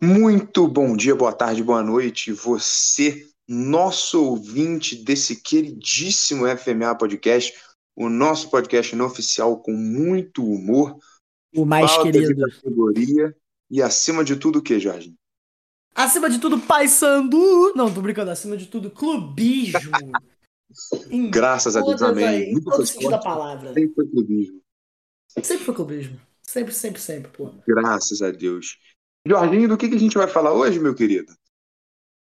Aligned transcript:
Muito 0.00 0.66
bom 0.66 0.96
dia, 0.96 1.14
boa 1.14 1.32
tarde, 1.32 1.62
boa 1.62 1.82
noite. 1.82 2.32
Você, 2.32 3.22
nosso 3.46 4.24
ouvinte 4.24 4.96
desse 4.96 5.42
queridíssimo 5.42 6.46
FMA 6.56 6.94
Podcast, 6.94 7.52
o 7.94 8.08
nosso 8.08 8.48
podcast 8.48 8.96
não 8.96 9.04
oficial 9.04 9.58
com 9.60 9.72
muito 9.72 10.42
humor, 10.42 10.96
O 11.56 11.64
mais 11.64 11.90
falta 11.90 12.12
de 12.12 12.18
querido. 12.20 12.48
categoria 12.50 13.36
e 13.70 13.82
acima 13.82 14.22
de 14.24 14.36
tudo 14.36 14.58
o 14.58 14.62
que, 14.62 14.78
Jorge? 14.78 15.14
Acima 15.94 16.28
de 16.28 16.38
tudo, 16.38 16.58
Paysandu. 16.58 17.72
Não, 17.74 17.92
tô 17.92 18.02
brincando. 18.02 18.30
Acima 18.30 18.56
de 18.56 18.66
tudo, 18.66 18.90
clubismo. 18.90 19.90
Graças 21.30 21.76
a 21.76 21.80
Deus, 21.80 22.02
amém. 22.02 22.26
as- 22.26 22.34
Em 22.34 22.52
Muito 22.52 22.70
todo 22.70 22.86
sentido 22.86 23.10
da 23.10 23.18
palavra. 23.18 23.72
Sempre 23.72 23.94
foi 23.94 24.06
clubismo. 24.08 24.60
Sempre 25.42 25.64
foi 25.64 25.74
clubismo. 25.74 26.20
Sempre, 26.42 26.74
sempre, 26.74 27.00
sempre, 27.00 27.30
pô. 27.32 27.50
Graças 27.66 28.20
a 28.22 28.30
Deus. 28.30 28.78
Jorginho, 29.26 29.68
do 29.68 29.76
que, 29.76 29.88
que 29.88 29.94
a 29.96 29.98
gente 29.98 30.16
vai 30.16 30.28
falar 30.28 30.52
hoje, 30.52 30.78
meu 30.78 30.94
querido? 30.94 31.34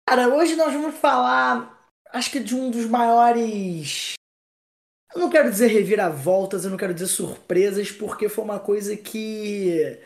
Cara, 0.08 0.28
hoje 0.34 0.54
nós 0.56 0.72
vamos 0.72 0.94
falar, 0.96 1.88
acho 2.12 2.30
que 2.30 2.40
de 2.40 2.54
um 2.54 2.70
dos 2.70 2.86
maiores. 2.86 4.14
Eu 5.14 5.20
não 5.20 5.30
quero 5.30 5.50
dizer 5.50 5.68
reviravoltas, 5.68 6.64
eu 6.64 6.70
não 6.70 6.76
quero 6.76 6.92
dizer 6.92 7.06
surpresas, 7.06 7.90
porque 7.92 8.28
foi 8.28 8.44
uma 8.44 8.58
coisa 8.58 8.96
que. 8.96 9.98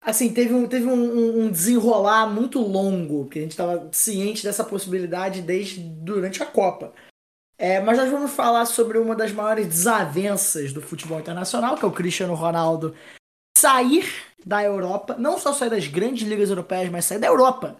Assim, 0.00 0.32
teve 0.32 0.54
um, 0.54 0.68
teve 0.68 0.86
um, 0.86 1.44
um- 1.44 1.50
desenrolar 1.50 2.26
muito 2.26 2.60
longo, 2.60 3.24
porque 3.24 3.40
a 3.40 3.42
gente 3.42 3.50
estava 3.52 3.88
ciente 3.92 4.44
dessa 4.44 4.62
possibilidade 4.62 5.42
desde 5.42 5.80
durante 5.80 6.42
a 6.42 6.46
Copa. 6.46 6.92
É, 7.56 7.80
mas 7.80 7.98
nós 7.98 8.08
vamos 8.10 8.30
falar 8.30 8.64
sobre 8.66 8.98
uma 8.98 9.16
das 9.16 9.32
maiores 9.32 9.66
desavenças 9.66 10.72
do 10.72 10.80
futebol 10.80 11.18
internacional, 11.18 11.76
que 11.76 11.84
é 11.84 11.88
o 11.88 11.92
Cristiano 11.92 12.34
Ronaldo 12.34 12.94
sair 13.58 14.08
da 14.46 14.62
Europa, 14.62 15.16
não 15.18 15.36
só 15.36 15.52
sair 15.52 15.70
das 15.70 15.88
grandes 15.88 16.26
ligas 16.28 16.48
europeias, 16.50 16.88
mas 16.88 17.04
sair 17.04 17.18
da 17.18 17.26
Europa. 17.26 17.76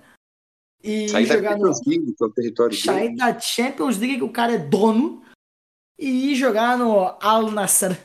E 0.82 1.08
Sair 1.08 1.26
da 1.26 1.34
jogar 1.36 1.56
no, 1.58 1.66
Champions 1.66 1.86
League, 1.86 2.14
que 2.16 2.24
é 2.24 2.26
o 2.26 2.30
território 2.30 2.76
sair 2.76 3.06
dele. 3.08 3.16
da 3.16 3.38
Champions 3.38 3.98
League, 3.98 4.16
que 4.18 4.24
o 4.24 4.32
cara 4.32 4.54
é 4.54 4.58
dono, 4.58 5.22
e 5.98 6.32
ir 6.32 6.34
jogar 6.34 6.76
no 6.78 7.16
Al 7.20 7.50
Nasser. 7.50 7.98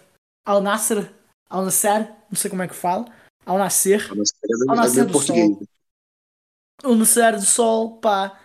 Al 0.45 0.61
Nasser. 0.61 1.11
Al 1.49 1.63
Nasser, 1.65 2.11
não 2.29 2.35
sei 2.35 2.49
como 2.49 2.63
é 2.63 2.67
que 2.67 2.73
fala. 2.75 3.05
Al 3.45 3.57
Nasser. 3.57 4.01
É 4.01 4.69
Ao 4.69 4.75
é 4.75 4.77
nascer 4.77 4.95
meio 4.95 5.07
do 5.07 5.11
português. 5.13 5.47
sol. 5.47 5.67
O 6.91 6.95
Nascer 6.95 7.35
do 7.35 7.45
Sol, 7.45 7.97
pá. 7.97 8.39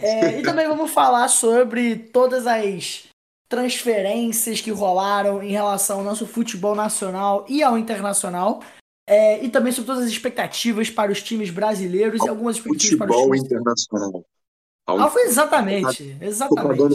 É, 0.00 0.40
e 0.40 0.42
também 0.42 0.66
vamos 0.68 0.90
falar 0.90 1.28
sobre 1.28 1.96
todas 1.96 2.46
as 2.46 3.04
transferências 3.48 4.60
que 4.60 4.70
rolaram 4.70 5.42
em 5.42 5.52
relação 5.52 5.98
ao 5.98 6.04
nosso 6.04 6.26
futebol 6.26 6.74
nacional 6.74 7.46
e 7.48 7.62
ao 7.62 7.78
internacional. 7.78 8.62
É, 9.06 9.42
e 9.42 9.48
também 9.48 9.72
sobre 9.72 9.86
todas 9.86 10.04
as 10.04 10.10
expectativas 10.10 10.90
para 10.90 11.10
os 11.10 11.22
times 11.22 11.48
brasileiros 11.50 12.22
e 12.22 12.28
algumas 12.28 12.56
expectativas 12.56 12.98
para 12.98 13.10
os 13.10 13.16
Futebol 13.16 13.34
times. 13.34 13.44
internacional. 13.46 14.24
Ao 14.86 15.00
Ah, 15.00 15.10
foi 15.10 15.22
exatamente. 15.22 16.16
Exatamente. 16.20 16.94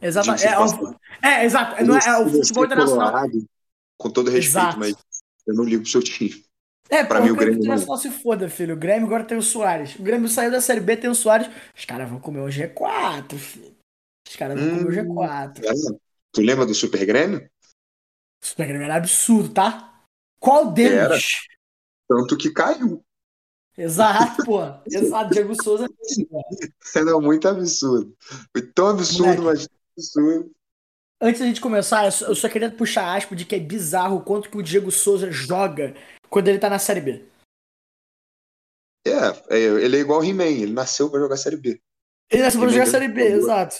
Exatamente. 0.00 0.42
Gente, 0.42 0.52
É, 0.52 0.58
ó, 0.58 0.94
é, 1.22 1.44
exato. 1.44 1.84
Não 1.84 1.96
é, 1.96 2.06
é 2.06 2.18
o 2.18 2.28
futebol 2.28 2.64
internacional. 2.64 3.10
colorado, 3.12 3.46
com 3.98 4.10
todo 4.10 4.30
respeito, 4.30 4.48
Exato. 4.48 4.78
mas 4.78 4.94
eu 5.46 5.54
não 5.54 5.64
ligo 5.64 5.82
pro 5.82 5.90
seu 5.90 6.02
time. 6.02 6.44
É, 6.88 7.02
Pra 7.04 7.20
mim, 7.20 7.30
o 7.30 7.36
Grêmio 7.36 7.58
internacional 7.58 7.96
se 7.98 8.10
foda, 8.10 8.48
filho. 8.48 8.74
O 8.74 8.78
Grêmio 8.78 9.06
agora 9.06 9.24
tem 9.24 9.36
o 9.36 9.42
Soares. 9.42 9.96
O 9.96 10.02
Grêmio 10.02 10.28
saiu 10.28 10.50
da 10.52 10.60
Série 10.60 10.80
B, 10.80 10.96
tem 10.96 11.10
o 11.10 11.14
Soares. 11.14 11.48
Os 11.76 11.84
caras 11.84 12.08
vão 12.08 12.20
comer 12.20 12.40
o 12.40 12.48
G4, 12.48 13.36
filho. 13.36 13.74
Os 14.28 14.36
caras 14.36 14.58
vão 14.60 14.68
comer 14.84 14.84
o 14.84 14.88
Hum. 15.12 15.14
G4. 15.14 15.62
Ah, 15.68 15.96
Tu 16.32 16.42
lembra 16.42 16.66
do 16.66 16.74
Super 16.74 17.04
Grêmio? 17.06 17.48
O 18.42 18.46
Super 18.46 18.68
Grêmio 18.68 18.84
era 18.84 18.96
absurdo, 18.96 19.52
tá? 19.54 20.00
Qual 20.38 20.70
deles? 20.72 20.92
Era. 20.98 21.18
Tanto 22.08 22.36
que 22.36 22.52
caiu. 22.52 23.02
Exato, 23.76 24.44
pô. 24.44 24.60
Exato, 24.86 25.30
Diego 25.34 25.60
Souza. 25.60 25.88
Era 26.94 27.18
muito 27.20 27.48
absurdo. 27.48 28.14
Foi 28.52 28.62
tão 28.72 28.88
absurdo, 28.88 29.42
Moleque. 29.42 29.66
mas 29.66 29.68
absurdo. 29.96 30.50
Antes 31.20 31.40
da 31.40 31.46
gente 31.46 31.60
começar, 31.60 32.04
eu 32.04 32.12
só, 32.12 32.26
eu 32.26 32.34
só 32.34 32.48
queria 32.48 32.70
puxar 32.70 33.16
aspas 33.16 33.38
de 33.38 33.44
que 33.44 33.54
é 33.54 33.58
bizarro 33.58 34.16
o 34.16 34.22
quanto 34.22 34.50
que 34.50 34.56
o 34.58 34.62
Diego 34.62 34.90
Souza 34.90 35.30
joga 35.30 35.94
quando 36.28 36.48
ele 36.48 36.58
tá 36.58 36.68
na 36.68 36.78
Série 36.78 37.00
B. 37.00 37.24
É, 39.06 39.56
é, 39.56 39.58
ele 39.58 39.96
é 39.96 40.00
igual 40.00 40.20
o 40.20 40.24
He-Man, 40.24 40.44
ele 40.44 40.72
nasceu 40.72 41.08
pra 41.08 41.20
jogar 41.20 41.36
Série 41.36 41.56
B. 41.56 41.80
Ele 42.30 42.42
nasceu 42.42 42.60
pra 42.60 42.68
jogar 42.68 42.86
Série 42.86 43.08
B, 43.08 43.22
exato. 43.22 43.76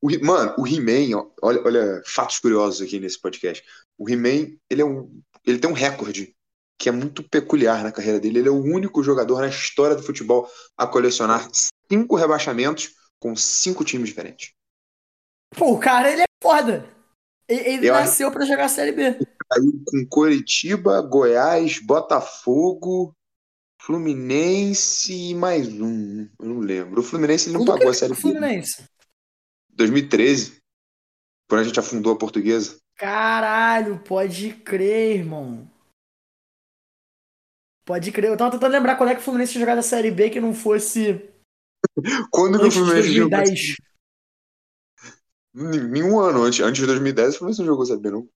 O 0.00 0.08
mano, 0.24 0.54
o 0.56 0.66
He-Man, 0.66 1.28
olha, 1.42 1.60
olha, 1.64 2.02
fatos 2.06 2.38
curiosos 2.38 2.80
aqui 2.80 3.00
nesse 3.00 3.20
podcast. 3.20 3.64
O 3.98 4.08
He-Man, 4.08 4.56
ele 4.70 4.80
é 4.80 4.84
um, 4.84 5.20
ele 5.44 5.58
tem 5.58 5.68
um 5.68 5.74
recorde 5.74 6.34
que 6.80 6.88
é 6.88 6.92
muito 6.92 7.28
peculiar 7.28 7.82
na 7.82 7.90
carreira 7.90 8.20
dele. 8.20 8.38
Ele 8.38 8.48
é 8.48 8.52
o 8.52 8.62
único 8.62 9.02
jogador 9.02 9.40
na 9.40 9.48
história 9.48 9.96
do 9.96 10.02
futebol 10.02 10.48
a 10.76 10.86
colecionar 10.86 11.50
cinco 11.90 12.14
rebaixamentos 12.14 12.94
com 13.18 13.34
cinco 13.34 13.84
times 13.84 14.08
diferentes. 14.08 14.52
Pô, 15.56 15.72
o 15.74 15.80
cara, 15.80 16.10
ele 16.12 16.22
é 16.22 16.26
foda. 16.42 16.88
Ele, 17.48 17.86
Eu 17.88 17.94
acho- 17.94 18.04
nasceu 18.04 18.30
pra 18.30 18.44
jogar 18.44 18.68
Série 18.68 18.92
B. 18.92 19.14
Caiu 19.50 19.82
com 19.86 20.06
Coritiba, 20.08 21.00
Goiás, 21.00 21.78
Botafogo, 21.80 23.14
Fluminense 23.80 25.30
e 25.30 25.34
mais 25.34 25.68
um. 25.68 26.28
Eu 26.38 26.46
não 26.48 26.58
lembro. 26.60 27.00
O 27.00 27.04
Fluminense 27.04 27.48
ele 27.48 27.56
não 27.58 27.64
pagou 27.64 27.88
a 27.88 27.94
Série 27.94 28.14
B. 28.14 28.20
Fluminense. 28.20 28.84
2013, 29.70 30.58
quando 31.48 31.62
a 31.62 31.64
gente 31.64 31.80
afundou 31.80 32.12
a 32.12 32.18
portuguesa. 32.18 32.76
Caralho, 32.96 33.98
pode 34.00 34.52
crer, 34.52 35.16
irmão. 35.18 35.70
Pode 37.86 38.12
crer. 38.12 38.30
Eu 38.30 38.36
tava 38.36 38.50
tentando 38.50 38.72
lembrar 38.72 38.96
quando 38.96 39.10
é 39.10 39.14
que 39.14 39.20
o 39.20 39.24
Fluminense 39.24 39.52
tinha 39.52 39.60
jogado 39.62 39.78
a 39.78 39.82
Série 39.82 40.10
B 40.10 40.28
que 40.28 40.40
não 40.40 40.52
fosse 40.52 41.26
Quando 42.30 42.58
que 42.60 42.66
o 42.66 42.70
Fluminense 42.70 43.12
jogou? 43.12 43.38
2010. 45.54 45.82
Nen- 45.82 45.90
Nenhum 45.90 46.18
ano 46.20 46.42
antes. 46.44 46.60
Antes 46.60 46.80
de 46.80 46.86
2010, 46.86 47.34
o 47.34 47.38
Fluminense 47.38 47.60
não 47.60 47.66
jogou 47.66 47.86
Série 47.86 48.00
B, 48.00 48.10
não. 48.10 48.28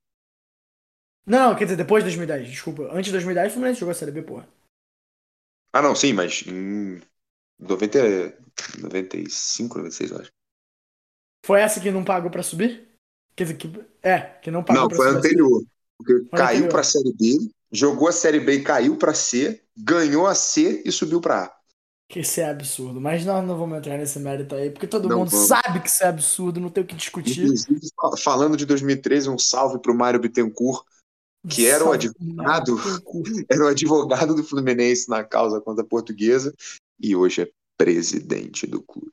Não, 1.26 1.54
quer 1.56 1.64
dizer, 1.64 1.76
depois 1.76 2.02
de 2.04 2.10
2010, 2.10 2.48
desculpa. 2.48 2.84
Antes 2.92 3.06
de 3.06 3.12
2010, 3.12 3.50
o 3.50 3.54
Fluminense 3.54 3.80
jogou 3.80 3.90
a 3.92 3.94
Série 3.94 4.12
B, 4.12 4.22
porra. 4.22 4.46
Ah, 5.72 5.82
não, 5.82 5.94
sim, 5.94 6.12
mas 6.12 6.42
em 6.46 7.00
90, 7.58 7.98
95, 8.80 9.78
96, 9.78 10.10
eu 10.10 10.18
acho. 10.20 10.32
Foi 11.44 11.60
essa 11.60 11.80
que 11.80 11.90
não 11.90 12.04
pagou 12.04 12.30
pra 12.30 12.42
subir? 12.42 12.88
Quer 13.36 13.44
dizer, 13.44 13.56
que. 13.56 13.68
É, 14.02 14.20
que 14.40 14.50
não 14.50 14.64
pagou 14.64 14.86
Não, 14.86 14.88
pra 14.88 14.96
foi 14.96 15.08
a 15.08 15.10
subir. 15.10 15.12
anterior. 15.12 15.62
Porque 15.98 16.26
Foi 16.30 16.40
caiu 16.40 16.42
anterior. 16.42 16.68
pra 16.68 16.82
Série 16.82 17.12
B, 17.14 17.36
jogou 17.70 18.08
a 18.08 18.12
Série 18.12 18.40
B 18.40 18.54
e 18.54 18.62
caiu 18.64 18.96
pra 18.96 19.14
C, 19.14 19.62
ganhou 19.76 20.26
a 20.26 20.34
C 20.34 20.82
e 20.84 20.90
subiu 20.92 21.20
pra 21.20 21.44
A. 21.44 21.56
Que 22.12 22.20
isso 22.20 22.40
é 22.42 22.44
absurdo. 22.44 23.00
Mas 23.00 23.24
nós 23.24 23.42
não 23.42 23.56
vamos 23.56 23.78
entrar 23.78 23.96
nesse 23.96 24.18
mérito 24.18 24.54
aí, 24.54 24.68
porque 24.68 24.86
todo 24.86 25.08
Não 25.08 25.20
mundo 25.20 25.30
vamos. 25.30 25.46
sabe 25.46 25.80
que 25.80 25.88
isso 25.88 26.04
é 26.04 26.08
absurdo, 26.08 26.60
não 26.60 26.68
tem 26.68 26.84
o 26.84 26.86
que 26.86 26.94
discutir. 26.94 27.44
Inclusive, 27.44 27.80
falando 28.22 28.54
de 28.54 28.66
2013, 28.66 29.30
um 29.30 29.38
salve 29.38 29.78
pro 29.78 29.94
Mário 29.94 30.20
Bittencourt, 30.20 30.84
que 31.48 31.66
era 31.66 31.82
o 31.82 31.90
advogado. 31.90 32.76
era 33.48 33.64
o 33.64 33.66
advogado 33.68 34.34
do 34.34 34.44
Fluminense 34.44 35.08
na 35.08 35.24
causa 35.24 35.58
contra 35.58 35.82
a 35.82 35.86
portuguesa 35.86 36.54
e 37.00 37.16
hoje 37.16 37.40
é 37.40 37.50
presidente 37.78 38.66
do 38.66 38.82
clube. 38.82 39.10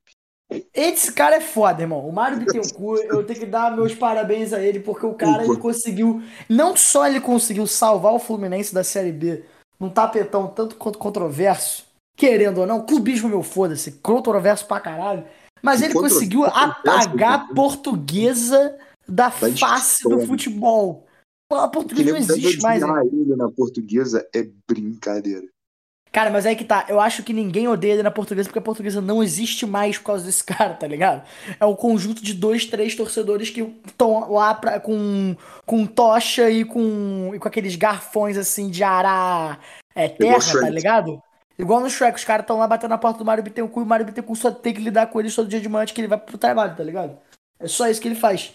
Esse 0.73 1.13
cara 1.13 1.37
é 1.37 1.41
foda, 1.41 1.81
irmão. 1.81 2.05
O 2.05 2.11
Mário 2.11 2.39
Bittencourt, 2.39 3.05
eu 3.05 3.23
tenho 3.23 3.39
que 3.39 3.45
dar 3.45 3.73
meus 3.73 3.95
parabéns 3.95 4.51
a 4.51 4.61
ele, 4.61 4.81
porque 4.81 5.05
o 5.05 5.13
cara 5.13 5.45
ele 5.45 5.55
conseguiu. 5.55 6.21
Não 6.49 6.75
só 6.75 7.07
ele 7.07 7.21
conseguiu 7.21 7.65
salvar 7.65 8.11
o 8.11 8.19
Fluminense 8.19 8.73
da 8.73 8.83
Série 8.83 9.13
B 9.13 9.45
num 9.79 9.89
tapetão 9.89 10.47
tanto 10.47 10.75
quanto 10.75 10.99
controverso, 10.99 11.87
querendo 12.19 12.59
ou 12.59 12.67
não, 12.67 12.85
clubismo 12.85 13.29
meu 13.29 13.41
foda-se, 13.41 13.93
controverso 13.93 14.67
pra 14.67 14.81
caralho. 14.81 15.23
Mas 15.61 15.81
ele 15.81 15.93
conseguiu 15.93 16.43
apagar 16.43 16.99
a 16.99 17.39
controverso. 17.39 17.53
portuguesa 17.55 18.77
da 19.07 19.31
face 19.31 19.55
história. 19.55 20.17
do 20.17 20.27
futebol. 20.27 21.07
A 21.51 21.67
Que 21.67 21.73
portuguesa 21.73 22.09
não 22.11 22.17
existe 22.17 22.61
mais. 22.61 22.81
irmão. 22.81 23.01
ele 23.07 23.35
na 23.35 23.49
portuguesa 23.49 24.27
é 24.35 24.47
brincadeira. 24.67 25.47
Cara, 26.11 26.29
mas 26.31 26.45
aí 26.45 26.55
que 26.55 26.65
tá. 26.65 26.85
Eu 26.89 26.99
acho 26.99 27.23
que 27.23 27.31
ninguém 27.33 27.67
odeia 27.67 27.93
ele 27.93 28.03
na 28.03 28.11
portuguesa 28.11 28.49
porque 28.49 28.59
a 28.59 28.63
portuguesa 28.63 28.99
não 28.99 29.23
existe 29.23 29.65
mais 29.65 29.97
por 29.97 30.05
causa 30.05 30.25
desse 30.25 30.43
cara, 30.45 30.73
tá 30.73 30.87
ligado? 30.87 31.23
É 31.59 31.65
um 31.65 31.75
conjunto 31.75 32.21
de 32.21 32.33
dois, 32.33 32.65
três 32.65 32.95
torcedores 32.95 33.49
que 33.49 33.61
estão 33.87 34.31
lá 34.31 34.53
pra, 34.53 34.79
com, 34.79 35.35
com 35.65 35.85
tocha 35.85 36.49
e 36.49 36.65
com, 36.65 37.31
e 37.33 37.39
com 37.39 37.47
aqueles 37.47 37.75
garfões 37.75 38.37
assim 38.37 38.69
de 38.69 38.83
arar 38.83 39.59
é, 39.95 40.07
terra, 40.09 40.39
tá 40.61 40.69
ligado? 40.69 41.21
Igual 41.59 41.81
no 41.81 41.89
Shrek, 41.89 42.17
os 42.17 42.23
caras 42.23 42.45
estão 42.45 42.57
lá 42.57 42.65
batendo 42.65 42.91
na 42.91 42.97
porta 42.97 43.19
do 43.19 43.25
Mario 43.25 43.43
Bittencourt 43.43 43.83
e 43.83 43.85
o 43.85 43.89
Mario 43.89 44.05
Bittencourt 44.05 44.39
só 44.39 44.49
tem 44.49 44.73
que 44.73 44.79
lidar 44.79 45.07
com 45.07 45.19
eles 45.19 45.35
todo 45.35 45.49
dia 45.49 45.59
de 45.59 45.67
manhã 45.67 45.83
antes 45.83 45.93
que 45.93 45.99
ele 45.99 46.07
vai 46.07 46.17
pro 46.17 46.37
trabalho, 46.37 46.75
tá 46.77 46.83
ligado? 46.83 47.19
É 47.59 47.67
só 47.67 47.89
isso 47.89 47.99
que 47.99 48.07
ele 48.07 48.15
faz. 48.15 48.53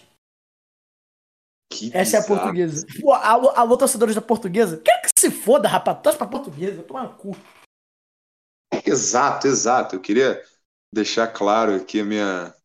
Que 1.71 1.95
Essa 1.95 2.17
é 2.17 2.19
a 2.19 2.21
bizarro. 2.23 2.39
portuguesa. 2.39 2.87
Pô, 2.99 3.13
alô, 3.13 3.49
alô, 3.51 3.77
torcedores 3.77 4.15
da 4.15 4.21
portuguesa. 4.21 4.81
Quero 4.83 5.01
que 5.03 5.19
se 5.19 5.29
foda, 5.29 5.67
rapaz. 5.67 6.01
Torce 6.01 6.17
pra 6.17 6.25
portuguesa. 6.25 6.81
Toma 6.81 7.03
no 7.03 7.15
cu. 7.15 7.37
Exato, 8.83 9.45
exato. 9.45 9.95
Eu 9.95 10.01
queria 10.01 10.43
deixar 10.91 11.27
claro 11.27 11.75
aqui 11.75 11.99
a 11.99 12.05
minha. 12.05 12.55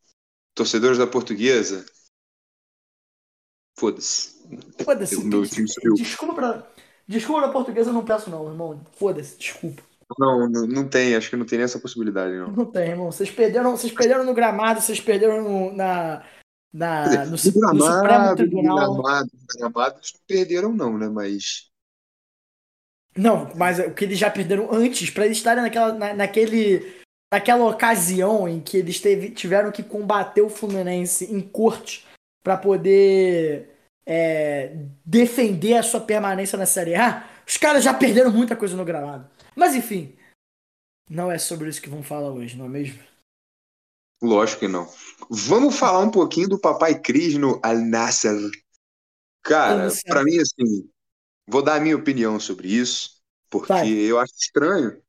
Torcedores 0.54 0.96
da 0.96 1.06
portuguesa. 1.06 1.84
Foda-se. 3.78 4.40
Foda-se. 4.82 5.16
Desculpa 5.96 6.34
pra... 6.34 6.66
Desculpa 7.06 7.42
pra 7.42 7.52
portuguesa, 7.52 7.90
eu 7.90 7.94
não 7.94 8.04
peço 8.04 8.30
não, 8.30 8.48
irmão. 8.48 8.82
Foda-se, 8.92 9.36
desculpa. 9.36 9.82
Não, 10.18 10.48
não, 10.48 10.66
não 10.66 10.88
tem, 10.88 11.14
acho 11.14 11.30
que 11.30 11.36
não 11.36 11.46
tem 11.46 11.58
nem 11.58 11.64
essa 11.64 11.78
possibilidade, 11.78 12.36
não. 12.36 12.48
Não 12.50 12.64
tem, 12.64 12.88
irmão. 12.90 13.10
Vocês 13.12 13.30
perderam, 13.30 13.76
vocês 13.76 13.92
perderam 13.92 14.24
no 14.24 14.34
gramado, 14.34 14.80
vocês 14.80 15.00
perderam 15.00 15.42
no, 15.42 15.72
na, 15.72 16.22
na, 16.72 17.24
no, 17.26 17.36
dizer, 17.36 17.52
Su- 17.52 17.60
no 17.60 17.82
Supremo 17.82 18.02
gramado, 18.02 18.36
Tribunal. 18.36 18.94
gramado, 18.94 19.30
gramado, 19.56 19.96
eles 19.96 20.12
não 20.12 20.20
perderam, 20.26 20.72
não, 20.72 20.98
né? 20.98 21.08
Mas. 21.08 21.68
Não, 23.16 23.50
mas 23.56 23.78
o 23.78 23.90
que 23.92 24.04
eles 24.04 24.18
já 24.18 24.30
perderam 24.30 24.68
antes, 24.72 25.10
pra 25.10 25.26
eles 25.26 25.36
estarem 25.38 25.62
naquela, 25.62 25.92
na, 25.92 26.14
naquele, 26.14 26.96
naquela 27.32 27.68
ocasião 27.68 28.48
em 28.48 28.60
que 28.60 28.76
eles 28.76 29.00
teve, 29.00 29.30
tiveram 29.30 29.72
que 29.72 29.82
combater 29.82 30.42
o 30.42 30.50
Fluminense 30.50 31.24
em 31.32 31.40
corte 31.40 32.06
pra 32.42 32.56
poder 32.56 33.68
é, 34.06 34.76
defender 35.04 35.74
a 35.76 35.82
sua 35.82 36.00
permanência 36.00 36.56
na 36.56 36.66
Série 36.66 36.94
A, 36.94 37.28
os 37.46 37.56
caras 37.56 37.82
já 37.82 37.92
perderam 37.92 38.30
muita 38.30 38.54
coisa 38.56 38.76
no 38.76 38.84
gramado. 38.84 39.28
Mas 39.60 39.74
enfim, 39.74 40.16
não 41.06 41.30
é 41.30 41.36
sobre 41.36 41.68
isso 41.68 41.82
que 41.82 41.90
vamos 41.90 42.06
falar 42.06 42.30
hoje, 42.30 42.56
não 42.56 42.64
é 42.64 42.68
mesmo? 42.70 42.98
Lógico 44.22 44.60
que 44.60 44.68
não. 44.68 44.90
Vamos 45.28 45.78
falar 45.78 45.98
um 45.98 46.10
pouquinho 46.10 46.48
do 46.48 46.58
Papai 46.58 46.98
Cris 46.98 47.34
no 47.36 47.60
Al 47.62 47.76
Nassr. 47.76 48.50
Cara, 49.42 49.88
pra 50.06 50.24
mim, 50.24 50.38
assim, 50.38 50.90
vou 51.46 51.60
dar 51.60 51.74
a 51.74 51.80
minha 51.80 51.94
opinião 51.94 52.40
sobre 52.40 52.68
isso, 52.68 53.20
porque 53.50 53.70
Vai. 53.70 53.90
eu 53.90 54.18
acho 54.18 54.32
estranho. 54.32 55.02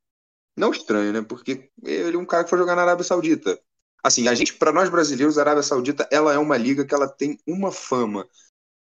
Não 0.58 0.72
estranho, 0.72 1.14
né? 1.14 1.22
Porque 1.22 1.72
ele 1.82 2.18
é 2.18 2.20
um 2.20 2.26
cara 2.26 2.44
que 2.44 2.50
foi 2.50 2.60
jogar 2.60 2.76
na 2.76 2.82
Arábia 2.82 3.06
Saudita. 3.06 3.58
Assim, 4.04 4.28
a 4.28 4.36
gente, 4.36 4.56
pra 4.56 4.74
nós 4.74 4.90
brasileiros, 4.90 5.38
a 5.38 5.44
Arábia 5.44 5.64
Saudita, 5.64 6.10
ela 6.12 6.34
é 6.34 6.38
uma 6.38 6.58
liga 6.58 6.84
que 6.84 6.94
ela 6.94 7.08
tem 7.08 7.40
uma 7.48 7.72
fama, 7.72 8.28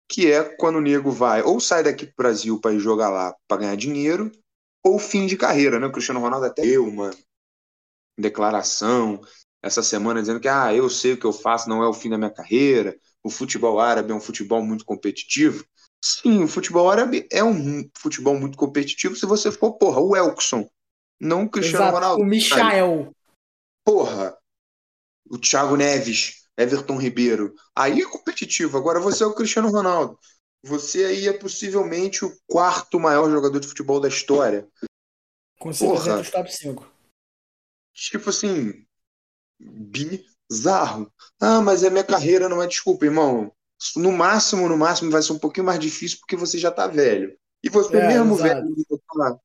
que 0.08 0.32
é 0.32 0.42
quando 0.42 0.78
o 0.78 0.82
nego 0.82 1.12
vai 1.12 1.42
ou 1.42 1.60
sai 1.60 1.84
daqui 1.84 2.06
pro 2.06 2.16
Brasil 2.16 2.62
pra 2.62 2.72
ir 2.72 2.80
jogar 2.80 3.10
lá 3.10 3.36
pra 3.46 3.58
ganhar 3.58 3.76
dinheiro, 3.76 4.32
ou 4.84 5.00
fim 5.00 5.26
de 5.26 5.38
carreira, 5.38 5.80
né? 5.80 5.88
O 5.88 5.92
Cristiano 5.92 6.20
Ronaldo 6.20 6.46
até 6.46 6.62
deu 6.62 6.88
uma 6.88 7.12
declaração 8.18 9.22
essa 9.62 9.84
semana 9.84 10.22
dizendo 10.22 10.40
que 10.40 10.48
ah, 10.48 10.74
eu 10.74 10.90
sei 10.90 11.14
o 11.14 11.20
que 11.20 11.26
eu 11.26 11.34
faço, 11.34 11.70
não 11.70 11.84
é 11.84 11.88
o 11.88 11.94
fim 11.94 12.10
da 12.10 12.18
minha 12.18 12.30
carreira. 12.30 12.98
O 13.22 13.30
futebol 13.30 13.80
árabe 13.80 14.12
é 14.12 14.16
um 14.16 14.22
futebol 14.22 14.64
muito 14.64 14.86
competitivo. 14.86 15.66
Sim, 16.04 16.44
o 16.44 16.48
futebol 16.48 16.90
árabe 16.90 17.28
é 17.30 17.44
um 17.44 17.90
futebol 17.98 18.40
muito 18.40 18.58
competitivo 18.58 19.16
se 19.16 19.26
você 19.26 19.52
for, 19.52 19.74
porra, 19.74 20.00
o 20.00 20.16
Elkson, 20.16 20.70
não 21.20 21.44
o 21.44 21.50
Cristiano 21.50 21.84
Exato. 21.84 21.96
Ronaldo. 21.96 22.24
O 22.24 22.26
Michael. 22.26 23.12
Porra, 23.84 24.38
o 25.30 25.38
Thiago 25.38 25.76
Neves, 25.76 26.46
Everton 26.58 26.98
Ribeiro. 26.98 27.54
Aí 27.76 28.02
é 28.02 28.06
competitivo. 28.06 28.78
Agora 28.78 29.00
você 29.00 29.24
é 29.24 29.28
o 29.28 29.34
Cristiano 29.34 29.70
Ronaldo. 29.70 30.18
Você 30.64 31.06
aí 31.06 31.28
é 31.28 31.34
possivelmente 31.34 32.26
o 32.26 32.36
quarto 32.48 33.00
maior 33.00 33.30
jogador 33.30 33.60
de 33.60 33.68
futebol 33.68 34.00
da 34.00 34.08
história. 34.08 34.68
Com 35.60 35.72
certeza 35.74 36.04
Porra. 36.04 36.18
dos 36.18 36.32
top 36.32 36.54
5. 36.54 36.92
Tipo 37.94 38.30
assim, 38.30 38.86
bizarro. 39.60 41.12
Ah, 41.40 41.62
mas 41.62 41.84
a 41.84 41.90
minha 41.90 42.04
carreira 42.04 42.48
não 42.50 42.62
é 42.62 42.68
desculpa, 42.68 43.06
irmão. 43.06 43.52
No 43.96 44.12
máximo, 44.12 44.68
no 44.68 44.78
máximo 44.78 45.12
vai 45.12 45.22
ser 45.22 45.34
um 45.34 45.40
pouquinho 45.40 45.66
mais 45.66 45.80
difícil 45.80 46.20
porque 46.20 46.36
você 46.36 46.58
já 46.58 46.72
tá 46.72 46.88
velho. 46.88 47.38
E 47.64 47.70
você 47.70 47.98
É, 47.98 48.08
mesmo 48.08 48.36
exato. 48.36 48.66
velho 48.66 49.42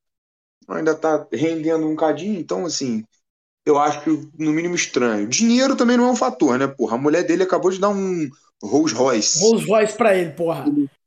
ainda 0.69 0.95
tá, 0.95 1.19
tá 1.19 1.29
rendendo 1.37 1.87
um 1.87 1.97
cadinho, 1.97 2.39
então 2.39 2.65
assim, 2.65 3.05
eu 3.67 3.79
acho 3.79 4.31
no 4.39 4.53
mínimo 4.53 4.75
estranho. 4.75 5.29
Dinheiro 5.29 5.77
também 5.77 5.97
não 5.97 6.09
é 6.09 6.11
um 6.11 6.17
fator, 6.17 6.59
né, 6.59 6.67
porra? 6.67 6.95
A 6.97 7.01
mulher 7.01 7.25
dele 7.25 7.43
acabou 7.43 7.71
de 7.71 7.79
dar 7.79 7.91
um 7.91 8.29
Rolls 8.63 8.95
Royce 8.95 9.41
Rolls 9.41 9.67
Royce 9.67 9.97
pra 9.97 10.17
ele, 10.17 10.31
porra. 10.33 10.65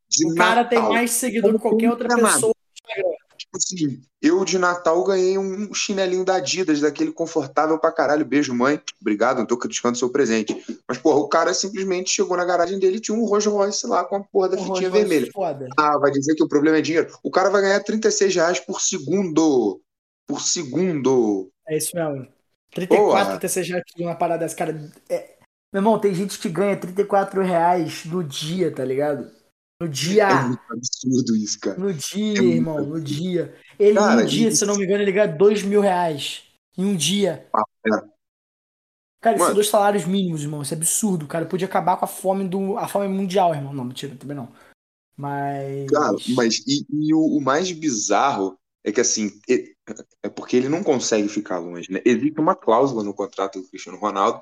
De 0.09 0.31
O 0.31 0.35
cara 0.35 0.63
tem 0.63 0.79
Natal. 0.79 0.93
mais 0.93 1.11
seguidor 1.11 1.53
que 1.53 1.59
qualquer 1.59 1.89
outra 1.89 2.07
pessoa. 2.07 2.53
Tipo 3.37 3.57
assim, 3.57 4.01
eu 4.21 4.43
de 4.43 4.57
Natal 4.57 5.03
ganhei 5.03 5.37
um 5.37 5.71
chinelinho 5.73 6.25
da 6.25 6.35
Adidas, 6.35 6.81
daquele 6.81 7.11
confortável 7.11 7.77
pra 7.77 7.91
caralho. 7.91 8.25
Beijo, 8.25 8.53
mãe. 8.53 8.81
Obrigado, 8.99 9.37
não 9.37 9.45
tô 9.45 9.55
criticando 9.57 9.95
o 9.95 9.99
seu 9.99 10.09
presente. 10.09 10.55
Mas, 10.87 10.97
porra, 10.97 11.19
o 11.19 11.27
cara 11.29 11.53
simplesmente 11.53 12.09
chegou 12.09 12.35
na 12.35 12.43
garagem 12.43 12.79
dele 12.79 12.97
e 12.97 12.99
tinha 12.99 13.15
um 13.15 13.25
Rolls 13.25 13.47
Royce 13.47 13.85
lá 13.85 14.03
com 14.03 14.15
a 14.15 14.23
porra 14.23 14.49
da 14.49 14.57
Um 14.57 14.65
fitinha 14.65 14.89
Rolls 14.89 15.07
vermelha. 15.07 15.31
Foda. 15.31 15.67
Ah, 15.77 15.97
vai 15.99 16.11
dizer 16.11 16.35
que 16.35 16.43
o 16.43 16.47
problema 16.47 16.77
é 16.77 16.81
dinheiro. 16.81 17.15
O 17.23 17.29
cara 17.29 17.49
vai 17.49 17.61
ganhar 17.61 17.79
36 17.83 18.35
reais 18.35 18.59
por 18.59 18.81
segundo. 18.81 19.79
Por 20.27 20.41
segundo. 20.41 21.49
É 21.67 21.77
isso 21.77 21.95
mesmo. 21.95 22.27
34, 22.71 23.05
Boa. 23.05 23.25
36 23.25 23.69
reais 23.69 23.83
por 23.93 24.03
uma 24.03 24.15
parada 24.15 24.39
dessa, 24.39 24.55
cara. 24.55 24.91
É... 25.09 25.37
Meu 25.71 25.81
irmão, 25.81 25.99
tem 25.99 26.13
gente 26.13 26.39
que 26.39 26.49
ganha 26.49 26.75
34 26.75 27.41
reais 27.43 28.03
no 28.05 28.23
dia, 28.23 28.73
tá 28.73 28.83
ligado? 28.83 29.29
No 29.79 29.87
dia. 29.87 30.23
É 30.27 30.43
muito 30.43 30.61
absurdo 30.71 31.35
isso, 31.35 31.59
cara. 31.59 31.77
No 31.77 31.93
dia, 31.93 32.39
É 32.39 32.43
irmão, 32.43 32.83
no 32.85 32.99
dia. 33.01 33.55
Ele, 33.77 33.97
Cara, 33.97 34.21
em 34.21 34.23
um 34.23 34.27
dia, 34.27 34.47
isso- 34.49 34.57
se 34.57 34.63
eu 34.63 34.67
não 34.67 34.77
me 34.77 34.83
engano, 34.85 35.03
ele 35.03 35.11
ganha 35.11 35.27
2 35.27 35.61
mil 35.63 35.81
reais. 35.81 36.43
Em 36.77 36.85
um 36.85 36.95
dia. 36.95 37.47
é. 37.85 38.17
Cara, 39.19 39.35
são 39.37 39.45
Mano. 39.47 39.55
dois 39.55 39.69
salários 39.69 40.05
mínimos, 40.05 40.41
irmão. 40.43 40.61
Isso 40.61 40.73
é 40.73 40.77
absurdo, 40.77 41.27
cara. 41.27 41.45
Podia 41.45 41.67
acabar 41.67 41.97
com 41.97 42.05
a 42.05 42.07
fome 42.07 42.47
do. 42.47 42.77
A 42.77 42.87
fome 42.87 43.07
mundial, 43.07 43.53
irmão. 43.53 43.73
Não, 43.73 43.83
mentira, 43.83 44.15
também 44.15 44.37
não. 44.37 44.51
Mas. 45.15 45.89
Cara, 45.89 46.15
mas 46.35 46.59
e, 46.67 46.85
e 46.91 47.13
o, 47.13 47.37
o 47.37 47.41
mais 47.41 47.71
bizarro 47.71 48.57
é 48.83 48.91
que 48.91 49.01
assim, 49.01 49.31
é 50.23 50.29
porque 50.29 50.55
ele 50.55 50.69
não 50.69 50.83
consegue 50.83 51.27
ficar 51.27 51.57
longe, 51.57 51.91
né? 51.91 51.99
Existe 52.05 52.39
uma 52.39 52.55
cláusula 52.55 53.03
no 53.03 53.13
contrato 53.13 53.59
do 53.59 53.67
Cristiano 53.67 53.97
Ronaldo 53.97 54.39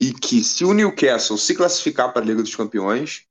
e 0.00 0.12
que 0.12 0.42
se 0.44 0.64
o 0.64 0.72
Newcastle 0.72 1.36
se 1.36 1.54
classificar 1.54 2.12
para 2.12 2.22
a 2.22 2.24
Liga 2.24 2.42
dos 2.42 2.54
Campeões, 2.54 3.24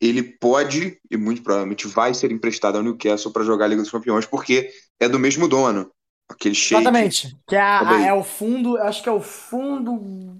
ele 0.00 0.22
pode 0.22 0.98
e 1.10 1.16
muito 1.16 1.42
provavelmente 1.42 1.86
vai 1.86 2.14
ser 2.14 2.30
emprestado 2.32 2.76
ao 2.76 2.82
Newcastle 2.82 3.32
para 3.32 3.44
jogar 3.44 3.66
a 3.66 3.68
Liga 3.68 3.82
dos 3.82 3.90
Campeões 3.90 4.24
porque 4.26 4.70
é 4.98 5.08
do 5.08 5.18
mesmo 5.18 5.46
dono, 5.48 5.90
aquele. 6.30 6.56
Exatamente. 6.56 7.36
Que 7.46 7.56
é, 7.56 7.60
a- 7.60 7.90
a- 7.90 8.06
é 8.06 8.12
o 8.14 8.24
fundo, 8.24 8.76
acho 8.78 9.02
que 9.02 9.08
é 9.08 9.12
o 9.12 9.20
fundo. 9.20 10.38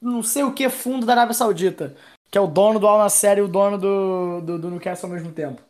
Não 0.00 0.22
sei 0.22 0.44
o 0.44 0.52
que 0.52 0.68
fundo 0.68 1.04
da 1.04 1.12
Arábia 1.12 1.34
Saudita. 1.34 1.96
Que 2.30 2.36
é 2.36 2.40
o 2.40 2.46
dono 2.46 2.78
do 2.78 2.86
Al 2.86 2.98
Nassr 2.98 3.38
e 3.38 3.40
o 3.40 3.48
dono 3.48 3.78
do, 3.78 4.40
do, 4.42 4.58
do 4.58 4.70
Newcastle 4.70 5.08
ao 5.08 5.14
mesmo 5.16 5.32
tempo. 5.32 5.62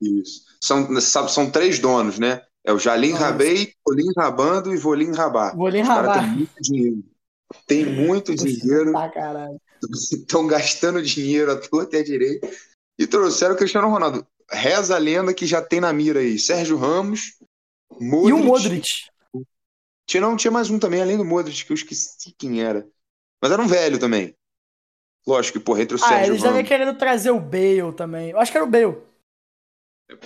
Isso. 0.00 0.42
São, 0.62 1.00
sabe, 1.00 1.32
são 1.32 1.50
três 1.50 1.78
donos, 1.78 2.18
né? 2.18 2.42
É 2.64 2.72
o 2.72 2.78
Jalim 2.78 3.08
Isso. 3.10 3.18
Rabei, 3.18 3.72
Colim 3.84 4.12
Rabando 4.16 4.72
e 4.72 4.76
Volim 4.76 5.12
Rabá. 5.12 5.52
Volim 5.54 5.82
Rabá. 5.82 6.20
têm 6.20 6.28
muito 6.30 6.54
dinheiro. 6.60 7.04
Tem 7.66 7.84
muito 7.84 8.34
dinheiro. 8.34 8.92
Tá, 8.92 9.08
caralho. 9.08 9.60
estão 10.12 10.46
gastando 10.46 11.02
dinheiro 11.02 11.52
à 11.52 11.56
toa 11.56 11.84
até 11.84 12.02
direito 12.02 12.48
e 12.98 13.06
trouxeram 13.06 13.54
o 13.54 13.58
Cristiano 13.58 13.88
Ronaldo. 13.88 14.26
Reza 14.50 14.94
a 14.94 14.98
lenda 14.98 15.34
que 15.34 15.46
já 15.46 15.60
tem 15.60 15.80
na 15.80 15.92
mira 15.92 16.20
aí 16.20 16.38
Sérgio 16.38 16.76
Ramos, 16.76 17.36
Modric. 18.00 18.28
E 18.28 18.32
o 18.32 18.38
Modric. 18.44 18.88
Tinha, 20.08 20.20
não, 20.20 20.36
tinha 20.36 20.50
mais 20.50 20.70
um 20.70 20.78
também, 20.78 21.02
além 21.02 21.16
do 21.16 21.24
Modric, 21.24 21.64
que 21.64 21.72
eu 21.72 21.74
esqueci 21.74 22.32
quem 22.38 22.62
era. 22.62 22.86
Mas 23.42 23.50
era 23.52 23.60
um 23.60 23.66
velho 23.66 23.98
também. 23.98 24.34
Lógico 25.26 25.58
que, 25.58 25.64
porra, 25.64 25.82
entre 25.82 25.96
o 25.96 26.00
Ah, 26.00 26.08
Sérgio 26.08 26.32
eles 26.32 26.42
devem 26.42 26.62
Ramos. 26.62 26.68
querendo 26.68 26.96
trazer 26.96 27.30
o 27.30 27.40
Bale 27.40 27.92
também. 27.96 28.30
Eu 28.30 28.38
acho 28.38 28.52
que 28.52 28.58
era 28.58 28.64
o 28.66 28.70
Bale. 28.70 28.96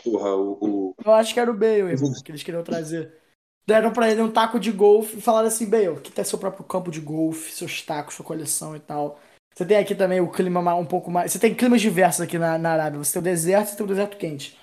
Porra, 0.05 0.37
o, 0.37 0.95
Eu 1.05 1.13
acho 1.13 1.33
que 1.33 1.41
era 1.41 1.51
o 1.51 1.55
Bale, 1.55 1.93
irmão, 1.93 2.13
que 2.23 2.31
eles 2.31 2.43
queriam 2.43 2.63
trazer. 2.63 3.15
Deram 3.67 3.93
pra 3.93 4.11
ele 4.11 4.21
um 4.21 4.31
taco 4.31 4.59
de 4.61 4.71
golfe 4.73 5.19
e 5.19 5.21
falaram 5.23 5.49
assim, 5.49 5.69
Bale, 5.69 5.89
aqui 5.89 6.11
tá 6.13 6.25
seu 6.25 6.39
próprio 6.39 6.65
campo 6.65 6.91
de 6.91 7.01
golfe, 7.01 7.53
seus 7.53 7.83
tacos, 7.83 8.15
sua 8.15 8.25
coleção 8.25 8.77
e 8.77 8.81
tal. 8.81 9.19
Você 9.55 9.65
tem 9.67 9.77
aqui 9.77 9.95
também 9.95 10.21
o 10.21 10.31
clima 10.31 10.63
ma- 10.63 10.75
um 10.75 10.87
pouco 10.87 11.11
mais. 11.11 11.33
Você 11.33 11.39
tem 11.39 11.55
climas 11.55 11.81
diversos 11.81 12.21
aqui 12.23 12.39
na, 12.39 12.57
na 12.57 12.71
Arábia. 12.73 12.99
Você 13.03 13.13
tem 13.13 13.21
o 13.21 13.25
deserto 13.25 13.67
e 13.67 13.71
você 13.71 13.77
tem 13.77 13.85
o 13.87 13.89
deserto 13.89 14.17
quente. 14.17 14.59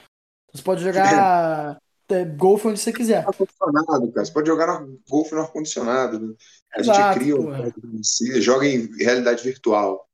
Você 0.53 0.63
pode 0.63 0.81
jogar 0.81 1.77
é, 2.09 2.25
golfe 2.25 2.67
onde 2.67 2.79
você 2.79 2.91
quiser. 2.93 3.25
ar-condicionado, 3.27 4.11
cara. 4.11 4.25
Você 4.25 4.31
pode 4.33 4.47
jogar 4.47 4.79
no 4.81 4.99
golfe 5.07 5.35
no 5.35 5.41
ar-condicionado. 5.41 6.19
né? 6.19 6.35
A 6.73 6.79
Exato, 6.79 6.97
gente 6.97 7.19
cria 7.19 7.35
um 7.35 7.71
você 8.01 8.41
joga 8.41 8.65
em 8.65 8.87
realidade 8.97 9.43
virtual. 9.43 10.05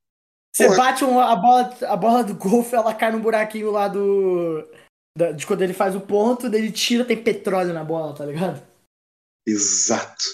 Você 0.54 0.66
Porra. 0.66 0.76
bate 0.76 1.04
um- 1.04 1.18
a, 1.18 1.34
bola, 1.34 1.76
a 1.82 1.96
bola 1.96 2.22
do 2.24 2.34
golfe, 2.34 2.74
ela 2.76 2.94
cai 2.94 3.10
no 3.10 3.20
buraquinho 3.20 3.70
lá 3.70 3.88
do. 3.88 4.68
da- 5.16 5.32
de 5.32 5.46
quando 5.46 5.62
ele 5.62 5.72
faz 5.72 5.96
o 5.96 6.00
ponto, 6.00 6.48
daí 6.50 6.60
ele 6.60 6.72
tira, 6.72 7.04
tem 7.04 7.20
petróleo 7.22 7.72
na 7.72 7.82
bola, 7.84 8.14
tá 8.14 8.24
ligado? 8.26 8.62
Exato. 9.46 10.24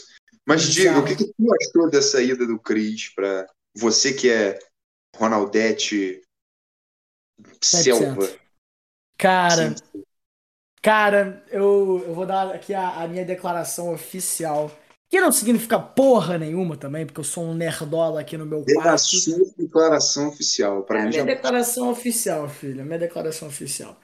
Mas 0.47 0.62
diga, 0.64 0.99
o 0.99 1.04
que, 1.04 1.16
que 1.16 1.25
tu 1.26 1.54
achou 1.54 1.90
dessa 1.90 2.20
ida 2.23 2.47
do 2.47 2.59
Cris 2.59 3.09
para 3.14 3.47
você 3.76 4.12
que 4.12 4.30
é 4.30 4.58
Ronaldete 5.16 6.22
100%. 7.60 7.84
Selva? 7.84 8.40
Cara, 9.18 9.74
Sim. 9.76 10.02
cara, 10.82 11.44
eu, 11.50 12.02
eu 12.06 12.14
vou 12.14 12.26
dar 12.26 12.54
aqui 12.54 12.72
a, 12.74 13.02
a 13.02 13.08
minha 13.08 13.24
declaração 13.24 13.92
oficial. 13.92 14.70
Que 15.08 15.20
não 15.20 15.32
significa 15.32 15.78
porra 15.78 16.38
nenhuma 16.38 16.76
também, 16.76 17.04
porque 17.04 17.20
eu 17.20 17.24
sou 17.24 17.44
um 17.44 17.54
nerdola 17.54 18.20
aqui 18.20 18.36
no 18.36 18.46
meu 18.46 18.64
É 18.66 18.72
a 18.72 18.74
quarto. 18.74 18.98
sua 18.98 19.38
declaração 19.56 20.28
oficial. 20.28 20.84
Pra 20.84 20.98
É 20.98 21.02
a 21.02 21.06
mim 21.06 21.08
minha 21.08 21.22
já. 21.22 21.24
declaração 21.24 21.90
oficial, 21.90 22.48
filho. 22.48 22.84
Minha 22.84 22.98
declaração 22.98 23.48
oficial. 23.48 23.98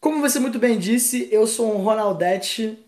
Como 0.00 0.20
você 0.20 0.38
muito 0.38 0.58
bem 0.58 0.78
disse, 0.78 1.28
eu 1.32 1.46
sou 1.46 1.74
um 1.74 1.82
Ronaldete, 1.82 2.78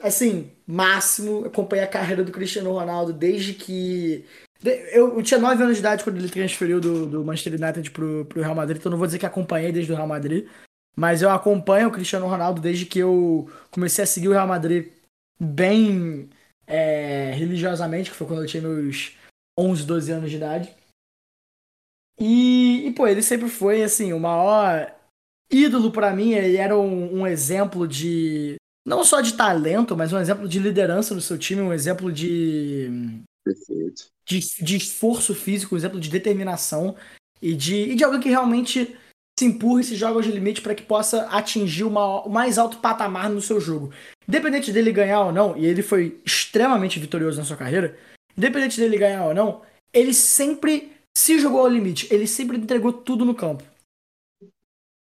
assim, 0.00 0.52
máximo. 0.66 1.44
Acompanhei 1.46 1.84
a 1.84 1.88
carreira 1.90 2.24
do 2.24 2.32
Cristiano 2.32 2.72
Ronaldo 2.72 3.12
desde 3.12 3.54
que. 3.54 4.24
Eu, 4.64 5.16
eu 5.16 5.22
tinha 5.22 5.38
9 5.38 5.62
anos 5.62 5.76
de 5.76 5.80
idade 5.80 6.02
quando 6.02 6.16
ele 6.16 6.28
transferiu 6.28 6.80
do, 6.80 7.06
do 7.06 7.24
Manchester 7.24 7.54
United 7.54 7.90
pro, 7.90 8.24
pro 8.24 8.40
Real 8.40 8.54
Madrid, 8.54 8.78
então 8.78 8.90
não 8.90 8.98
vou 8.98 9.06
dizer 9.06 9.18
que 9.18 9.26
acompanhei 9.26 9.70
desde 9.70 9.92
o 9.92 9.94
Real 9.94 10.08
Madrid, 10.08 10.48
mas 10.96 11.22
eu 11.22 11.30
acompanho 11.30 11.88
o 11.88 11.92
Cristiano 11.92 12.26
Ronaldo 12.26 12.60
desde 12.60 12.86
que 12.86 12.98
eu 12.98 13.50
comecei 13.70 14.04
a 14.04 14.06
seguir 14.06 14.28
o 14.28 14.32
Real 14.32 14.46
Madrid 14.46 14.92
bem 15.38 16.30
é, 16.66 17.32
religiosamente, 17.32 18.10
que 18.10 18.16
foi 18.16 18.26
quando 18.26 18.42
eu 18.42 18.46
tinha 18.46 18.62
meus 18.62 19.16
11, 19.58 19.84
12 19.84 20.12
anos 20.12 20.30
de 20.30 20.36
idade. 20.36 20.74
E, 22.18 22.86
e, 22.86 22.92
pô, 22.92 23.06
ele 23.06 23.22
sempre 23.22 23.48
foi, 23.48 23.82
assim, 23.82 24.12
o 24.12 24.20
maior 24.20 24.94
ídolo 25.50 25.90
pra 25.90 26.14
mim. 26.14 26.32
Ele 26.32 26.56
era 26.56 26.78
um, 26.78 27.20
um 27.20 27.26
exemplo 27.26 27.88
de. 27.88 28.54
Não 28.86 29.02
só 29.02 29.20
de 29.20 29.36
talento, 29.36 29.96
mas 29.96 30.12
um 30.12 30.18
exemplo 30.18 30.48
de 30.48 30.60
liderança 30.60 31.12
no 31.12 31.20
seu 31.20 31.36
time, 31.36 31.60
um 31.60 31.72
exemplo 31.72 32.12
de, 32.12 32.88
Perfeito. 33.44 34.13
De, 34.24 34.40
de 34.62 34.76
esforço 34.76 35.34
físico, 35.34 35.76
exemplo 35.76 36.00
de 36.00 36.08
determinação 36.08 36.96
e 37.40 37.54
de, 37.54 37.74
e 37.74 37.94
de 37.94 38.04
alguém 38.04 38.20
que 38.20 38.28
realmente 38.28 38.96
se 39.38 39.44
empurra 39.44 39.80
e 39.80 39.84
se 39.84 39.96
joga 39.96 40.14
aos 40.14 40.26
limites 40.26 40.62
para 40.62 40.74
que 40.74 40.82
possa 40.82 41.26
atingir 41.28 41.84
uma- 41.84 42.22
o 42.22 42.30
mais 42.30 42.56
alto 42.56 42.78
patamar 42.78 43.28
no 43.28 43.40
seu 43.40 43.60
jogo. 43.60 43.92
Independente 44.28 44.72
dele 44.72 44.92
ganhar 44.92 45.22
ou 45.22 45.32
não, 45.32 45.56
e 45.56 45.66
ele 45.66 45.82
foi 45.82 46.20
extremamente 46.24 47.00
vitorioso 47.00 47.38
na 47.38 47.44
sua 47.44 47.56
carreira, 47.56 47.98
independente 48.36 48.80
dele 48.80 48.96
ganhar 48.96 49.24
ou 49.26 49.34
não, 49.34 49.62
ele 49.92 50.14
sempre 50.14 50.92
se 51.16 51.38
jogou 51.38 51.60
ao 51.60 51.68
limite, 51.68 52.08
ele 52.10 52.26
sempre 52.26 52.56
entregou 52.56 52.92
tudo 52.92 53.24
no 53.24 53.34
campo. 53.34 53.62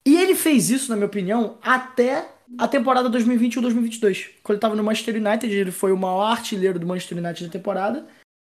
E 0.06 0.18
ele 0.18 0.36
fez 0.36 0.70
isso, 0.70 0.89
na 0.89 0.96
minha 0.96 1.08
opinião, 1.08 1.58
até 1.62 2.30
a 2.58 2.68
temporada 2.68 3.10
2021-2022. 3.10 4.30
Quando 4.42 4.56
ele 4.56 4.58
estava 4.58 4.75
no 4.75 4.84
Manchester 4.84 5.16
United, 5.16 5.54
ele 5.54 5.72
foi 5.72 5.92
o 5.92 5.98
maior 5.98 6.32
artilheiro 6.32 6.80
do 6.80 6.88
Manchester 6.88 7.18
United 7.18 7.46
da 7.46 7.51
temporada. 7.51 8.08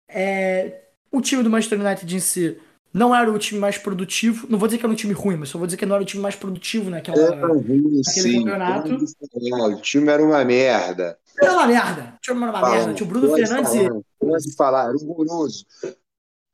É, 0.08 0.82
o 1.10 1.20
time 1.20 1.42
do 1.42 1.50
Manchester 1.50 1.80
United 1.80 2.14
em 2.14 2.20
si 2.20 2.58
não 2.92 3.14
era 3.14 3.30
o 3.30 3.38
time 3.38 3.60
mais 3.60 3.76
produtivo. 3.76 4.46
Não 4.48 4.58
vou 4.58 4.66
dizer 4.68 4.78
que 4.78 4.86
era 4.86 4.92
um 4.92 4.96
time 4.96 5.12
ruim, 5.12 5.36
mas 5.36 5.50
só 5.50 5.58
vou 5.58 5.66
dizer 5.66 5.76
que 5.76 5.84
não 5.84 5.94
era 5.96 6.02
o 6.02 6.06
time 6.06 6.22
mais 6.22 6.34
produtivo 6.34 6.88
naquela. 6.88 7.18
Era 7.18 7.46
ruim, 7.46 8.00
Aquele 8.06 8.32
sim. 8.32 8.38
campeonato. 8.44 8.94
O 8.94 9.80
time 9.82 10.08
era 10.08 10.24
uma 10.24 10.44
merda. 10.44 11.18
Era 11.38 11.52
uma 11.52 11.66
merda. 11.66 12.14
O 12.16 12.20
time 12.20 12.42
era 12.42 12.52
uma 12.52 12.70
merda. 12.70 12.94
Tinha 12.94 13.06
o 13.06 13.08
Bruno 13.08 13.28
Pode 13.28 13.46
Fernandes 13.46 13.74
e. 13.74 13.88
Pode 14.18 14.56
falar, 14.56 14.88
era 14.88 14.96
horroroso. 14.96 15.66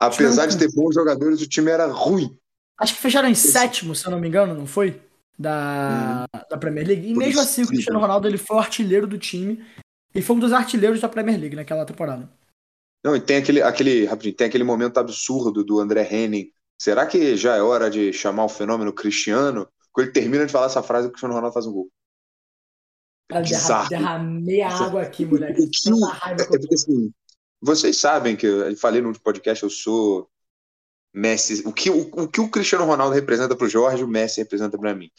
Apesar 0.00 0.46
de 0.46 0.58
ter 0.58 0.72
bons 0.72 0.94
jogadores, 0.94 1.40
o 1.40 1.46
time 1.46 1.70
era 1.70 1.86
ruim. 1.86 2.36
Acho 2.76 2.94
que 2.94 3.00
fecharam 3.00 3.28
em 3.28 3.34
sétimo, 3.36 3.94
se 3.94 4.04
eu 4.04 4.10
não 4.10 4.18
me 4.18 4.26
engano, 4.26 4.52
não 4.54 4.66
foi? 4.66 5.00
Da, 5.38 6.26
da 6.50 6.58
Premier 6.58 6.86
League. 6.86 7.08
E 7.08 7.14
Por 7.14 7.20
mesmo 7.20 7.40
assim, 7.40 7.62
o. 7.62 7.68
Cristiano 7.68 8.00
Ronaldo 8.00 8.26
ele 8.26 8.38
foi 8.38 8.56
o 8.56 8.60
artilheiro 8.60 9.06
do 9.06 9.16
time. 9.16 9.64
E 10.12 10.20
foi 10.20 10.34
um 10.34 10.40
dos 10.40 10.52
artilheiros 10.52 11.00
da 11.00 11.08
Premier 11.08 11.38
League 11.38 11.54
naquela 11.54 11.86
temporada. 11.86 12.28
Não, 13.04 13.16
e 13.16 13.20
tem 13.20 13.38
aquele, 13.38 13.60
aquele, 13.62 14.04
rapidinho, 14.04 14.36
tem 14.36 14.46
aquele 14.46 14.64
momento 14.64 14.98
absurdo 14.98 15.64
do 15.64 15.80
André 15.80 16.08
Henning. 16.10 16.52
Será 16.80 17.06
que 17.06 17.36
já 17.36 17.56
é 17.56 17.62
hora 17.62 17.90
de 17.90 18.12
chamar 18.12 18.44
o 18.44 18.48
fenômeno 18.48 18.92
Cristiano? 18.92 19.68
Quando 19.92 20.06
ele 20.06 20.14
termina 20.14 20.46
de 20.46 20.52
falar 20.52 20.66
essa 20.66 20.82
frase, 20.82 21.08
o 21.08 21.10
Cristiano 21.10 21.34
Ronaldo 21.34 21.54
faz 21.54 21.66
um 21.66 21.72
gol. 21.72 21.90
Cara, 23.28 23.42
derra- 23.42 23.88
derramei 23.88 24.60
a 24.62 24.68
água 24.68 25.02
aqui, 25.02 25.24
moleque. 25.24 25.62
O 25.62 25.70
que 25.70 25.92
o- 25.92 26.04
raiva 26.06 26.42
é 26.42 26.46
que 26.46 26.58
tô. 26.58 26.74
assim, 26.74 27.12
vocês 27.60 27.96
sabem 27.96 28.36
que 28.36 28.46
eu 28.46 28.76
falei 28.76 29.00
no 29.00 29.08
último 29.08 29.24
podcast, 29.24 29.62
eu 29.62 29.70
sou 29.70 30.28
Messi. 31.14 31.62
O 31.66 31.72
que 31.72 31.90
o, 31.90 32.00
o 32.22 32.28
que 32.28 32.40
o 32.40 32.50
Cristiano 32.50 32.84
Ronaldo 32.84 33.14
representa 33.14 33.56
pro 33.56 33.68
Jorge, 33.68 34.02
o 34.04 34.08
Messi 34.08 34.40
representa 34.40 34.78
pra 34.78 34.94
mim. 34.94 35.10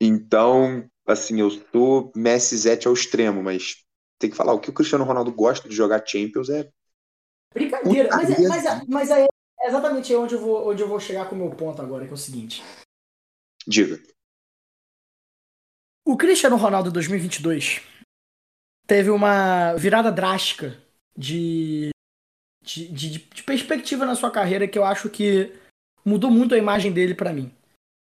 Então, 0.00 0.88
assim, 1.06 1.40
eu 1.40 1.50
sou 1.50 2.12
Messi 2.16 2.56
Zete 2.56 2.88
ao 2.88 2.94
extremo, 2.94 3.42
mas 3.42 3.83
tem 4.24 4.30
que 4.30 4.36
falar, 4.36 4.54
o 4.54 4.58
que 4.60 4.70
o 4.70 4.72
Cristiano 4.72 5.04
Ronaldo 5.04 5.30
gosta 5.30 5.68
de 5.68 5.74
jogar 5.74 6.02
Champions 6.06 6.48
é 6.48 6.70
Brincadeira. 7.52 8.08
Mas, 8.16 8.30
é- 8.30 8.48
mas, 8.48 8.64
é- 8.64 8.82
mas 8.88 9.10
aí 9.10 9.26
é 9.60 9.68
exatamente 9.68 10.14
onde 10.16 10.34
eu, 10.34 10.40
vou, 10.40 10.70
onde 10.70 10.82
eu 10.82 10.88
vou 10.88 10.98
chegar 10.98 11.28
com 11.28 11.36
o 11.36 11.38
meu 11.38 11.50
ponto 11.50 11.80
agora, 11.80 12.04
que 12.04 12.10
é 12.10 12.14
o 12.14 12.16
seguinte. 12.16 12.62
diga. 13.66 14.00
O 16.06 16.16
Cristiano 16.16 16.56
Ronaldo 16.56 16.90
2022 16.90 17.82
teve 18.86 19.10
uma 19.10 19.74
virada 19.74 20.10
drástica 20.10 20.76
de, 21.16 21.90
de, 22.62 22.88
de, 22.88 23.10
de 23.18 23.42
perspectiva 23.42 24.04
na 24.04 24.14
sua 24.14 24.30
carreira 24.30 24.68
que 24.68 24.78
eu 24.78 24.84
acho 24.84 25.08
que 25.08 25.52
mudou 26.04 26.30
muito 26.30 26.54
a 26.54 26.58
imagem 26.58 26.92
dele 26.92 27.14
pra 27.14 27.32
mim. 27.32 27.54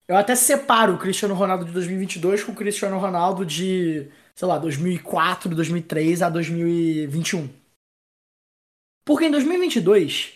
Eu 0.07 0.17
até 0.17 0.35
separo 0.37 0.95
o 0.95 0.99
Cristiano 0.99 1.35
Ronaldo 1.35 1.65
de 1.65 1.73
2022 1.73 2.45
com 2.45 2.53
o 2.53 2.57
Cristiano 2.57 2.99
Ronaldo 2.99 3.45
de, 3.45 4.11
sei 4.37 4.49
lá, 4.49 4.59
2004, 4.59 5.55
2003 5.55 6.23
a 6.23 6.29
2021. 6.29 7.49
Porque 9.07 9.27
em 9.27 9.31
2022, 9.31 10.33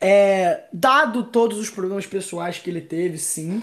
é, 0.00 0.68
dado 0.72 1.24
todos 1.30 1.58
os 1.58 1.70
problemas 1.70 2.06
pessoais 2.06 2.58
que 2.58 2.70
ele 2.70 2.80
teve, 2.80 3.18
sim, 3.18 3.62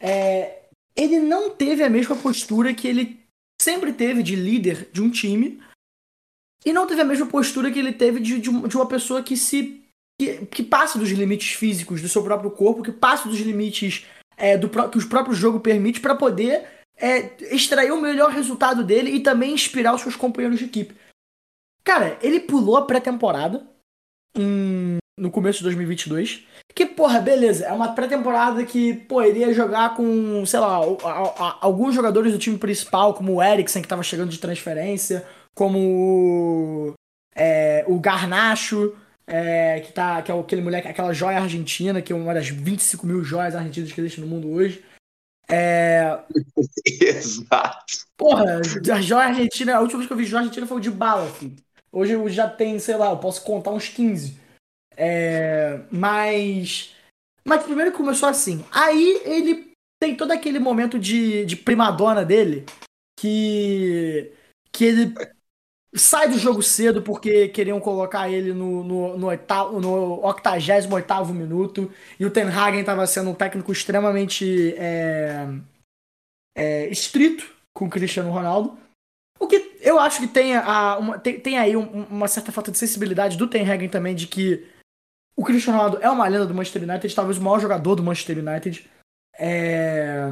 é, 0.00 0.64
ele 0.96 1.20
não 1.20 1.50
teve 1.50 1.82
a 1.82 1.90
mesma 1.90 2.16
postura 2.16 2.74
que 2.74 2.86
ele 2.88 3.20
sempre 3.60 3.92
teve 3.92 4.22
de 4.22 4.34
líder 4.36 4.90
de 4.92 5.00
um 5.00 5.10
time 5.10 5.62
e 6.64 6.72
não 6.72 6.86
teve 6.86 7.00
a 7.00 7.04
mesma 7.04 7.26
postura 7.26 7.70
que 7.70 7.78
ele 7.78 7.92
teve 7.92 8.20
de, 8.20 8.40
de, 8.40 8.50
um- 8.50 8.66
uma 8.76 8.88
pessoa 8.88 9.22
que 9.22 9.36
se 9.36 9.82
que, 10.20 10.46
que 10.46 10.62
passa 10.62 10.98
dos 10.98 11.10
limites 11.10 11.54
físicos 11.54 12.00
do 12.00 12.08
seu 12.08 12.22
próprio 12.22 12.50
corpo, 12.50 12.82
que 12.82 12.92
passa 12.92 13.28
dos 13.28 13.38
limites 13.40 14.06
é, 14.36 14.56
do 14.56 14.68
que 14.68 14.98
o 14.98 15.08
próprio 15.08 15.34
jogo 15.34 15.58
permite 15.58 16.00
para 16.00 16.14
poder 16.14 16.68
é, 16.96 17.32
extrair 17.54 17.90
o 17.92 18.00
melhor 18.00 18.30
resultado 18.30 18.84
dele 18.84 19.10
e 19.10 19.20
também 19.20 19.52
inspirar 19.52 19.94
os 19.94 20.00
seus 20.00 20.16
companheiros 20.16 20.58
de 20.58 20.66
equipe. 20.66 20.94
Cara, 21.84 22.18
ele 22.22 22.40
pulou 22.40 22.76
a 22.76 22.86
pré-temporada 22.86 23.66
em- 24.36 24.96
no 25.18 25.30
começo 25.30 25.58
de 25.58 25.64
2022. 25.64 26.46
Que, 26.74 26.86
porra, 26.86 27.20
beleza, 27.20 27.66
é 27.66 27.72
uma 27.72 27.92
pré-temporada 27.94 28.64
que, 28.64 28.94
pô, 28.94 29.22
ele 29.22 29.40
ia 29.40 29.52
jogar 29.52 29.94
com, 29.94 30.44
sei 30.46 30.58
lá, 30.60 30.84
o- 30.84 30.98
a- 31.04 31.28
a- 31.48 31.58
alguns 31.60 31.94
jogadores 31.94 32.32
do 32.32 32.38
time 32.38 32.58
principal, 32.58 33.14
como 33.14 33.34
o 33.34 33.42
Eriksen, 33.42 33.82
que 33.82 33.88
tava 33.88 34.02
chegando 34.02 34.30
de 34.30 34.38
transferência, 34.38 35.24
como 35.54 35.78
o, 35.78 36.94
é, 37.36 37.84
o 37.86 37.98
Garnacho, 38.00 38.96
é, 39.26 39.80
que, 39.80 39.92
tá, 39.92 40.20
que 40.22 40.32
é 40.32 40.38
aquele 40.38 40.62
moleque, 40.62 40.88
aquela 40.88 41.12
joia 41.12 41.38
argentina, 41.38 42.02
que 42.02 42.12
é 42.12 42.16
uma 42.16 42.34
das 42.34 42.48
25 42.48 43.06
mil 43.06 43.22
joias 43.22 43.54
argentinas 43.54 43.92
que 43.92 44.00
existem 44.00 44.24
no 44.24 44.30
mundo 44.30 44.50
hoje. 44.50 44.84
É, 45.48 46.20
Exato. 47.00 47.84
Porra, 48.16 48.60
a 48.92 49.00
joia 49.00 49.26
argentina, 49.26 49.76
a 49.76 49.80
última 49.80 49.98
vez 49.98 50.06
que 50.06 50.12
eu 50.12 50.16
vi 50.16 50.24
joia 50.24 50.40
argentina 50.40 50.66
foi 50.66 50.78
o 50.78 50.80
de 50.80 50.90
bala, 50.90 51.28
filho. 51.30 51.56
Hoje 51.92 52.12
eu 52.12 52.28
já 52.28 52.48
tenho, 52.48 52.80
sei 52.80 52.96
lá, 52.96 53.10
eu 53.10 53.18
posso 53.18 53.42
contar 53.44 53.70
uns 53.70 53.88
15. 53.88 54.36
É, 54.96 55.80
mas. 55.90 56.94
Mas 57.44 57.62
primeiro 57.62 57.92
começou 57.92 58.28
assim. 58.28 58.64
Aí 58.72 59.20
ele 59.24 59.72
tem 60.00 60.16
todo 60.16 60.32
aquele 60.32 60.58
momento 60.58 60.98
de, 60.98 61.44
de 61.44 61.56
primadona 61.56 62.24
dele 62.24 62.64
que. 63.18 64.32
que 64.72 64.84
ele 64.84 65.14
sai 65.96 66.28
do 66.28 66.38
jogo 66.38 66.62
cedo 66.62 67.02
porque 67.02 67.48
queriam 67.48 67.80
colocar 67.80 68.28
ele 68.28 68.52
no, 68.52 68.82
no, 68.82 69.18
no, 69.18 69.26
oitavo, 69.28 69.80
no 69.80 70.20
88 70.24 71.32
minuto 71.32 71.90
e 72.18 72.24
o 72.26 72.30
Ten 72.30 72.48
Hagen 72.48 72.80
estava 72.80 73.06
sendo 73.06 73.30
um 73.30 73.34
técnico 73.34 73.70
extremamente 73.70 74.74
é, 74.76 75.46
é, 76.56 76.88
estrito 76.88 77.48
com 77.72 77.86
o 77.86 77.90
Cristiano 77.90 78.30
Ronaldo. 78.30 78.76
O 79.38 79.46
que 79.46 79.76
eu 79.80 79.98
acho 79.98 80.20
que 80.20 80.28
tem, 80.28 80.56
a, 80.56 80.96
uma, 80.98 81.18
tem, 81.18 81.38
tem 81.38 81.58
aí 81.58 81.76
um- 81.76 82.04
uma 82.04 82.28
certa 82.28 82.50
falta 82.52 82.70
de 82.70 82.78
sensibilidade 82.78 83.36
do 83.36 83.48
Ten 83.48 83.68
Hagen 83.68 83.88
também 83.88 84.14
de 84.14 84.26
que 84.26 84.66
o 85.36 85.44
Cristiano 85.44 85.78
Ronaldo 85.78 86.02
é 86.02 86.08
uma 86.08 86.26
lenda 86.28 86.46
do 86.46 86.54
Manchester 86.54 86.82
United, 86.82 87.14
talvez 87.14 87.38
o 87.38 87.42
maior 87.42 87.58
jogador 87.60 87.96
do 87.96 88.02
Manchester 88.02 88.38
United. 88.38 88.88
É, 89.36 90.28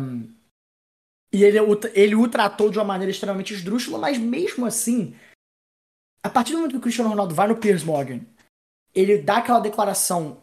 E 1.32 1.42
ele, 1.44 1.58
ele 1.94 2.14
o 2.14 2.28
tratou 2.28 2.70
de 2.70 2.78
uma 2.78 2.84
maneira 2.84 3.10
extremamente 3.10 3.52
esdrúxula, 3.54 3.98
mas 3.98 4.18
mesmo 4.18 4.64
assim, 4.64 5.14
a 6.22 6.30
partir 6.30 6.52
do 6.52 6.58
momento 6.58 6.72
que 6.72 6.78
o 6.78 6.82
Cristiano 6.82 7.10
Ronaldo 7.10 7.34
vai 7.34 7.48
no 7.48 7.56
Piers 7.56 7.82
Morgan, 7.82 8.20
ele 8.94 9.18
dá 9.18 9.38
aquela 9.38 9.60
declaração 9.60 10.38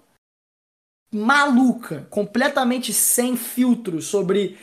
maluca, 1.12 2.08
completamente 2.10 2.94
sem 2.94 3.36
filtro 3.36 4.02
sobre. 4.02 4.58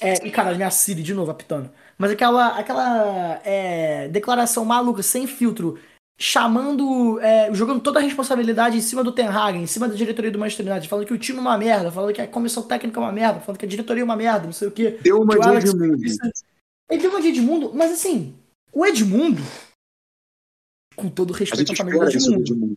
É, 0.00 0.26
e 0.26 0.30
cara, 0.30 0.54
minha 0.54 0.70
Siri 0.70 1.02
de 1.02 1.14
novo 1.14 1.30
apitando. 1.30 1.70
Mas 1.98 2.10
aquela, 2.10 2.58
aquela 2.58 3.40
é, 3.44 4.08
declaração 4.08 4.64
maluca, 4.64 5.02
sem 5.02 5.26
filtro, 5.26 5.78
chamando. 6.18 7.20
é, 7.20 7.52
jogando 7.52 7.80
toda 7.80 8.00
a 8.00 8.02
responsabilidade 8.02 8.76
em 8.76 8.80
cima 8.80 9.04
do 9.04 9.12
Ten 9.12 9.28
Hag, 9.28 9.58
em 9.58 9.66
cima 9.66 9.86
da 9.86 9.94
diretoria 9.94 10.30
do 10.30 10.38
Manchester 10.38 10.66
United, 10.66 10.88
falando 10.88 11.06
que 11.06 11.12
o 11.12 11.18
time 11.18 11.38
é 11.38 11.42
uma 11.42 11.58
merda, 11.58 11.92
falando 11.92 12.14
que 12.14 12.22
a 12.22 12.26
comissão 12.26 12.62
técnica 12.62 12.98
é 12.98 13.02
uma 13.02 13.12
merda, 13.12 13.40
falando 13.40 13.58
que 13.58 13.66
a 13.66 13.68
diretoria 13.68 14.02
é 14.02 14.04
uma 14.04 14.16
merda, 14.16 14.46
não 14.46 14.52
sei 14.52 14.68
o 14.68 14.72
quê. 14.72 14.98
Deu 15.02 15.20
uma 15.20 15.38
de 15.38 15.46
Alex 15.46 15.70
Edmundo. 15.70 16.02
Ele 16.90 17.00
deu 17.00 17.10
uma 17.10 17.20
de 17.20 17.28
Edmundo, 17.28 17.72
mas 17.74 17.92
assim, 17.92 18.34
o 18.72 18.84
Edmundo 18.84 19.42
com 20.94 21.08
todo 21.08 21.32
respeito 21.32 21.72
à 21.72 21.76
família 21.76 22.00
do 22.00 22.10
Edmundo. 22.10 22.40
Edmundo. 22.40 22.76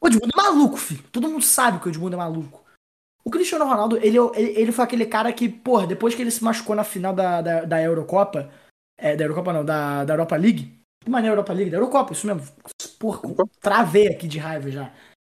O 0.00 0.06
Edmundo 0.06 0.32
é 0.32 0.42
maluco, 0.42 0.76
filho. 0.76 1.04
Todo 1.10 1.28
mundo 1.28 1.44
sabe 1.44 1.80
que 1.80 1.88
o 1.88 1.90
Edmundo 1.90 2.14
é 2.14 2.18
maluco. 2.18 2.64
O 3.24 3.30
Cristiano 3.30 3.64
Ronaldo, 3.64 3.96
ele, 3.96 4.16
é 4.16 4.20
ele, 4.36 4.60
ele 4.60 4.72
foi 4.72 4.84
aquele 4.84 5.06
cara 5.06 5.32
que, 5.32 5.48
porra, 5.48 5.86
depois 5.86 6.14
que 6.14 6.22
ele 6.22 6.30
se 6.30 6.44
machucou 6.44 6.76
na 6.76 6.84
final 6.84 7.12
da, 7.12 7.42
da, 7.42 7.64
da 7.64 7.82
Eurocopa, 7.82 8.50
é, 8.96 9.16
da 9.16 9.24
Eurocopa 9.24 9.52
não, 9.52 9.64
da, 9.64 10.04
da 10.04 10.14
Europa 10.14 10.36
League, 10.36 10.78
que 11.02 11.10
maneira 11.10 11.32
Europa 11.34 11.52
League? 11.52 11.70
Da 11.70 11.76
Eurocopa, 11.76 12.12
isso 12.12 12.26
mesmo. 12.26 12.42
Porra, 12.98 13.20
travei 13.60 14.08
aqui 14.08 14.28
de 14.28 14.38
raiva 14.38 14.70
já. 14.70 14.92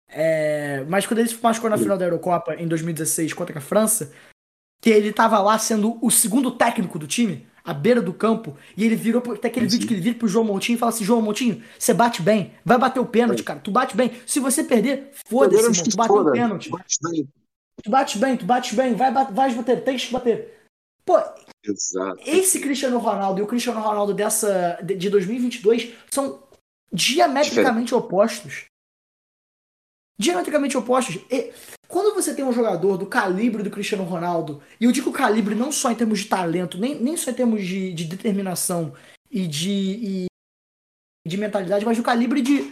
É, 0.08 0.84
mas 0.88 1.06
quando 1.06 1.20
ele 1.20 1.28
se 1.28 1.42
machucou 1.42 1.68
na 1.68 1.78
final 1.78 1.98
da 1.98 2.04
Eurocopa 2.04 2.54
em 2.54 2.66
2016 2.66 3.32
contra 3.32 3.58
a 3.58 3.60
França, 3.62 4.12
que 4.80 4.90
ele 4.90 5.12
tava 5.12 5.40
lá 5.40 5.58
sendo 5.58 5.98
o 6.04 6.10
segundo 6.10 6.52
técnico 6.52 6.98
do 6.98 7.06
time, 7.06 7.46
à 7.66 7.74
beira 7.74 8.00
do 8.00 8.14
campo, 8.14 8.56
e 8.76 8.84
ele 8.84 8.94
virou, 8.94 9.20
tem 9.20 9.50
aquele 9.50 9.68
Sim. 9.68 9.76
vídeo 9.76 9.88
que 9.88 9.94
ele 9.94 10.00
vira 10.00 10.18
pro 10.18 10.28
João 10.28 10.44
Montinho 10.44 10.76
e 10.76 10.78
fala 10.78 10.90
assim, 10.90 11.04
João 11.04 11.20
Montinho, 11.20 11.62
você 11.78 11.92
bate 11.92 12.22
bem, 12.22 12.52
vai 12.64 12.78
bater 12.78 13.00
o 13.00 13.06
pênalti, 13.06 13.42
cara, 13.42 13.58
tu 13.58 13.70
bate 13.70 13.96
bem. 13.96 14.12
Se 14.24 14.38
você 14.38 14.62
perder, 14.62 15.10
foda-se, 15.26 15.62
irmão, 15.62 15.84
tu 15.84 15.96
bateu 15.96 16.16
o 16.16 16.32
pênalti. 16.32 16.70
Bate 16.70 16.96
bem. 17.02 17.28
Tu 17.82 17.90
bate 17.90 18.18
bem, 18.18 18.36
tu 18.36 18.44
bate 18.46 18.74
bem, 18.74 18.94
vai, 18.94 19.12
vai 19.12 19.54
bater, 19.54 19.82
tem 19.84 19.96
que 19.96 20.12
bater. 20.12 20.56
Pô, 21.04 21.18
Exato. 21.62 22.20
esse 22.26 22.60
Cristiano 22.60 22.98
Ronaldo 22.98 23.40
e 23.40 23.42
o 23.42 23.46
Cristiano 23.46 23.80
Ronaldo 23.80 24.14
dessa 24.14 24.78
de 24.82 24.96
de 24.96 25.10
2022 25.10 25.92
são 26.10 26.42
diametricamente 26.92 27.94
opostos. 27.94 28.64
Diametricamente 30.18 30.76
opostos. 30.76 31.16
E 31.30 31.52
quando 31.88 32.14
você 32.14 32.34
tem 32.34 32.44
um 32.44 32.52
jogador 32.52 32.96
do 32.96 33.06
calibre 33.06 33.62
do 33.62 33.70
Cristiano 33.70 34.04
Ronaldo, 34.04 34.62
e 34.80 34.84
eu 34.84 34.92
digo 34.92 35.12
calibre 35.12 35.54
não 35.54 35.70
só 35.70 35.90
em 35.90 35.94
termos 35.94 36.20
de 36.20 36.26
talento, 36.26 36.78
nem, 36.78 37.00
nem 37.00 37.16
só 37.16 37.30
em 37.30 37.34
termos 37.34 37.64
de, 37.64 37.92
de 37.92 38.04
determinação 38.04 38.94
e 39.30 39.46
de, 39.46 39.70
e 39.70 40.26
de 41.26 41.36
mentalidade, 41.36 41.84
mas 41.84 41.96
do 41.96 42.02
calibre 42.02 42.40
de, 42.42 42.70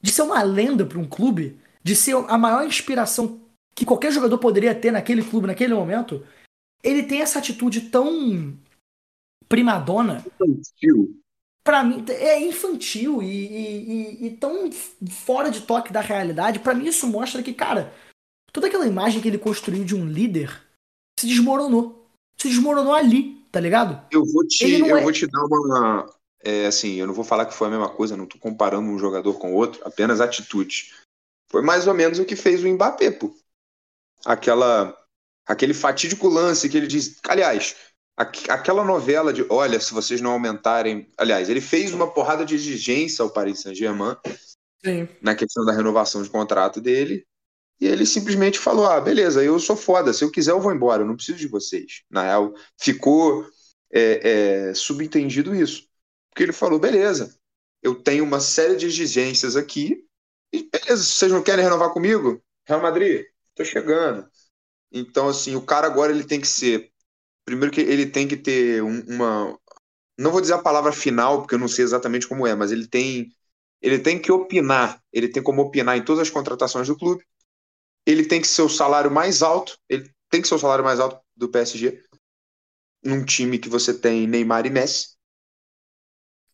de 0.00 0.10
ser 0.12 0.22
uma 0.22 0.42
lenda 0.42 0.84
para 0.84 0.98
um 0.98 1.08
clube, 1.08 1.58
de 1.82 1.96
ser 1.96 2.14
a 2.28 2.38
maior 2.38 2.64
inspiração 2.66 3.40
que 3.74 3.84
qualquer 3.86 4.12
jogador 4.12 4.38
poderia 4.38 4.74
ter 4.74 4.90
naquele 4.90 5.22
clube, 5.22 5.46
naquele 5.46 5.74
momento, 5.74 6.26
ele 6.82 7.02
tem 7.02 7.22
essa 7.22 7.38
atitude 7.38 7.82
tão 7.82 8.56
primadona, 9.48 10.24
Infantil. 10.26 11.20
pra 11.64 11.82
mim, 11.84 12.04
é 12.08 12.40
infantil 12.40 13.22
e, 13.22 13.26
e- 13.26 13.92
e- 13.92 14.26
e 14.26 14.30
tão 14.36 14.70
fora 15.08 15.50
de 15.50 15.62
toque 15.62 15.92
da 15.92 16.00
realidade. 16.00 16.58
Pra 16.58 16.74
mim, 16.74 16.86
isso 16.86 17.06
mostra 17.06 17.42
que, 17.42 17.52
cara, 17.52 17.92
toda 18.52 18.66
aquela 18.66 18.86
imagem 18.86 19.20
que 19.20 19.28
ele 19.28 19.38
construiu 19.38 19.84
de 19.84 19.94
um 19.94 20.06
líder 20.06 20.60
se 21.18 21.26
desmoronou. 21.26 22.06
Se 22.36 22.48
desmoronou 22.48 22.94
ali, 22.94 23.44
tá 23.50 23.60
ligado? 23.60 24.04
Eu 24.10 24.24
vou 24.24 24.46
te, 24.46 24.64
eu 24.70 24.96
é- 24.96 25.02
vou 25.02 25.12
te 25.12 25.26
dar 25.26 25.44
uma. 25.44 26.10
É, 26.44 26.66
assim, 26.66 26.94
eu 26.94 27.06
não 27.06 27.14
vou 27.14 27.24
falar 27.24 27.46
que 27.46 27.54
foi 27.54 27.68
a 27.68 27.70
mesma 27.70 27.88
coisa, 27.88 28.16
não 28.16 28.26
tô 28.26 28.36
comparando 28.36 28.88
um 28.88 28.98
jogador 28.98 29.34
com 29.34 29.54
outro, 29.54 29.80
apenas 29.84 30.20
atitudes. 30.20 30.92
Foi 31.50 31.62
mais 31.62 31.86
ou 31.86 31.94
menos 31.94 32.18
o 32.18 32.24
que 32.24 32.34
fez 32.34 32.64
o 32.64 32.68
Mbappé, 32.68 33.12
pô. 33.12 33.32
Aquela, 34.24 34.96
aquele 35.46 35.74
fatídico 35.74 36.28
lance 36.28 36.68
que 36.68 36.76
ele 36.76 36.86
diz. 36.86 37.18
Aliás, 37.28 37.76
aqu- 38.16 38.50
aquela 38.50 38.84
novela 38.84 39.32
de 39.32 39.46
olha, 39.48 39.78
se 39.78 39.94
vocês 39.94 40.20
não 40.20 40.32
aumentarem. 40.32 41.08
Aliás, 41.16 41.48
ele 41.48 41.60
fez 41.60 41.92
uma 41.92 42.10
porrada 42.10 42.44
de 42.44 42.54
exigência 42.54 43.22
ao 43.22 43.30
Paris 43.30 43.60
Saint-Germain 43.60 44.16
na 45.20 45.34
questão 45.36 45.64
da 45.64 45.72
renovação 45.72 46.22
de 46.22 46.30
contrato 46.30 46.80
dele. 46.80 47.24
E 47.82 47.86
ele 47.88 48.06
simplesmente 48.06 48.60
falou: 48.60 48.86
Ah, 48.86 49.00
beleza, 49.00 49.42
eu 49.42 49.58
sou 49.58 49.74
foda, 49.76 50.12
se 50.12 50.22
eu 50.22 50.30
quiser 50.30 50.52
eu 50.52 50.60
vou 50.60 50.72
embora, 50.72 51.02
eu 51.02 51.06
não 51.06 51.16
preciso 51.16 51.38
de 51.38 51.48
vocês. 51.48 52.04
Na 52.08 52.22
real, 52.22 52.54
ficou 52.78 53.44
é, 53.92 54.68
é, 54.70 54.74
subentendido 54.74 55.52
isso. 55.52 55.88
Porque 56.30 56.44
ele 56.44 56.52
falou: 56.52 56.78
beleza, 56.78 57.36
eu 57.82 57.96
tenho 58.00 58.22
uma 58.22 58.38
série 58.38 58.76
de 58.76 58.86
exigências 58.86 59.56
aqui, 59.56 60.06
e 60.52 60.62
beleza, 60.70 61.02
se 61.02 61.10
vocês 61.14 61.32
não 61.32 61.42
querem 61.42 61.64
renovar 61.64 61.90
comigo, 61.92 62.40
Real 62.68 62.80
Madrid, 62.80 63.24
tô 63.56 63.64
chegando. 63.64 64.30
Então, 64.92 65.28
assim, 65.28 65.56
o 65.56 65.62
cara 65.62 65.86
agora 65.88 66.12
ele 66.12 66.24
tem 66.24 66.40
que 66.40 66.48
ser. 66.48 66.92
Primeiro 67.44 67.72
que 67.72 67.80
ele 67.80 68.06
tem 68.06 68.28
que 68.28 68.36
ter 68.36 68.82
um- 68.82 69.02
uma. 69.08 69.58
Não 70.18 70.32
vou 70.32 70.40
dizer 70.40 70.54
a 70.54 70.62
palavra 70.62 70.92
final, 70.92 71.40
porque 71.40 71.56
eu 71.56 71.60
não 71.60 71.68
sei 71.68 71.84
exatamente 71.84 72.28
como 72.28 72.46
é, 72.46 72.54
mas 72.54 72.72
ele 72.72 72.86
tem 72.88 73.32
ele 73.82 73.98
tem 73.98 74.20
que 74.20 74.32
opinar, 74.32 75.02
ele 75.12 75.28
tem 75.28 75.42
como 75.42 75.62
opinar 75.62 75.96
em 75.98 76.04
todas 76.04 76.22
as 76.22 76.30
contratações 76.30 76.88
do 76.88 76.96
clube. 76.96 77.24
Ele 78.06 78.24
tem 78.26 78.40
que 78.40 78.48
ser 78.48 78.62
o 78.62 78.68
salário 78.68 79.10
mais 79.10 79.42
alto, 79.42 79.78
ele 79.88 80.10
tem 80.30 80.42
que 80.42 80.48
ser 80.48 80.54
o 80.54 80.58
salário 80.58 80.84
mais 80.84 81.00
alto 81.00 81.20
do 81.36 81.48
PSG, 81.48 82.02
num 83.04 83.24
time 83.24 83.58
que 83.58 83.68
você 83.68 83.94
tem 83.98 84.26
Neymar 84.26 84.66
e 84.66 84.70
Messi. 84.70 85.16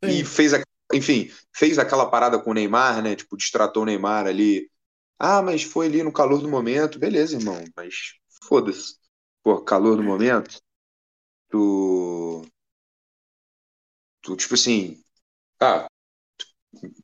E 0.02 0.22
Sim. 0.22 0.24
fez, 0.24 0.54
a- 0.54 0.62
enfim, 0.92 1.30
fez 1.52 1.78
aquela 1.78 2.08
parada 2.10 2.38
com 2.38 2.50
o 2.50 2.54
Neymar, 2.54 3.02
né? 3.02 3.16
Tipo, 3.16 3.36
destratou 3.36 3.82
o 3.82 3.86
Neymar 3.86 4.26
ali. 4.26 4.70
Ah, 5.18 5.42
mas 5.42 5.62
foi 5.64 5.86
ali 5.86 6.02
no 6.02 6.12
calor 6.12 6.40
do 6.40 6.48
momento. 6.48 6.98
Beleza, 6.98 7.36
irmão, 7.36 7.62
mas 7.76 7.94
foda-se. 8.44 8.94
Pô, 9.42 9.60
calor 9.62 9.96
do 9.96 10.02
momento. 10.02 10.60
Tu. 11.50 12.42
Tu, 14.22 14.36
tipo 14.36 14.54
assim. 14.54 15.02
Ah, 15.60 15.88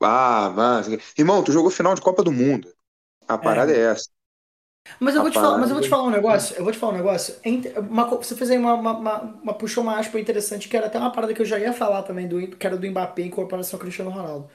ah, 0.02 0.52
mas... 0.54 0.86
Irmão, 1.18 1.42
tu 1.42 1.52
jogou 1.52 1.70
final 1.70 1.94
de 1.94 2.00
Copa 2.00 2.22
do 2.22 2.32
Mundo. 2.32 2.72
A 3.28 3.38
parada 3.38 3.72
é, 3.72 3.92
essa. 3.92 4.10
Mas 5.00 5.14
eu, 5.14 5.22
vou 5.22 5.30
te 5.30 5.34
falar, 5.34 5.58
mas 5.58 5.70
eu 5.70 5.74
vou 5.74 5.82
te 5.82 5.88
falar 5.88 6.04
um 6.04 6.10
negócio. 6.10 6.56
Eu 6.56 6.64
vou 6.64 6.72
te 6.72 6.78
falar 6.78 6.92
um 6.92 6.96
negócio. 6.96 7.36
Uma 7.90 8.04
você 8.08 8.36
fez 8.36 8.50
aí 8.50 8.58
uma, 8.58 8.74
uma, 8.74 8.92
uma, 8.92 9.20
uma- 9.42 9.54
puxou 9.54 9.82
uma 9.82 9.98
aspa 9.98 10.18
interessante, 10.20 10.68
que 10.68 10.76
era 10.76 10.86
até 10.86 10.98
uma 10.98 11.10
parada 11.10 11.32
que 11.34 11.40
eu 11.40 11.46
já 11.46 11.58
ia 11.58 11.72
falar 11.72 12.02
também, 12.02 12.28
do, 12.28 12.48
que 12.48 12.66
era 12.66 12.76
do 12.76 12.86
Mbappé 12.86 13.22
em 13.22 13.30
comparação 13.30 13.78
ao 13.78 13.80
Cristiano 13.82 14.10
Ronaldo. 14.10 14.48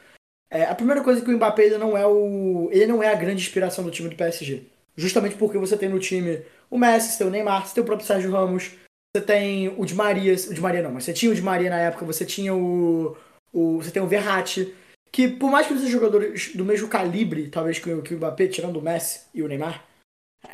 É, 0.52 0.66
a 0.66 0.76
primeira 0.76 1.04
coisa 1.04 1.22
é 1.22 1.24
que 1.24 1.32
o 1.32 1.36
Mbappé 1.36 1.66
ele 1.66 1.78
não 1.78 1.98
é 1.98 2.06
o. 2.06 2.70
Ele 2.72 2.88
não 2.88 3.04
é 3.04 3.10
a 3.10 3.16
grande 3.16 3.42
inspiração 3.42 3.84
do 3.84 3.92
time 3.92 4.10
do 4.10 4.16
PSG. 4.16 4.64
Justamente 4.96 5.36
porque 5.36 5.58
você 5.58 5.78
tem 5.78 5.90
no 5.90 6.00
time 6.00 6.42
o 6.70 6.78
Messi, 6.78 7.12
você 7.12 7.20
tem 7.20 7.28
o 7.28 7.30
Neymar, 7.32 7.66
você 7.68 7.76
tem 7.76 7.84
o 7.84 7.86
próprio 7.86 8.08
Sérgio 8.08 8.32
Ramos, 8.32 8.72
você 9.16 9.24
tem 9.24 9.70
o 9.78 9.86
Di 9.86 9.96
Maria. 9.96 10.34
O 10.34 10.54
Di 10.54 10.62
Maria 10.62 10.82
não, 10.84 10.92
mas 10.92 11.06
você 11.06 11.14
tinha 11.14 11.32
o 11.32 11.36
Di 11.36 11.42
Maria 11.42 11.70
na 11.70 11.80
época, 11.80 12.06
você 12.06 12.26
tinha 12.26 12.54
o. 12.54 13.16
o 13.54 13.78
você 13.78 13.92
tem 13.92 14.02
o 14.02 14.08
Verratti. 14.08 14.74
Que 15.12 15.28
por 15.28 15.50
mais 15.50 15.66
que 15.66 15.74
eles 15.74 15.84
sejam 15.84 16.00
jogadores 16.00 16.56
do 16.56 16.64
mesmo 16.64 16.88
calibre, 16.88 17.48
talvez 17.50 17.80
que 17.80 17.92
o, 17.92 18.02
que 18.04 18.14
o 18.14 18.18
Mbappé, 18.18 18.48
tirando 18.48 18.78
o 18.78 18.82
Messi 18.82 19.22
e 19.34 19.42
o 19.42 19.48
Neymar, 19.48 19.84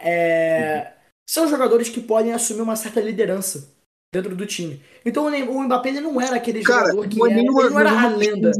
é, 0.01 0.93
são 1.27 1.47
jogadores 1.47 1.89
que 1.89 2.01
podem 2.01 2.33
assumir 2.33 2.61
uma 2.61 2.75
certa 2.75 2.99
liderança 3.01 3.73
dentro 4.13 4.35
do 4.35 4.45
time. 4.45 4.81
Então 5.05 5.25
o 5.25 5.63
Mbappé 5.63 5.89
ele 5.89 6.01
não 6.01 6.19
era 6.21 6.35
aquele 6.37 6.63
Cara, 6.63 6.91
jogador 6.91 7.07
que 7.09 7.21
é 7.21 7.25
era, 7.25 7.33
ele 7.33 7.41
nenhuma- 7.41 7.69
não 7.69 7.79
era 7.79 7.91
não 7.91 7.99
é 7.99 8.05
a 8.05 8.15
lenda. 8.15 8.51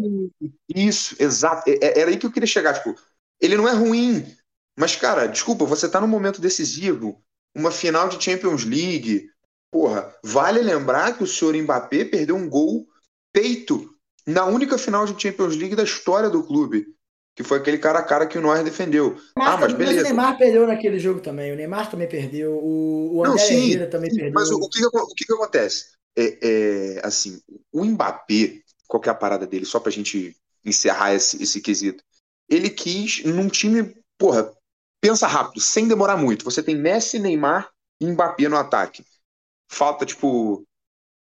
Isso, 0.74 1.16
exato. 1.20 1.70
É- 1.70 1.80
é- 1.82 2.00
Era 2.00 2.12
aí 2.12 2.18
que 2.18 2.26
eu 2.26 2.32
queria 2.32 2.48
chegar. 2.48 2.74
Tipo, 2.74 2.96
ele 3.40 3.56
não 3.56 3.68
é 3.68 3.74
ruim, 3.74 4.26
mas, 4.78 4.96
cara, 4.96 5.28
desculpa, 5.28 5.66
você 5.66 5.88
tá 5.90 6.02
num 6.02 6.08
momento 6.08 6.42
decisivo, 6.42 7.22
uma 7.56 7.72
final 7.72 8.10
de 8.10 8.22
Champions 8.24 8.66
League. 8.66 9.30
Porra, 9.72 10.14
vale 10.24 10.62
lembrar 10.62 11.18
que 11.18 11.24
o 11.24 11.28
senhor 11.28 11.56
Mbappé 11.56 12.06
perdeu 12.06 12.36
um 12.36 12.50
gol 12.50 12.86
peito 13.34 13.94
na 14.26 14.46
única 14.46 14.78
final 14.78 15.06
de 15.06 15.22
Champions 15.22 15.56
League 15.56 15.76
da 15.76 15.84
história 15.84 16.30
do 16.30 16.44
clube, 16.44 16.88
que 17.36 17.44
foi 17.44 17.58
aquele 17.58 17.78
cara 17.78 18.00
a 18.00 18.04
cara 18.04 18.26
que 18.26 18.38
o 18.38 18.42
Neuer 18.42 18.64
defendeu. 18.64 19.18
Ah, 19.38 19.58
mas 19.58 19.74
beleza. 19.74 20.00
o 20.00 20.04
Neymar 20.04 20.38
perdeu 20.38 20.66
naquele 20.66 20.98
jogo 20.98 21.20
também. 21.20 21.52
O 21.52 21.56
Neymar 21.56 21.92
também 21.92 22.08
perdeu. 22.08 22.54
O, 22.54 23.18
o 23.18 23.24
Não, 23.24 23.34
André 23.34 23.44
sim, 23.46 23.72
Herrera 23.72 23.90
também 23.90 24.10
perdeu. 24.10 24.32
Mas 24.34 24.50
o, 24.50 24.56
o 24.56 24.70
que, 24.70 24.86
o 24.86 25.14
que 25.14 25.26
que 25.26 25.34
acontece? 25.34 25.96
É, 26.18 26.38
é, 26.42 27.02
assim, 27.04 27.42
o 27.74 27.84
Mbappé, 27.84 28.62
qual 28.88 29.02
que 29.02 29.10
é 29.10 29.12
a 29.12 29.16
parada 29.16 29.46
dele, 29.46 29.66
só 29.66 29.82
pra 29.82 29.92
gente 29.92 30.34
encerrar 30.64 31.14
esse, 31.14 31.44
esse 31.44 31.60
quesito? 31.60 32.02
Ele 32.48 32.70
quis 32.70 33.26
num 33.26 33.50
time, 33.50 33.94
porra, 34.18 34.50
pensa 35.02 35.28
rápido, 35.28 35.60
sem 35.60 35.90
demorar 35.90 36.16
muito. 36.16 36.46
Você 36.46 36.64
tem 36.64 36.76
Messi, 36.76 37.20
Neymar 37.20 37.70
e 38.00 38.08
Mbappé 38.08 38.48
no 38.48 38.56
ataque. 38.56 39.04
Falta, 39.68 40.06
tipo, 40.06 40.66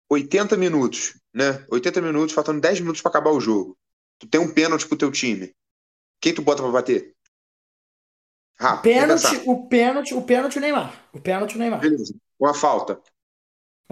80 0.10 0.56
minutos, 0.56 1.20
né? 1.34 1.66
80 1.70 2.02
minutos, 2.02 2.34
faltando 2.34 2.62
10 2.62 2.80
minutos 2.80 3.02
pra 3.02 3.10
acabar 3.10 3.32
o 3.32 3.42
jogo. 3.42 3.78
Tu 4.18 4.28
tem 4.28 4.40
um 4.40 4.54
pênalti 4.54 4.88
pro 4.88 4.98
teu 4.98 5.12
time. 5.12 5.54
Quem 6.22 6.34
tu 6.34 6.42
bota 6.42 6.62
pra 6.62 6.72
bater? 6.72 7.14
Rápido, 8.60 8.84
Pênalti, 8.84 9.42
o 9.48 9.68
pênalti, 9.68 10.14
o 10.14 10.22
pênalti 10.22 10.58
o 10.58 10.62
Neymar. 10.62 11.10
O 11.14 11.22
pênalti 11.22 11.56
o 11.56 11.60
Neymar. 11.60 11.80
Beleza. 11.80 12.14
Uma 12.38 12.54
falta. 12.54 13.02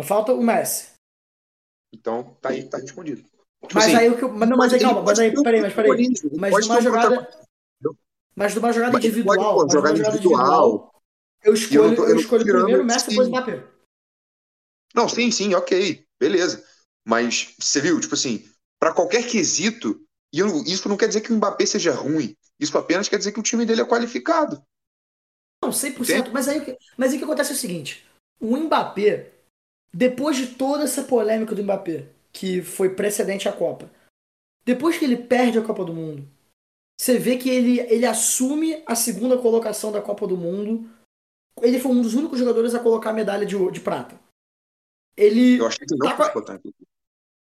Falta 0.03 0.33
o 0.33 0.43
Messi. 0.43 0.91
Então, 1.93 2.35
tá 2.41 2.49
aí, 2.49 2.69
tá 2.69 2.77
respondido. 2.77 3.21
Tipo 3.21 3.73
Mas 3.73 3.85
assim, 3.85 3.95
aí 3.95 4.09
o 4.09 4.17
que. 4.17 4.25
Mas, 4.25 4.49
não, 4.49 4.57
mas 4.57 4.73
aí, 4.73 4.79
calma, 4.79 5.01
mas 5.01 5.19
aí, 5.19 5.33
peraí, 5.33 5.61
mas 5.61 5.73
peraí. 5.73 6.07
Mas 6.37 6.67
numa 6.67 6.79
um 6.79 6.81
jogada. 6.81 7.29
Mas 8.35 8.55
numa 8.55 8.71
jogada 8.71 8.97
ele 8.97 9.01
pode, 9.01 9.07
individual. 9.07 9.55
pô, 9.65 9.71
jogada 9.71 9.97
individual. 9.97 10.91
eu 11.43 11.43
E 11.43 11.47
eu 11.47 11.53
escolho, 11.53 11.87
não 11.87 11.95
tô- 11.95 12.03
eu 12.03 12.09
eu 12.09 12.19
escolho 12.19 12.43
primeiro 12.45 12.81
o 12.81 12.85
Messi 12.85 13.05
sim. 13.05 13.09
depois 13.11 13.27
o 13.27 13.31
Mbappé. 13.31 13.63
Não, 14.93 15.07
sim, 15.09 15.31
sim, 15.31 15.53
ok, 15.55 16.05
beleza. 16.19 16.63
Mas 17.05 17.55
você 17.59 17.79
viu, 17.81 17.99
tipo 17.99 18.13
assim, 18.13 18.43
pra 18.79 18.93
qualquer 18.93 19.25
quesito, 19.27 19.99
e 20.33 20.39
eu- 20.39 20.63
isso 20.63 20.87
não 20.89 20.97
quer 20.97 21.07
dizer 21.07 21.21
que 21.21 21.31
o 21.31 21.35
Mbappé 21.35 21.65
seja 21.65 21.91
ruim. 21.93 22.35
Isso 22.59 22.77
apenas 22.77 23.07
quer 23.07 23.17
dizer 23.17 23.31
que 23.31 23.39
o 23.39 23.43
time 23.43 23.65
dele 23.65 23.81
é 23.81 23.85
qualificado. 23.85 24.61
Não, 25.63 25.71
100%. 25.71 26.31
Mas 26.31 26.47
aí, 26.47 26.77
mas 26.97 27.11
aí 27.11 27.15
o 27.15 27.19
que 27.19 27.25
acontece 27.25 27.51
é 27.51 27.55
o 27.55 27.57
seguinte: 27.57 28.05
o 28.39 28.55
Mbappé, 28.57 29.31
depois 29.93 30.37
de 30.37 30.47
toda 30.55 30.83
essa 30.83 31.03
polêmica 31.03 31.55
do 31.55 31.63
Mbappé, 31.63 32.09
que 32.31 32.61
foi 32.61 32.93
precedente 32.95 33.47
à 33.49 33.53
Copa, 33.53 33.89
depois 34.65 34.97
que 34.97 35.05
ele 35.05 35.17
perde 35.17 35.57
a 35.57 35.63
Copa 35.63 35.83
do 35.85 35.93
Mundo, 35.93 36.27
Você 36.99 37.19
vê 37.19 37.37
que 37.37 37.47
ele, 37.47 37.79
ele 37.81 38.07
assume 38.07 38.81
a 38.85 38.95
segunda 38.95 39.37
colocação 39.37 39.91
da 39.91 40.01
Copa 40.01 40.25
do 40.27 40.35
Mundo. 40.35 40.89
Ele 41.61 41.79
foi 41.79 41.91
um 41.91 42.01
dos 42.01 42.15
únicos 42.15 42.39
jogadores 42.39 42.73
a 42.73 42.79
colocar 42.79 43.11
a 43.11 43.13
medalha 43.13 43.45
de, 43.45 43.55
de 43.71 43.79
prata. 43.81 44.19
Ele. 45.15 45.59
Eu 45.59 45.67
achei 45.67 45.85
que 45.85 45.95
não 45.95 46.07
tá 46.09 46.17
fosse 46.17 46.31
com 46.31 46.37
a- 46.37 46.41
botar 46.41 46.53
aqui. 46.55 46.73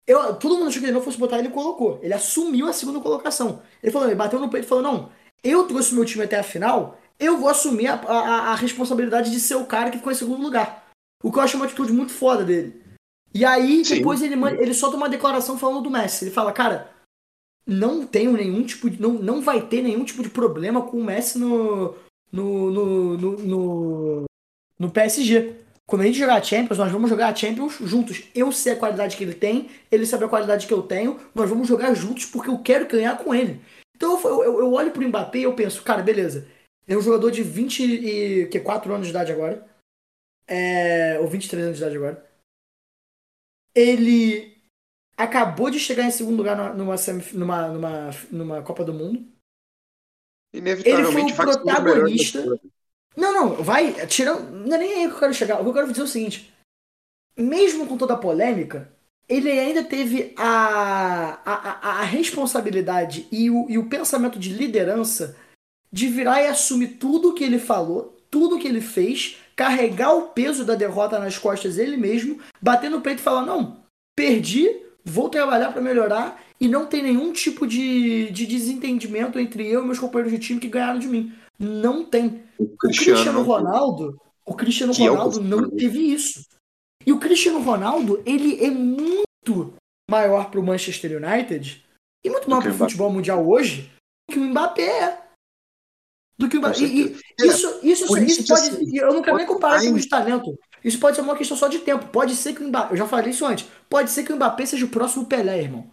Eu, 0.05 0.35
todo 0.35 0.55
mundo 0.55 0.67
achou 0.67 0.81
que 0.81 0.85
ele 0.85 0.93
não 0.93 1.01
fosse 1.01 1.17
botar, 1.17 1.39
ele 1.39 1.49
colocou. 1.49 1.99
Ele 2.01 2.13
assumiu 2.13 2.67
a 2.67 2.73
segunda 2.73 2.99
colocação. 2.99 3.61
Ele 3.81 3.91
falou, 3.91 4.07
ele 4.07 4.15
bateu 4.15 4.39
no 4.39 4.49
peito 4.49 4.65
e 4.65 4.67
falou: 4.67 4.83
não, 4.83 5.09
eu 5.43 5.65
trouxe 5.67 5.93
meu 5.93 6.05
time 6.05 6.23
até 6.23 6.37
a 6.37 6.43
final, 6.43 6.99
eu 7.19 7.37
vou 7.37 7.49
assumir 7.49 7.87
a, 7.87 7.95
a, 7.95 8.51
a 8.51 8.55
responsabilidade 8.55 9.31
de 9.31 9.39
ser 9.39 9.55
o 9.55 9.65
cara 9.65 9.89
que 9.89 9.97
ficou 9.97 10.11
em 10.11 10.15
segundo 10.15 10.41
lugar. 10.41 10.87
O 11.23 11.31
que 11.31 11.37
eu 11.37 11.43
acho 11.43 11.55
uma 11.55 11.65
atitude 11.65 11.93
muito 11.93 12.11
foda 12.11 12.43
dele. 12.43 12.81
E 13.33 13.45
aí, 13.45 13.83
Sim. 13.83 13.95
depois 13.95 14.21
ele, 14.21 14.35
ele 14.59 14.73
solta 14.73 14.97
uma 14.97 15.09
declaração 15.09 15.57
falando 15.57 15.81
do 15.81 15.89
Messi. 15.89 16.25
Ele 16.25 16.31
fala, 16.31 16.51
cara, 16.51 16.91
não 17.65 18.05
tenho 18.05 18.33
nenhum 18.33 18.63
tipo 18.63 18.89
de. 18.89 19.01
Não, 19.01 19.13
não 19.13 19.41
vai 19.41 19.65
ter 19.65 19.81
nenhum 19.81 20.03
tipo 20.03 20.21
de 20.21 20.29
problema 20.29 20.81
com 20.81 20.99
o 20.99 21.03
Messi 21.03 21.39
no. 21.39 21.95
no. 22.31 22.71
no. 22.71 23.17
no, 23.17 23.37
no, 23.37 24.23
no 24.77 24.91
PSG. 24.91 25.62
Quando 25.85 26.01
a 26.01 26.05
gente 26.05 26.17
jogar 26.17 26.35
a 26.35 26.43
Champions, 26.43 26.77
nós 26.77 26.91
vamos 26.91 27.09
jogar 27.09 27.27
a 27.27 27.35
Champions 27.35 27.77
juntos. 27.81 28.23
Eu 28.33 28.51
sei 28.51 28.73
a 28.73 28.79
qualidade 28.79 29.17
que 29.17 29.23
ele 29.23 29.35
tem, 29.35 29.69
ele 29.91 30.05
sabe 30.05 30.23
a 30.23 30.29
qualidade 30.29 30.65
que 30.65 30.73
eu 30.73 30.81
tenho, 30.81 31.19
nós 31.35 31.49
vamos 31.49 31.67
jogar 31.67 31.93
juntos 31.93 32.25
porque 32.25 32.49
eu 32.49 32.59
quero 32.59 32.87
ganhar 32.87 33.17
com 33.17 33.35
ele. 33.35 33.61
Então 33.95 34.19
eu, 34.21 34.43
eu, 34.43 34.59
eu 34.59 34.73
olho 34.73 34.91
pro 34.91 35.07
Mbappé 35.07 35.39
e 35.39 35.43
eu 35.43 35.55
penso, 35.55 35.83
cara, 35.83 36.01
beleza. 36.01 36.47
É 36.87 36.97
um 36.97 37.01
jogador 37.01 37.31
de 37.31 37.43
24 37.43 38.93
anos 38.93 39.07
de 39.07 39.11
idade 39.11 39.31
agora. 39.31 39.65
É, 40.47 41.19
ou 41.19 41.27
23 41.27 41.65
anos 41.65 41.77
de 41.77 41.83
idade 41.83 41.97
agora. 41.97 42.29
Ele 43.75 44.57
acabou 45.17 45.69
de 45.69 45.79
chegar 45.79 46.03
em 46.03 46.11
segundo 46.11 46.37
lugar 46.37 46.75
numa, 46.75 46.95
numa, 47.33 47.67
numa, 47.69 48.09
numa, 48.31 48.63
Copa 48.63 48.83
do 48.83 48.93
Mundo. 48.93 49.25
Ele 50.53 50.75
foi 50.75 51.21
o 51.23 51.35
protagonista. 51.35 52.59
Não, 53.15 53.33
não, 53.33 53.63
vai, 53.63 53.93
tirando. 54.07 54.49
Não 54.51 54.75
é 54.75 54.79
nem 54.79 54.93
aí 54.93 55.07
que 55.07 55.15
eu 55.15 55.19
quero 55.19 55.33
chegar. 55.33 55.59
O 55.59 55.63
que 55.63 55.69
eu 55.69 55.73
quero 55.73 55.87
dizer 55.89 56.01
é 56.01 56.05
o 56.05 56.07
seguinte: 56.07 56.53
mesmo 57.37 57.87
com 57.87 57.97
toda 57.97 58.13
a 58.13 58.17
polêmica, 58.17 58.91
ele 59.27 59.49
ainda 59.51 59.83
teve 59.83 60.33
a, 60.37 61.39
a, 61.45 61.89
a, 61.99 62.03
responsabilidade 62.03 63.27
e 63.31 63.49
o, 63.49 63.65
e 63.69 63.77
o 63.77 63.87
pensamento 63.87 64.37
de 64.37 64.49
liderança 64.49 65.35
de 65.91 66.07
virar 66.07 66.41
e 66.41 66.47
assumir 66.47 66.97
tudo 66.99 67.33
que 67.33 67.43
ele 67.43 67.59
falou, 67.59 68.17
tudo 68.29 68.57
que 68.57 68.67
ele 68.67 68.81
fez, 68.81 69.37
carregar 69.55 70.13
o 70.15 70.29
peso 70.29 70.65
da 70.65 70.75
derrota 70.75 71.19
nas 71.19 71.37
costas 71.37 71.77
ele 71.77 71.95
mesmo, 71.95 72.39
bater 72.61 72.89
no 72.89 73.01
peito 73.01 73.19
e 73.19 73.23
falar: 73.23 73.45
não, 73.45 73.83
perdi, 74.15 74.69
vou 75.05 75.29
trabalhar 75.29 75.71
para 75.71 75.81
melhorar 75.81 76.43
e 76.59 76.67
não 76.67 76.85
tem 76.85 77.03
nenhum 77.03 77.31
tipo 77.31 77.67
de, 77.67 78.31
de 78.31 78.45
desentendimento 78.45 79.39
entre 79.39 79.67
eu 79.67 79.83
e 79.83 79.85
meus 79.85 79.99
companheiros 79.99 80.39
de 80.39 80.45
time 80.45 80.59
que 80.59 80.67
ganharam 80.67 80.99
de 80.99 81.07
mim. 81.07 81.33
Não 81.59 82.05
tem. 82.05 82.43
O 82.57 82.63
O 82.63 82.77
Cristiano 82.77 83.43
Ronaldo, 83.43 84.19
o 84.45 84.53
Cristiano 84.55 84.93
Que 84.93 85.05
é 85.05 85.09
o 85.11 85.13
Ronaldo 85.13 85.41
não 85.41 85.57
Cristiano. 85.69 85.77
teve 85.77 85.99
isso. 86.13 86.45
E 87.05 87.11
o 87.11 87.19
Cristiano 87.19 87.61
Ronaldo, 87.61 88.21
ele 88.25 88.63
é 88.63 88.69
muito 88.71 89.73
maior 90.09 90.49
pro 90.49 90.63
Manchester 90.63 91.17
United 91.21 91.83
e 92.25 92.29
muito 92.29 92.49
maior 92.49 92.61
que 92.61 92.69
o 92.69 92.73
futebol 92.73 93.11
mundial 93.11 93.47
hoje 93.47 93.91
do 94.29 94.33
que 94.33 94.39
o 94.39 94.43
Mbappé 94.43 94.81
é. 94.83 95.23
Do 96.37 96.49
que 96.49 96.57
o 96.57 96.59
Mbappé. 96.59 96.79
Com 96.79 96.85
E, 96.85 97.01
e 97.39 97.45
isso, 97.47 97.79
isso, 97.83 98.07
Por 98.07 98.17
isso, 98.21 98.47
pode. 98.47 98.61
assim, 98.69 98.97
eu 98.97 99.13
não 99.13 99.21
quero 99.21 99.37
nem 99.37 99.45
comparar 99.45 99.83
mais- 99.83 100.01
de 100.01 100.09
talento. 100.09 100.57
Isso 100.83 100.99
pode 100.99 101.15
ser 101.15 101.21
uma 101.21 101.37
questão 101.37 101.55
só 101.55 101.67
de 101.67 101.79
tempo. 101.79 102.07
Pode 102.07 102.35
ser 102.35 102.53
que 102.53 102.63
o 102.63 102.67
Mbappé. 102.67 102.93
Eu 102.93 102.97
já 102.97 103.07
falei 103.07 103.31
isso 103.31 103.45
antes. 103.45 103.67
Pode 103.89 104.09
ser 104.09 104.23
que 104.23 104.33
o 104.33 104.35
Mbappé 104.35 104.65
seja 104.65 104.85
o 104.85 104.89
próximo 104.89 105.25
Pelé, 105.25 105.61
irmão. 105.61 105.89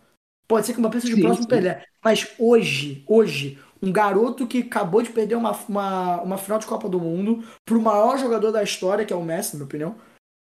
Pode 0.48 0.66
ser 0.66 0.72
que 0.72 0.78
o 0.78 0.80
Mbappé 0.82 1.00
seja 1.00 1.14
Sim, 1.14 1.20
o 1.20 1.24
próximo 1.24 1.44
sim. 1.44 1.48
Pelé. 1.50 1.84
Mas 2.02 2.26
hoje, 2.38 3.04
hoje, 3.06 3.58
um 3.82 3.92
garoto 3.92 4.46
que 4.46 4.58
acabou 4.58 5.02
de 5.02 5.10
perder 5.10 5.36
uma, 5.36 5.52
uma, 5.68 6.22
uma 6.22 6.38
final 6.38 6.58
de 6.58 6.66
Copa 6.66 6.88
do 6.88 7.00
Mundo 7.00 7.44
pro 7.64 7.80
maior 7.80 8.18
jogador 8.18 8.50
da 8.50 8.62
história, 8.62 9.04
que 9.04 9.12
é 9.12 9.16
o 9.16 9.22
Messi, 9.22 9.52
na 9.52 9.58
minha 9.58 9.66
opinião, 9.66 9.96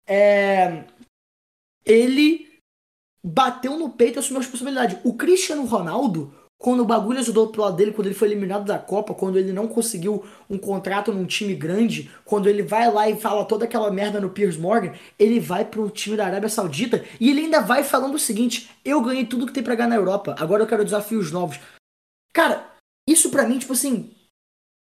é... 0.07 0.85
ele 1.85 2.51
bateu 3.23 3.79
no 3.79 3.91
peito 3.91 4.17
e 4.17 4.21
assumiu 4.21 4.39
a 4.39 4.43
responsabilidade. 4.43 4.99
O 5.05 5.15
Cristiano 5.15 5.65
Ronaldo, 5.65 6.35
quando 6.59 6.81
o 6.81 6.87
bagulho 6.87 7.19
ajudou 7.19 7.49
pro 7.49 7.63
lado 7.63 7.77
dele, 7.77 7.93
quando 7.93 8.07
ele 8.07 8.15
foi 8.15 8.29
eliminado 8.29 8.65
da 8.65 8.79
Copa, 8.79 9.15
quando 9.15 9.39
ele 9.39 9.53
não 9.53 9.69
conseguiu 9.69 10.25
um 10.49 10.59
contrato 10.59 11.13
num 11.13 11.27
time 11.27 11.55
grande, 11.55 12.11
quando 12.25 12.49
ele 12.49 12.63
vai 12.63 12.91
lá 12.91 13.09
e 13.09 13.17
fala 13.17 13.45
toda 13.45 13.65
aquela 13.65 13.91
merda 13.91 14.21
no 14.21 14.31
Piers 14.31 14.57
Morgan, 14.57 14.93
ele 15.19 15.39
vai 15.39 15.65
pro 15.65 15.89
time 15.91 16.17
da 16.17 16.27
Arábia 16.27 16.49
Saudita 16.49 17.05
e 17.21 17.31
ele 17.31 17.43
ainda 17.43 17.61
vai 17.61 17.85
falando 17.85 18.15
o 18.15 18.19
seguinte: 18.19 18.71
eu 18.85 19.01
ganhei 19.01 19.25
tudo 19.25 19.47
que 19.47 19.53
tem 19.53 19.63
pra 19.63 19.75
ganhar 19.75 19.89
na 19.89 19.97
Europa, 19.97 20.35
agora 20.39 20.63
eu 20.63 20.67
quero 20.67 20.85
desafios 20.85 21.31
novos. 21.31 21.61
Cara, 22.33 22.70
isso 23.11 23.31
pra 23.31 23.47
mim, 23.49 23.59
tipo 23.59 23.73
assim, 23.73 24.15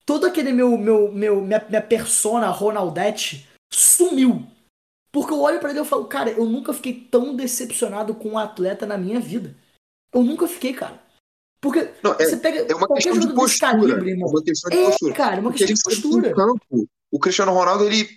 todo 0.05 0.25
aquele 0.25 0.51
meu, 0.51 0.77
meu, 0.77 1.11
meu 1.11 1.41
minha, 1.41 1.65
minha 1.69 1.81
persona 1.81 2.49
Ronaldete 2.49 3.47
sumiu. 3.71 4.45
Porque 5.13 5.33
eu 5.33 5.39
olho 5.41 5.59
pra 5.59 5.69
ele 5.69 5.79
e 5.79 5.81
eu 5.81 5.85
falo, 5.85 6.05
cara, 6.05 6.31
eu 6.31 6.45
nunca 6.45 6.73
fiquei 6.73 6.93
tão 6.93 7.35
decepcionado 7.35 8.15
com 8.15 8.29
um 8.29 8.37
atleta 8.37 8.85
na 8.85 8.97
minha 8.97 9.19
vida. 9.19 9.55
Eu 10.13 10.23
nunca 10.23 10.47
fiquei, 10.47 10.73
cara. 10.73 11.01
Porque 11.61 11.93
Não, 12.01 12.13
é, 12.13 12.25
você 12.25 12.37
pega 12.37 12.59
é 12.59 12.73
uma 12.75 12.87
qualquer 12.87 13.11
questão 13.11 13.27
de 13.29 13.35
postura. 13.35 13.71
calibre, 13.71 14.09
É 14.09 14.13
irmão. 14.13 14.29
uma 14.29 14.43
questão 14.43 14.69
de 14.69 14.77
É, 14.77 14.85
postura. 14.85 15.13
cara, 15.13 15.35
é 15.35 15.39
uma 15.39 15.51
Porque 15.51 15.65
questão 15.65 15.91
de 15.91 16.01
postura. 16.01 16.33
campo, 16.33 16.87
o 17.11 17.19
Cristiano 17.19 17.51
Ronaldo, 17.53 17.85
ele, 17.85 18.09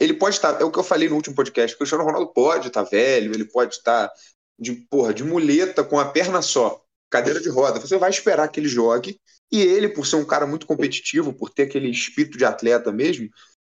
ele 0.00 0.14
pode 0.14 0.36
estar. 0.36 0.60
É 0.60 0.64
o 0.64 0.70
que 0.70 0.78
eu 0.78 0.82
falei 0.82 1.08
no 1.08 1.14
último 1.16 1.36
podcast. 1.36 1.74
O 1.74 1.78
Cristiano 1.78 2.04
Ronaldo 2.04 2.32
pode 2.32 2.68
estar 2.68 2.82
velho, 2.82 3.32
ele 3.34 3.44
pode 3.44 3.74
estar 3.74 4.10
de, 4.58 4.72
porra, 4.90 5.14
de 5.14 5.22
muleta 5.22 5.84
com 5.84 5.98
a 6.00 6.06
perna 6.06 6.42
só, 6.42 6.82
cadeira 7.10 7.40
de 7.40 7.48
roda. 7.50 7.78
Você 7.78 7.96
vai 7.98 8.10
esperar 8.10 8.48
que 8.48 8.58
ele 8.58 8.68
jogue. 8.68 9.20
E 9.50 9.60
ele, 9.60 9.88
por 9.88 10.06
ser 10.06 10.16
um 10.16 10.24
cara 10.24 10.46
muito 10.46 10.66
competitivo, 10.66 11.32
por 11.32 11.50
ter 11.50 11.62
aquele 11.64 11.88
espírito 11.90 12.36
de 12.36 12.44
atleta 12.44 12.92
mesmo, 12.92 13.28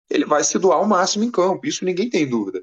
ele 0.10 0.26
vai 0.26 0.44
se 0.44 0.60
doar 0.60 0.78
ao 0.80 0.88
máximo 0.88 1.24
em 1.24 1.32
campo. 1.32 1.66
Isso 1.66 1.86
ninguém 1.86 2.10
tem 2.10 2.28
dúvida. 2.28 2.62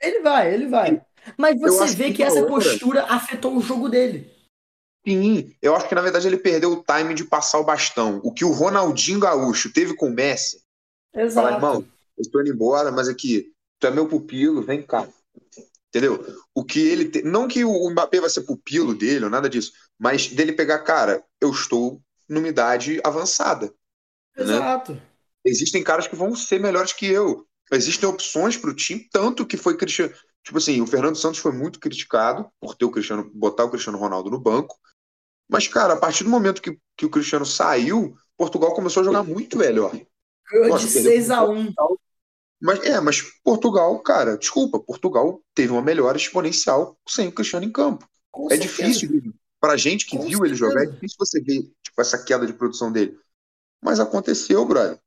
Ele 0.00 0.20
vai, 0.20 0.52
ele 0.52 0.66
vai. 0.66 1.00
Mas 1.38 1.58
você 1.58 1.86
vê 1.94 2.08
que 2.08 2.14
que 2.14 2.22
essa 2.22 2.40
outra- 2.40 2.54
postura 2.54 3.04
afetou 3.04 3.56
o 3.56 3.62
jogo 3.62 3.88
dele. 3.88 4.30
Sim, 5.06 5.54
eu 5.60 5.74
acho 5.74 5.88
que 5.88 5.94
na 5.94 6.00
verdade 6.00 6.26
ele 6.26 6.38
perdeu 6.38 6.72
o 6.72 6.82
time 6.82 7.14
de 7.14 7.24
passar 7.24 7.58
o 7.58 7.64
bastão. 7.64 8.20
O 8.24 8.32
que 8.32 8.44
o 8.44 8.50
Ronaldinho 8.52 9.20
Gaúcho 9.20 9.72
teve 9.72 9.94
com 9.94 10.08
o 10.08 10.14
Messi, 10.14 10.58
falar, 11.12 11.22
Exato. 11.22 11.54
irmão, 11.54 11.74
eu 12.16 12.22
estou 12.22 12.40
indo 12.40 12.52
embora, 12.52 12.90
mas 12.90 13.08
aqui, 13.08 13.52
tu 13.78 13.86
é 13.86 13.90
meu 13.90 14.08
pupilo, 14.08 14.62
vem 14.62 14.82
cá. 14.82 15.08
Entendeu? 15.88 16.24
O 16.54 16.64
que 16.64 16.80
ele. 16.80 17.06
te- 17.06 17.22
Não 17.22 17.46
que 17.46 17.64
o 17.64 17.90
Mbappé 17.90 18.20
vai 18.20 18.30
ser 18.30 18.42
pupilo 18.42 18.94
dele 18.94 19.24
ou 19.24 19.30
nada 19.30 19.48
disso, 19.48 19.72
mas 19.98 20.28
dele 20.28 20.52
pegar, 20.52 20.80
cara, 20.80 21.22
eu 21.40 21.50
estou 21.50 22.00
numa 22.28 22.48
idade 22.48 23.00
avançada. 23.04 23.72
né? 24.36 24.44
Exato. 24.44 25.00
Existem 25.44 25.82
caras 25.82 26.06
que 26.06 26.16
vão 26.16 26.34
ser 26.34 26.58
melhores 26.58 26.92
que 26.92 27.06
eu. 27.06 27.46
Existem 27.72 28.08
opções 28.08 28.56
para 28.56 28.70
o 28.70 28.74
time, 28.74 29.08
tanto 29.10 29.46
que 29.46 29.56
foi 29.56 29.76
Cristiano. 29.76 30.12
Tipo 30.42 30.58
assim, 30.58 30.80
o 30.80 30.86
Fernando 30.86 31.16
Santos 31.16 31.40
foi 31.40 31.52
muito 31.52 31.80
criticado 31.80 32.50
por 32.60 32.74
ter 32.74 32.84
o 32.84 32.90
Cristiano, 32.90 33.30
botar 33.34 33.64
o 33.64 33.70
Cristiano 33.70 33.98
Ronaldo 33.98 34.30
no 34.30 34.38
banco. 34.38 34.78
Mas, 35.48 35.68
cara, 35.68 35.94
a 35.94 35.96
partir 35.96 36.24
do 36.24 36.30
momento 36.30 36.60
que, 36.60 36.78
que 36.96 37.06
o 37.06 37.10
Cristiano 37.10 37.46
saiu, 37.46 38.14
Portugal 38.36 38.74
começou 38.74 39.00
a 39.00 39.04
jogar 39.04 39.22
muito 39.22 39.56
melhor. 39.56 39.90
Ganhou 40.50 40.78
de 40.78 40.86
perdeu 40.86 41.12
6 41.12 41.30
a 41.30 41.44
1 41.48 41.72
Mas 42.60 42.82
é, 42.84 43.00
mas 43.00 43.22
Portugal, 43.42 43.98
cara, 44.00 44.36
desculpa, 44.36 44.78
Portugal 44.78 45.42
teve 45.54 45.72
uma 45.72 45.82
melhora 45.82 46.16
exponencial 46.16 46.98
sem 47.08 47.28
o 47.28 47.32
Cristiano 47.32 47.64
em 47.64 47.72
campo. 47.72 48.06
Com 48.30 48.46
é 48.50 48.56
certeza. 48.56 48.90
difícil, 48.90 49.32
pra 49.66 49.76
gente 49.76 50.06
que 50.06 50.16
Com 50.16 50.26
viu 50.26 50.44
ele 50.44 50.54
jogar, 50.54 50.74
é 50.74 50.78
certeza. 50.80 50.94
difícil 50.94 51.16
você 51.18 51.40
ver 51.40 51.62
tipo, 51.82 52.00
essa 52.00 52.22
queda 52.22 52.46
de 52.46 52.52
produção 52.52 52.90
dele. 52.92 53.18
Mas 53.82 54.00
aconteceu, 54.00 54.64
brother. 54.64 54.98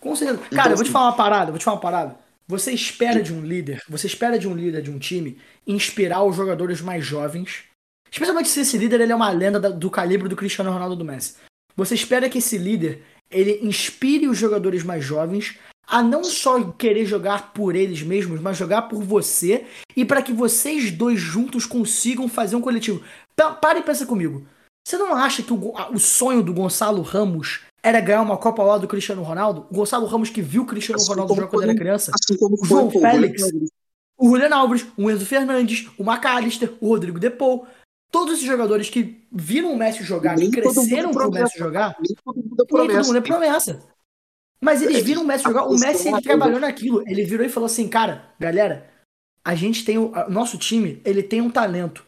Com 0.00 0.16
certeza. 0.16 0.40
Então, 0.46 0.56
Cara, 0.56 0.70
eu 0.72 0.76
vou 0.76 0.84
te 0.84 0.88
assim- 0.88 0.92
falar 0.92 1.06
uma 1.10 1.16
parada, 1.16 1.50
vou 1.52 1.58
te 1.58 1.64
falar 1.64 1.76
uma 1.76 1.82
parada. 1.82 2.18
Você 2.48 2.72
espera 2.72 3.22
de 3.22 3.32
um 3.32 3.40
líder, 3.44 3.82
você 3.88 4.06
espera 4.06 4.38
de 4.38 4.48
um 4.48 4.54
líder 4.54 4.82
de 4.82 4.90
um 4.90 4.98
time 4.98 5.38
inspirar 5.66 6.22
os 6.24 6.34
jogadores 6.36 6.80
mais 6.80 7.04
jovens. 7.04 7.64
Especialmente 8.10 8.48
se 8.48 8.60
esse 8.60 8.76
líder 8.76 9.00
ele 9.00 9.12
é 9.12 9.16
uma 9.16 9.30
lenda 9.30 9.58
da- 9.60 9.70
do 9.70 9.90
calibre 9.90 10.28
do 10.28 10.36
Cristiano 10.36 10.70
Ronaldo 10.70 10.96
do 10.96 11.04
Messi. 11.04 11.36
Você 11.76 11.94
espera 11.94 12.28
que 12.28 12.38
esse 12.38 12.58
líder 12.58 13.02
ele 13.30 13.60
inspire 13.66 14.28
os 14.28 14.36
jogadores 14.36 14.82
mais 14.82 15.02
jovens 15.04 15.56
a 15.86 16.02
não 16.02 16.22
só 16.22 16.62
querer 16.72 17.06
jogar 17.06 17.52
por 17.54 17.74
eles 17.74 18.02
mesmos, 18.02 18.40
mas 18.40 18.56
jogar 18.56 18.82
por 18.82 19.02
você 19.02 19.64
e 19.96 20.04
para 20.04 20.20
que 20.22 20.32
vocês 20.32 20.90
dois 20.90 21.18
juntos 21.18 21.64
consigam 21.64 22.28
fazer 22.28 22.54
um 22.56 22.60
coletivo. 22.60 23.02
Pa- 23.36 23.52
Para 23.52 23.78
e 23.78 23.82
pensa 23.82 24.06
comigo. 24.06 24.46
Você 24.86 24.96
não 24.98 25.14
acha 25.14 25.42
que 25.42 25.52
o, 25.52 25.72
o 25.92 25.98
sonho 25.98 26.42
do 26.42 26.52
Gonçalo 26.52 27.02
Ramos 27.02 27.60
era 27.82 28.00
ganhar 28.00 28.22
uma 28.22 28.36
Copa 28.36 28.62
ao 28.62 28.68
lado 28.68 28.80
do 28.82 28.88
Cristiano 28.88 29.22
Ronaldo? 29.22 29.66
O 29.70 29.74
Gonçalo 29.74 30.06
Ramos 30.06 30.28
que 30.30 30.42
viu 30.42 30.62
o 30.62 30.66
Cristiano 30.66 31.00
Assim 31.00 31.10
Ronaldo 31.10 31.34
jogar 31.34 31.48
quando 31.48 31.62
era 31.64 31.74
criança? 31.74 32.10
Assim 32.14 32.36
como 32.36 32.56
O 32.60 32.64
João 32.64 32.90
Félix. 32.90 33.42
O 34.18 34.28
Julian 34.28 34.54
Alves, 34.54 34.86
o 34.96 35.10
Enzo 35.10 35.26
Fernandes, 35.26 35.88
o 35.98 36.02
McAllister, 36.04 36.72
o 36.80 36.88
Rodrigo 36.88 37.18
Depou. 37.18 37.66
Todos 38.10 38.34
esses 38.34 38.46
jogadores 38.46 38.90
que 38.90 39.24
viram 39.32 39.72
o 39.72 39.76
Messi 39.76 40.02
jogar, 40.04 40.34
que 40.34 40.40
Nem 40.40 40.50
todo 40.50 40.64
mundo 40.64 40.74
cresceram 40.74 41.12
com 41.12 41.18
o. 41.18 41.30
Messi 41.30 41.58
jogar, 41.58 41.96
Nem 41.98 42.14
todo 42.22 42.36
mundo 42.36 42.62
é 42.62 42.66
todo 42.66 43.06
mundo 43.06 43.16
é 43.16 43.20
promessa. 43.20 43.82
Mas 44.60 44.82
eles 44.82 45.02
viram 45.02 45.22
o 45.22 45.26
Messi 45.26 45.44
jogar. 45.44 45.64
O 45.64 45.78
Messi 45.78 46.08
ele 46.08 46.20
trabalhou 46.20 46.60
naquilo. 46.60 47.02
Ele 47.06 47.24
virou 47.24 47.44
e 47.44 47.48
falou 47.48 47.66
assim, 47.66 47.88
cara, 47.88 48.26
galera, 48.38 48.88
a 49.44 49.54
gente 49.54 49.84
tem 49.84 49.98
o 49.98 50.12
nosso 50.28 50.58
time, 50.58 51.00
ele 51.04 51.22
tem 51.22 51.40
um 51.40 51.50
talento. 51.50 52.04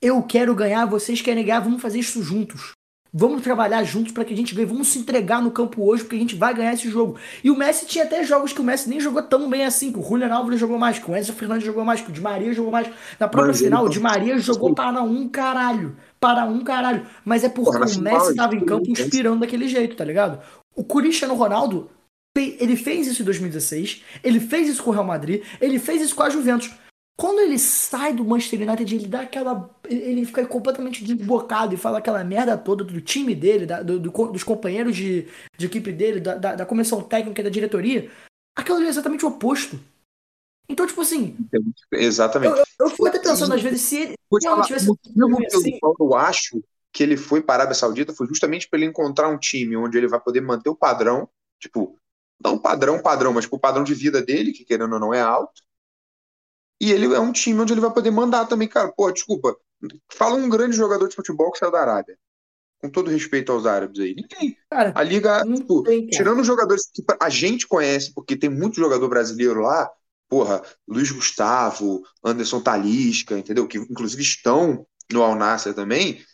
Eu 0.00 0.22
quero 0.22 0.54
ganhar, 0.54 0.84
vocês 0.86 1.20
querem 1.20 1.44
ganhar, 1.44 1.60
vamos 1.60 1.82
fazer 1.82 1.98
isso 1.98 2.22
juntos. 2.22 2.72
Vamos 3.12 3.42
trabalhar 3.42 3.82
juntos 3.84 4.12
para 4.12 4.24
que 4.24 4.34
a 4.34 4.36
gente 4.36 4.54
ganhe. 4.54 4.66
Vamos 4.66 4.88
se 4.88 4.98
entregar 4.98 5.40
no 5.40 5.50
campo 5.50 5.82
hoje, 5.82 6.02
porque 6.02 6.16
a 6.16 6.18
gente 6.18 6.34
vai 6.34 6.52
ganhar 6.52 6.74
esse 6.74 6.90
jogo. 6.90 7.18
E 7.42 7.50
o 7.50 7.56
Messi 7.56 7.86
tinha 7.86 8.04
até 8.04 8.22
jogos 8.22 8.52
que 8.52 8.60
o 8.60 8.64
Messi 8.64 8.88
nem 8.88 9.00
jogou 9.00 9.22
tão 9.22 9.48
bem 9.48 9.64
assim. 9.64 9.90
Que 9.90 9.98
o 9.98 10.02
Julian 10.02 10.32
Álvares 10.32 10.60
jogou 10.60 10.78
mais, 10.78 10.98
que 10.98 11.10
o 11.10 11.16
Enzo 11.16 11.32
Fernandes 11.32 11.64
jogou 11.64 11.84
mais, 11.84 12.02
que 12.02 12.10
o 12.10 12.12
Di 12.12 12.20
Maria 12.20 12.52
jogou 12.52 12.70
mais. 12.70 12.88
Na 13.18 13.26
própria 13.26 13.52
Mas 13.52 13.60
final, 13.60 13.86
o 13.86 13.88
Di 13.88 13.98
Maria 13.98 14.38
jogou 14.38 14.74
para 14.74 15.02
um 15.02 15.26
caralho. 15.26 15.96
Para 16.20 16.44
um 16.44 16.62
caralho. 16.62 17.06
Mas 17.24 17.44
é 17.44 17.48
porque 17.48 17.76
o 17.78 18.00
Messi 18.00 18.28
ele 18.28 18.34
tava 18.36 18.54
em 18.54 18.64
campo 18.64 18.84
bem. 18.84 18.92
inspirando 18.92 19.40
daquele 19.40 19.68
jeito, 19.68 19.96
tá 19.96 20.04
ligado? 20.04 20.40
O 20.76 20.84
Cristiano 20.84 21.34
Ronaldo, 21.34 21.90
ele 22.36 22.76
fez 22.76 23.06
isso 23.06 23.22
em 23.22 23.24
2016, 23.24 24.04
ele 24.22 24.38
fez 24.38 24.68
isso 24.68 24.82
com 24.82 24.90
o 24.90 24.92
Real 24.92 25.04
Madrid, 25.04 25.42
ele 25.60 25.78
fez 25.78 26.02
isso 26.02 26.14
com 26.14 26.22
a 26.22 26.30
Juventus. 26.30 26.70
Quando 27.18 27.40
ele 27.40 27.58
sai 27.58 28.12
do 28.12 28.24
Manchester 28.24 28.62
United, 28.62 28.94
ele 28.94 29.08
dá 29.08 29.22
aquela. 29.22 29.68
Ele 29.88 30.24
fica 30.24 30.46
completamente 30.46 31.04
desbocado 31.04 31.74
e 31.74 31.76
fala 31.76 31.98
aquela 31.98 32.22
merda 32.22 32.56
toda 32.56 32.84
do 32.84 33.00
time 33.00 33.34
dele, 33.34 33.66
da- 33.66 33.82
do- 33.82 33.98
do- 33.98 34.32
dos 34.32 34.44
companheiros 34.44 34.94
de, 34.94 35.26
de 35.56 35.66
equipe 35.66 35.90
dele, 35.90 36.20
da, 36.20 36.36
da, 36.36 36.54
da 36.54 36.64
comissão 36.64 37.02
técnica, 37.02 37.42
da 37.42 37.50
diretoria. 37.50 38.08
Aquilo 38.56 38.80
é 38.82 38.86
exatamente 38.86 39.24
o 39.24 39.28
oposto. 39.28 39.80
Então, 40.68 40.86
tipo 40.86 41.00
assim, 41.00 41.36
Exatamente. 41.90 42.56
eu, 42.56 42.64
eu, 42.86 42.90
fico 42.90 43.06
até 43.06 43.18
pensando 43.18 43.54
às 43.54 43.62
vezes 43.62 43.80
se 43.80 43.96
ele 43.96 44.16
realmente 44.34 44.66
tivesse 44.66 44.90
assim, 45.56 45.78
eu 45.98 46.14
acho 46.14 46.62
que 46.92 47.02
ele 47.02 47.16
foi 47.16 47.40
para 47.40 47.54
a 47.54 47.56
Arábia 47.62 47.74
Saudita 47.74 48.12
foi 48.12 48.26
justamente 48.26 48.68
para 48.68 48.78
ele 48.78 48.88
encontrar 48.88 49.28
um 49.28 49.38
time 49.38 49.76
onde 49.76 49.96
ele 49.96 50.06
vai 50.06 50.20
poder 50.20 50.40
manter 50.40 50.68
o 50.68 50.76
padrão, 50.76 51.28
tipo, 51.58 51.98
não 52.42 52.58
padrão, 52.58 53.00
padrão, 53.00 53.32
mas 53.32 53.44
tipo, 53.44 53.56
o 53.56 53.60
padrão 53.60 53.82
de 53.82 53.94
vida 53.94 54.22
dele, 54.22 54.52
que 54.52 54.64
querendo 54.64 54.92
ou 54.92 55.00
não 55.00 55.12
é 55.12 55.20
alto. 55.20 55.62
E 56.80 56.92
ele 56.92 57.06
é 57.06 57.20
um 57.20 57.32
time 57.32 57.60
onde 57.60 57.72
ele 57.72 57.80
vai 57.80 57.92
poder 57.92 58.10
mandar 58.10 58.46
também, 58.46 58.68
cara. 58.68 58.92
Pô, 58.96 59.10
desculpa, 59.10 59.56
fala 60.12 60.34
um 60.34 60.48
grande 60.48 60.76
jogador 60.76 61.08
de 61.08 61.16
futebol 61.16 61.50
que 61.50 61.58
saiu 61.58 61.72
da 61.72 61.80
Arábia. 61.80 62.16
Com 62.80 62.88
todo 62.88 63.10
respeito 63.10 63.50
aos 63.50 63.66
árabes 63.66 63.98
aí. 63.98 64.14
Ninguém. 64.14 64.56
cara, 64.70 64.92
A 64.94 65.02
liga, 65.02 65.42
tipo, 65.42 65.82
tem, 65.82 66.06
tirando 66.06 66.40
os 66.40 66.46
jogadores 66.46 66.88
que 66.92 67.02
a 67.20 67.28
gente 67.28 67.66
conhece, 67.66 68.14
porque 68.14 68.36
tem 68.36 68.48
muito 68.48 68.76
jogador 68.76 69.08
brasileiro 69.08 69.60
lá, 69.60 69.90
porra, 70.28 70.62
Luiz 70.86 71.10
Gustavo, 71.10 72.02
Anderson 72.22 72.60
Talisca, 72.60 73.36
entendeu? 73.36 73.66
Que 73.66 73.78
inclusive 73.78 74.22
estão 74.22 74.86
no 75.12 75.22
Al 75.22 75.34
Nassr 75.34 75.74
também. 75.74 76.24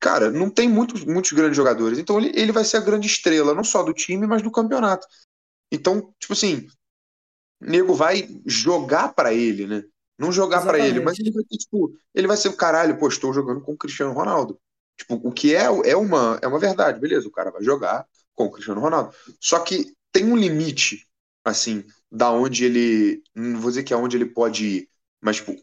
Cara, 0.00 0.30
não 0.30 0.48
tem 0.48 0.68
muitos, 0.68 1.04
muitos 1.04 1.32
grandes 1.32 1.56
jogadores. 1.56 1.98
Então 1.98 2.18
ele, 2.18 2.32
ele 2.34 2.52
vai 2.52 2.64
ser 2.64 2.78
a 2.78 2.80
grande 2.80 3.06
estrela, 3.06 3.54
não 3.54 3.64
só 3.64 3.82
do 3.82 3.92
time, 3.92 4.26
mas 4.26 4.40
do 4.40 4.50
campeonato. 4.50 5.06
Então, 5.70 6.14
tipo 6.18 6.32
assim, 6.32 6.66
nego 7.60 7.94
vai 7.94 8.28
jogar 8.46 9.14
pra 9.14 9.32
ele, 9.32 9.66
né? 9.66 9.84
Não 10.18 10.30
jogar 10.30 10.58
Exatamente. 10.58 10.86
ele, 10.86 11.00
mas 11.00 11.18
ele 11.18 11.32
vai 11.32 11.42
ter, 11.44 11.56
tipo, 11.56 11.92
ele 12.14 12.26
vai 12.26 12.36
ser 12.36 12.48
o 12.48 12.56
caralho, 12.56 12.96
pô, 12.98 13.08
estou 13.08 13.32
jogando 13.32 13.60
com 13.60 13.72
o 13.72 13.76
Cristiano 13.76 14.12
Ronaldo. 14.12 14.60
Tipo, 14.96 15.14
o 15.14 15.32
que 15.32 15.54
é, 15.54 15.64
é, 15.64 15.96
uma, 15.96 16.38
é 16.40 16.46
uma 16.46 16.58
verdade, 16.58 17.00
beleza, 17.00 17.26
o 17.26 17.32
cara 17.32 17.50
vai 17.50 17.62
jogar 17.64 18.06
com 18.34 18.44
o 18.44 18.50
Cristiano 18.50 18.80
Ronaldo. 18.80 19.14
Só 19.40 19.58
que 19.60 19.92
tem 20.12 20.24
um 20.24 20.36
limite, 20.36 21.06
assim, 21.44 21.84
da 22.10 22.30
onde 22.30 22.64
ele. 22.64 23.22
Não 23.34 23.60
vou 23.60 23.70
dizer 23.70 23.82
que 23.82 23.92
é 23.92 23.96
onde 23.96 24.16
ele 24.16 24.26
pode 24.26 24.64
ir, 24.64 24.88
mas, 25.20 25.36
tipo, 25.36 25.56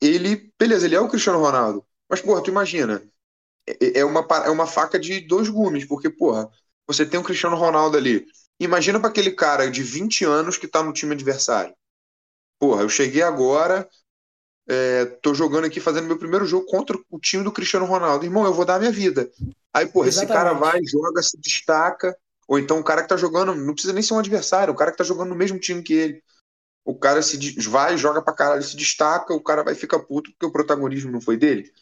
ele. 0.00 0.52
Beleza, 0.58 0.84
ele 0.86 0.94
é 0.94 1.00
o 1.00 1.08
Cristiano 1.08 1.40
Ronaldo. 1.40 1.84
Mas, 2.08 2.20
porra, 2.20 2.42
tu 2.42 2.50
imagina. 2.50 3.02
É, 3.66 4.00
é 4.00 4.04
uma, 4.04 4.20
é 4.44 4.50
uma 4.50 4.66
faca 4.66 4.98
de 4.98 5.20
dois 5.20 5.48
gumes, 5.48 5.86
porque, 5.86 6.10
porra, 6.10 6.50
você 6.86 7.06
tem 7.06 7.18
o 7.18 7.24
Cristiano 7.24 7.56
Ronaldo 7.56 7.96
ali. 7.96 8.26
Imagina 8.60 9.00
pra 9.00 9.08
aquele 9.08 9.32
cara 9.32 9.70
de 9.70 9.82
20 9.82 10.24
anos 10.24 10.56
que 10.56 10.68
tá 10.68 10.82
no 10.82 10.92
time 10.92 11.12
adversário. 11.12 11.74
Porra, 12.58 12.82
eu 12.82 12.88
cheguei 12.88 13.22
agora, 13.22 13.88
é, 14.66 15.04
tô 15.04 15.34
jogando 15.34 15.66
aqui, 15.66 15.80
fazendo 15.80 16.06
meu 16.06 16.18
primeiro 16.18 16.46
jogo 16.46 16.66
contra 16.66 16.96
o 17.10 17.18
time 17.18 17.44
do 17.44 17.52
Cristiano 17.52 17.84
Ronaldo. 17.84 18.24
Irmão, 18.24 18.44
eu 18.44 18.54
vou 18.54 18.64
dar 18.64 18.76
a 18.76 18.78
minha 18.78 18.92
vida. 18.92 19.30
Aí, 19.72 19.86
porra, 19.86 20.08
esse 20.08 20.26
cara 20.26 20.52
Exatamente. 20.52 20.60
vai, 20.60 20.80
joga, 20.84 21.22
se 21.22 21.38
destaca. 21.38 22.16
Ou 22.46 22.58
então 22.58 22.78
o 22.78 22.84
cara 22.84 23.02
que 23.02 23.08
tá 23.08 23.16
jogando, 23.16 23.54
não 23.54 23.72
precisa 23.72 23.92
nem 23.92 24.02
ser 24.02 24.14
um 24.14 24.18
adversário, 24.18 24.72
o 24.72 24.76
cara 24.76 24.90
que 24.90 24.98
tá 24.98 25.04
jogando 25.04 25.30
no 25.30 25.34
mesmo 25.34 25.58
time 25.58 25.82
que 25.82 25.94
ele. 25.94 26.22
O 26.84 26.94
cara 26.94 27.22
se 27.22 27.38
vai, 27.68 27.96
joga 27.96 28.20
pra 28.22 28.34
caralho, 28.34 28.62
se 28.62 28.76
destaca, 28.76 29.32
o 29.32 29.42
cara 29.42 29.64
vai 29.64 29.74
ficar 29.74 29.98
puto 30.00 30.30
porque 30.32 30.44
o 30.44 30.52
protagonismo 30.52 31.10
não 31.10 31.20
foi 31.20 31.36
dele. 31.36 31.72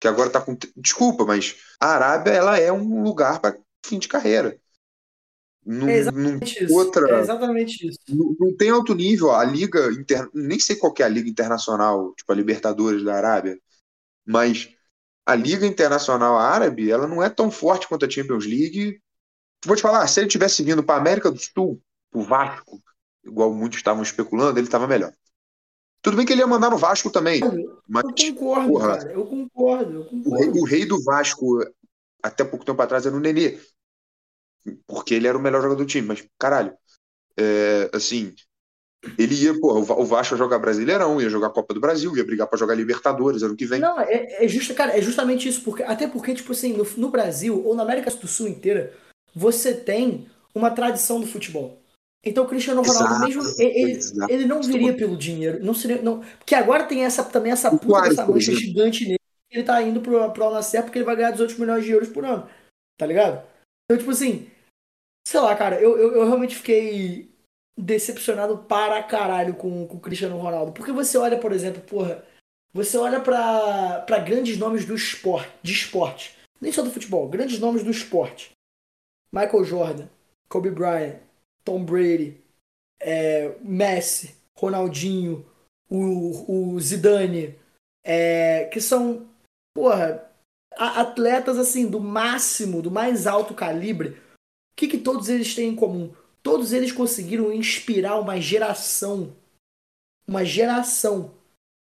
Que 0.00 0.06
agora 0.06 0.30
tá 0.30 0.40
com. 0.40 0.56
Desculpa, 0.76 1.24
mas 1.24 1.56
a 1.80 1.88
Arábia, 1.88 2.30
ela 2.30 2.58
é 2.58 2.72
um 2.72 3.02
lugar 3.02 3.40
pra 3.40 3.56
fim 3.84 3.98
de 3.98 4.06
carreira. 4.06 4.58
Não, 5.66 5.88
É 5.88 5.92
não 5.92 5.98
exatamente 5.98 6.64
isso. 6.64 6.74
outra. 6.74 7.16
É 7.16 7.20
exatamente 7.20 7.88
isso. 7.88 7.98
Não, 8.08 8.36
não 8.38 8.56
tem 8.56 8.70
alto 8.70 8.94
nível. 8.94 9.32
A 9.32 9.44
liga 9.44 9.90
inter... 9.92 10.28
nem 10.34 10.58
sei 10.58 10.76
qual 10.76 10.94
é 10.98 11.02
a 11.02 11.08
liga 11.08 11.28
internacional, 11.28 12.12
tipo 12.14 12.30
a 12.30 12.34
Libertadores 12.34 13.02
da 13.02 13.14
Arábia, 13.14 13.58
mas 14.26 14.68
a 15.26 15.34
liga 15.34 15.66
internacional 15.66 16.36
árabe, 16.36 16.90
ela 16.90 17.06
não 17.06 17.22
é 17.22 17.30
tão 17.30 17.50
forte 17.50 17.88
quanto 17.88 18.04
a 18.04 18.10
Champions 18.10 18.44
League. 18.44 19.00
Vou 19.64 19.74
te 19.74 19.82
falar, 19.82 20.06
se 20.06 20.20
ele 20.20 20.28
tivesse 20.28 20.62
vindo 20.62 20.82
para 20.82 21.00
América 21.00 21.30
do 21.30 21.38
Sul, 21.38 21.80
o 22.12 22.22
Vasco, 22.22 22.82
igual 23.24 23.52
muitos 23.54 23.78
estavam 23.78 24.02
especulando, 24.02 24.58
ele 24.58 24.66
estava 24.66 24.86
melhor. 24.86 25.12
Tudo 26.02 26.18
bem 26.18 26.26
que 26.26 26.34
ele 26.34 26.42
ia 26.42 26.46
mandar 26.46 26.68
no 26.68 26.76
Vasco 26.76 27.10
também, 27.10 27.40
mas 27.88 28.04
Eu 28.04 28.34
concordo, 28.34 28.68
porra. 28.68 28.98
cara. 28.98 29.12
Eu 29.12 29.24
concordo, 29.24 29.92
eu 29.94 30.00
o 30.00 30.04
rei, 30.04 30.44
concordo. 30.44 30.58
o 30.60 30.64
rei 30.64 30.84
do 30.84 31.02
Vasco, 31.02 31.58
até 32.22 32.44
pouco 32.44 32.66
tempo 32.66 32.82
atrás, 32.82 33.06
era 33.06 33.16
o 33.16 33.20
Nenê. 33.20 33.58
Porque 34.86 35.14
ele 35.14 35.26
era 35.26 35.36
o 35.36 35.40
melhor 35.40 35.62
jogador 35.62 35.82
do 35.82 35.86
time. 35.88 36.06
Mas, 36.06 36.26
caralho, 36.38 36.74
é, 37.38 37.90
assim, 37.92 38.34
ele 39.18 39.34
ia, 39.34 39.58
pô, 39.60 39.74
o 39.78 39.82
Va- 39.82 39.96
o 39.96 40.04
Vasco 40.04 40.34
ia 40.34 40.38
jogar 40.38 40.58
Brasileirão, 40.58 41.20
ia 41.20 41.28
jogar 41.28 41.50
Copa 41.50 41.74
do 41.74 41.80
Brasil, 41.80 42.16
ia 42.16 42.24
brigar 42.24 42.48
pra 42.48 42.58
jogar 42.58 42.74
Libertadores 42.74 43.42
ano 43.42 43.56
que 43.56 43.66
vem. 43.66 43.80
Não, 43.80 44.00
é, 44.00 44.44
é 44.44 44.48
justo, 44.48 44.74
cara, 44.74 44.96
é 44.96 45.02
justamente 45.02 45.48
isso, 45.48 45.62
porque 45.62 45.82
até 45.82 46.08
porque, 46.08 46.34
tipo 46.34 46.52
assim, 46.52 46.72
no, 46.72 46.84
no 46.96 47.10
Brasil 47.10 47.62
ou 47.64 47.74
na 47.74 47.82
América 47.82 48.10
do 48.10 48.26
Sul 48.26 48.48
inteira, 48.48 48.92
você 49.34 49.74
tem 49.74 50.26
uma 50.54 50.70
tradição 50.70 51.20
do 51.20 51.26
futebol. 51.26 51.78
Então 52.24 52.44
o 52.44 52.48
Cristiano 52.48 52.80
Ronaldo, 52.80 53.10
Exato, 53.10 53.26
mesmo 53.26 53.42
ele, 53.58 53.78
ele- 53.78 53.92
exato. 53.98 54.32
ele 54.32 54.46
não 54.46 54.62
viria 54.62 54.94
pelo 54.96 55.16
dinheiro, 55.16 55.62
não 55.62 55.74
seria, 55.74 56.00
não, 56.00 56.20
porque 56.38 56.54
agora 56.54 56.84
tem 56.84 57.04
essa 57.04 57.22
também 57.22 57.52
essa 57.52 57.70
puta 57.70 57.86
Suárez, 57.86 58.10
dessa 58.10 58.26
mancha 58.26 58.50
exemplo. 58.50 58.60
gigante 58.62 59.04
nele, 59.04 59.18
ele 59.50 59.62
tá 59.62 59.82
indo 59.82 60.00
pro, 60.00 60.32
pro 60.32 60.44
Al 60.44 60.62
porque 60.84 60.98
ele 60.98 61.04
vai 61.04 61.16
ganhar 61.16 61.32
18 61.32 61.60
milhões 61.60 61.84
de 61.84 61.90
euros 61.90 62.08
por 62.08 62.24
ano, 62.24 62.48
tá 62.96 63.04
ligado? 63.04 63.46
Então, 63.84 63.98
tipo 63.98 64.10
assim, 64.10 64.48
sei 65.26 65.40
lá, 65.40 65.56
cara, 65.56 65.80
eu, 65.80 65.98
eu, 65.98 66.12
eu 66.12 66.26
realmente 66.26 66.56
fiquei 66.56 67.30
decepcionado 67.76 68.58
para 68.58 69.02
caralho 69.02 69.54
com, 69.54 69.86
com 69.86 69.96
o 69.96 70.00
Cristiano 70.00 70.38
Ronaldo, 70.38 70.72
porque 70.72 70.92
você 70.92 71.18
olha, 71.18 71.38
por 71.38 71.52
exemplo, 71.52 71.82
porra, 71.82 72.24
você 72.72 72.96
olha 72.96 73.20
pra 73.20 74.18
grandes 74.24 74.56
nomes 74.58 74.84
do 74.84 74.94
esporte, 74.94 75.52
de 75.62 75.72
esporte, 75.72 76.36
nem 76.60 76.72
só 76.72 76.82
do 76.82 76.90
futebol, 76.90 77.28
grandes 77.28 77.58
nomes 77.58 77.82
do 77.82 77.90
esporte. 77.90 78.50
Michael 79.32 79.64
Jordan, 79.64 80.08
Kobe 80.48 80.70
Bryant, 80.70 81.18
Tom 81.64 81.84
Brady, 81.84 82.40
é, 83.00 83.56
Messi, 83.60 84.36
Ronaldinho, 84.56 85.44
o, 85.90 86.74
o 86.74 86.80
Zidane, 86.80 87.58
é, 88.04 88.66
que 88.66 88.80
são, 88.80 89.28
porra, 89.74 90.30
atletas 90.76 91.58
assim 91.58 91.88
do 91.88 92.00
máximo, 92.00 92.82
do 92.82 92.90
mais 92.90 93.26
alto 93.26 93.54
calibre. 93.54 94.20
O 94.74 94.76
que, 94.76 94.88
que 94.88 94.98
todos 94.98 95.28
eles 95.28 95.54
têm 95.54 95.68
em 95.70 95.76
comum? 95.76 96.12
Todos 96.42 96.72
eles 96.72 96.90
conseguiram 96.90 97.52
inspirar 97.52 98.18
uma 98.18 98.40
geração, 98.40 99.34
uma 100.26 100.44
geração, 100.44 101.32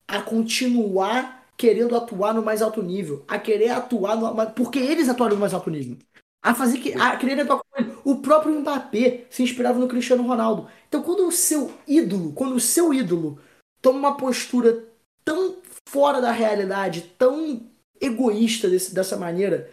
a 0.07 0.21
continuar 0.21 1.49
querendo 1.57 1.95
atuar 1.95 2.33
no 2.33 2.43
mais 2.43 2.61
alto 2.61 2.83
nível, 2.83 3.25
a 3.27 3.39
querer 3.39 3.69
atuar 3.69 4.15
no, 4.15 4.51
porque 4.51 4.77
eles 4.79 5.09
atuaram 5.09 5.35
no 5.35 5.41
mais 5.41 5.53
alto 5.53 5.69
nível. 5.71 5.97
A 6.41 6.53
fazer 6.53 6.77
que 6.77 6.93
a 6.93 7.17
querer 7.17 7.41
atuar 7.41 7.59
com 7.59 7.81
ele. 7.81 7.97
O 8.05 8.17
próprio 8.17 8.57
Mbappé 8.59 9.25
se 9.29 9.41
inspirava 9.41 9.79
no 9.79 9.87
Cristiano 9.87 10.23
Ronaldo. 10.23 10.69
Então, 10.87 11.01
quando 11.01 11.27
o 11.27 11.31
seu 11.31 11.73
ídolo, 11.87 12.31
quando 12.33 12.55
o 12.55 12.59
seu 12.59 12.93
ídolo 12.93 13.39
toma 13.81 13.97
uma 13.99 14.17
postura 14.17 14.85
tão 15.25 15.57
fora 15.89 16.21
da 16.21 16.31
realidade, 16.31 17.01
tão 17.17 17.65
egoísta 17.99 18.69
desse- 18.69 18.93
dessa 18.93 19.17
maneira, 19.17 19.69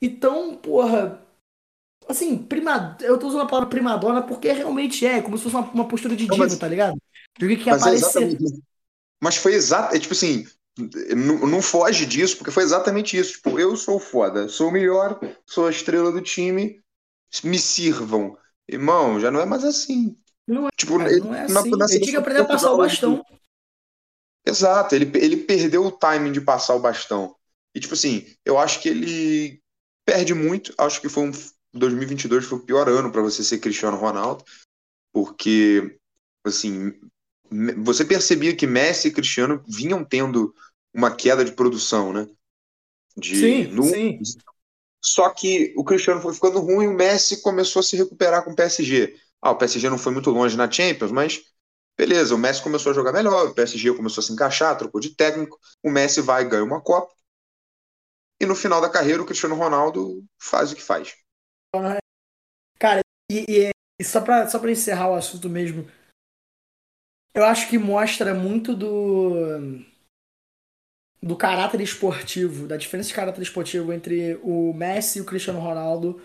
e 0.00 0.08
tão, 0.08 0.56
porra, 0.56 1.22
assim, 2.08 2.38
prima, 2.38 2.96
eu 3.00 3.18
tô 3.18 3.28
usando 3.28 3.42
a 3.42 3.46
palavra 3.46 3.68
primadona 3.68 4.22
porque 4.22 4.50
realmente 4.52 5.04
é, 5.06 5.20
como 5.22 5.36
se 5.36 5.44
fosse 5.44 5.56
uma, 5.56 5.70
uma 5.72 5.88
postura 5.88 6.16
de 6.16 6.26
diva, 6.26 6.38
mas- 6.38 6.58
tá 6.58 6.68
ligado? 6.68 6.96
De 7.38 7.48
que 7.56 7.64
quer 7.64 7.70
Mas 7.72 7.86
é 7.86 7.90
aparecer. 7.90 8.40
isso. 8.40 8.62
Mas 9.22 9.36
foi 9.36 9.54
exato, 9.54 9.94
é 9.96 9.98
tipo 9.98 10.12
assim, 10.14 10.46
não, 11.16 11.46
não 11.46 11.62
foge 11.62 12.04
disso, 12.06 12.36
porque 12.36 12.50
foi 12.50 12.62
exatamente 12.62 13.16
isso. 13.16 13.34
Tipo, 13.34 13.58
eu 13.58 13.76
sou 13.76 13.96
o 13.96 14.00
foda, 14.00 14.48
sou 14.48 14.68
o 14.68 14.72
melhor, 14.72 15.18
sou 15.46 15.66
a 15.66 15.70
estrela 15.70 16.12
do 16.12 16.20
time, 16.20 16.80
me 17.42 17.58
sirvam. 17.58 18.36
Irmão, 18.68 19.18
já 19.20 19.30
não 19.30 19.40
é 19.40 19.46
mais 19.46 19.64
assim. 19.64 20.16
Não 20.46 20.66
é, 20.66 20.70
Tipo, 20.76 20.98
cara, 20.98 21.10
ele- 21.10 21.20
não 21.20 21.34
é 21.34 21.42
na- 21.42 21.60
assim. 21.60 21.70
na 21.70 21.86
Ele 21.88 22.00
tinha 22.00 22.12
que 22.12 22.16
aprender 22.16 22.40
a 22.40 22.44
passar 22.44 22.72
o 22.72 22.76
bastão. 22.78 23.24
Exato, 24.44 24.94
ele, 24.94 25.10
ele 25.18 25.36
perdeu 25.38 25.84
o 25.84 25.90
timing 25.92 26.32
de 26.32 26.40
passar 26.40 26.74
o 26.74 26.80
bastão. 26.80 27.34
E, 27.74 27.80
tipo 27.80 27.94
assim, 27.94 28.24
eu 28.44 28.58
acho 28.58 28.80
que 28.80 28.88
ele 28.88 29.60
perde 30.04 30.34
muito. 30.34 30.72
Acho 30.78 31.00
que 31.00 31.08
foi 31.08 31.24
um 31.24 31.32
2022 31.78 32.44
foi 32.44 32.58
o 32.58 32.62
pior 32.64 32.88
ano 32.88 33.10
para 33.12 33.22
você 33.22 33.42
ser 33.44 33.58
Cristiano 33.58 33.96
Ronaldo, 33.96 34.44
porque, 35.12 35.98
assim, 36.44 36.92
você 37.84 38.04
percebia 38.04 38.56
que 38.56 38.66
Messi 38.66 39.08
e 39.08 39.12
Cristiano 39.12 39.62
vinham 39.68 40.04
tendo 40.04 40.54
uma 40.94 41.14
queda 41.14 41.44
de 41.44 41.52
produção, 41.52 42.12
né? 42.12 42.26
De, 43.16 43.28
Sim, 43.32 43.68
no- 43.68 43.92
sim. 43.92 44.26
Só 45.02 45.30
que 45.30 45.72
o 45.76 45.84
Cristiano 45.84 46.20
foi 46.20 46.34
ficando 46.34 46.58
ruim 46.60 46.84
e 46.86 46.88
o 46.88 46.94
Messi 46.94 47.40
começou 47.42 47.80
a 47.80 47.82
se 47.82 47.96
recuperar 47.96 48.42
com 48.44 48.50
o 48.52 48.56
PSG. 48.56 49.16
Ah, 49.40 49.50
o 49.52 49.56
PSG 49.56 49.88
não 49.90 49.98
foi 49.98 50.12
muito 50.12 50.30
longe 50.30 50.56
na 50.56 50.70
Champions, 50.70 51.12
mas 51.12 51.42
beleza, 51.96 52.34
o 52.34 52.38
Messi 52.38 52.62
começou 52.62 52.90
a 52.92 52.94
jogar 52.94 53.12
melhor, 53.12 53.46
o 53.48 53.54
PSG 53.54 53.94
começou 53.94 54.20
a 54.22 54.24
se 54.26 54.32
encaixar, 54.32 54.76
trocou 54.76 55.00
de 55.00 55.14
técnico, 55.14 55.58
o 55.82 55.90
Messi 55.90 56.20
vai 56.20 56.42
e 56.42 56.48
ganha 56.48 56.64
uma 56.64 56.80
Copa. 56.80 57.12
E 58.40 58.46
no 58.46 58.54
final 58.56 58.80
da 58.80 58.88
carreira, 58.88 59.22
o 59.22 59.26
Cristiano 59.26 59.54
Ronaldo 59.54 60.24
faz 60.38 60.72
o 60.72 60.76
que 60.76 60.82
faz. 60.82 61.14
Cara, 62.78 63.00
e, 63.30 63.70
e 64.00 64.04
só, 64.04 64.20
pra, 64.20 64.48
só 64.48 64.58
pra 64.58 64.70
encerrar 64.70 65.10
o 65.10 65.14
assunto 65.14 65.48
mesmo, 65.48 65.86
eu 67.34 67.44
acho 67.44 67.68
que 67.68 67.78
mostra 67.78 68.34
muito 68.34 68.74
do 68.74 69.84
do 71.22 71.36
caráter 71.36 71.80
esportivo, 71.80 72.68
da 72.68 72.76
diferença 72.76 73.08
de 73.08 73.14
caráter 73.14 73.42
esportivo 73.42 73.92
entre 73.92 74.38
o 74.42 74.72
Messi 74.72 75.18
e 75.18 75.22
o 75.22 75.24
Cristiano 75.24 75.58
Ronaldo. 75.58 76.20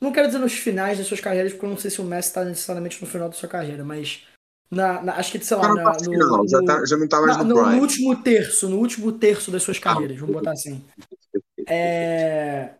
Não 0.00 0.12
quero 0.12 0.26
dizer 0.26 0.38
nos 0.38 0.52
finais 0.52 0.98
das 0.98 1.06
suas 1.06 1.20
carreiras, 1.20 1.52
porque 1.52 1.64
eu 1.64 1.70
não 1.70 1.78
sei 1.78 1.90
se 1.90 2.00
o 2.00 2.04
Messi 2.04 2.28
está 2.28 2.44
necessariamente 2.44 3.00
no 3.00 3.08
final 3.08 3.28
da 3.28 3.34
sua 3.34 3.48
carreira, 3.48 3.84
mas 3.84 4.26
na, 4.70 5.02
na, 5.02 5.14
acho 5.16 5.32
que, 5.32 5.42
sei 5.42 5.56
lá, 5.56 5.72
na, 5.74 5.92
no, 5.92 6.04
final, 6.04 6.48
já, 6.48 6.62
tá, 6.62 6.84
já 6.84 6.96
não 6.96 7.08
tá 7.08 7.20
mais 7.20 7.38
no, 7.38 7.44
no, 7.44 7.70
no, 7.70 7.80
último 7.80 8.22
terço, 8.22 8.68
no 8.68 8.78
último 8.78 9.12
terço 9.12 9.50
das 9.50 9.62
suas 9.62 9.78
carreiras, 9.78 10.18
vamos 10.18 10.34
botar 10.34 10.52
assim. 10.52 10.84
É... 11.66 12.74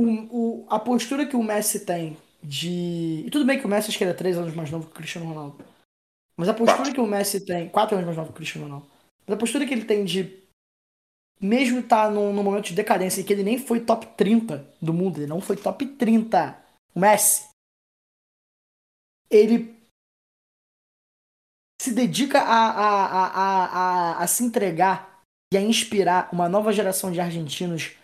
O, 0.00 0.62
o, 0.62 0.66
a 0.68 0.78
postura 0.78 1.26
que 1.26 1.36
o 1.36 1.42
Messi 1.42 1.84
tem 1.84 2.16
de. 2.42 3.24
E 3.26 3.30
tudo 3.30 3.44
bem 3.44 3.58
que 3.58 3.66
o 3.66 3.68
Messi 3.68 3.88
acho 3.88 3.98
que 3.98 4.04
ele 4.04 4.12
é 4.12 4.14
três 4.14 4.38
anos 4.38 4.54
mais 4.54 4.70
novo 4.70 4.86
que 4.86 4.92
o 4.92 4.94
Cristiano 4.94 5.28
Ronaldo. 5.28 5.64
Mas 6.36 6.48
a 6.48 6.54
postura 6.54 6.78
quatro. 6.78 6.94
que 6.94 7.00
o 7.00 7.06
Messi 7.06 7.44
tem. 7.44 7.68
Quatro 7.68 7.96
anos 7.96 8.06
mais 8.06 8.16
novo 8.16 8.28
que 8.28 8.34
o 8.34 8.36
Cristiano 8.36 8.66
Ronaldo. 8.66 8.86
Mas 9.26 9.36
a 9.36 9.38
postura 9.38 9.66
que 9.66 9.74
ele 9.74 9.84
tem 9.84 10.04
de. 10.04 10.40
Mesmo 11.40 11.80
estar 11.80 12.06
tá 12.06 12.10
num, 12.10 12.32
momento 12.32 12.66
de 12.66 12.74
decadência 12.74 13.24
que 13.24 13.32
ele 13.32 13.42
nem 13.42 13.58
foi 13.58 13.80
top 13.80 14.06
30 14.16 14.66
do 14.80 14.92
mundo, 14.92 15.18
ele 15.18 15.26
não 15.26 15.40
foi 15.40 15.56
top 15.56 15.86
30. 15.86 16.56
O 16.94 17.00
Messi. 17.00 17.48
Ele 19.30 19.78
se 21.80 21.92
dedica 21.92 22.40
a, 22.40 22.70
a, 22.70 23.26
a, 23.26 23.64
a, 23.64 24.22
a 24.22 24.26
se 24.26 24.44
entregar 24.44 25.22
e 25.52 25.56
a 25.56 25.60
inspirar 25.60 26.28
uma 26.32 26.48
nova 26.48 26.72
geração 26.72 27.10
de 27.10 27.20
argentinos 27.20 27.96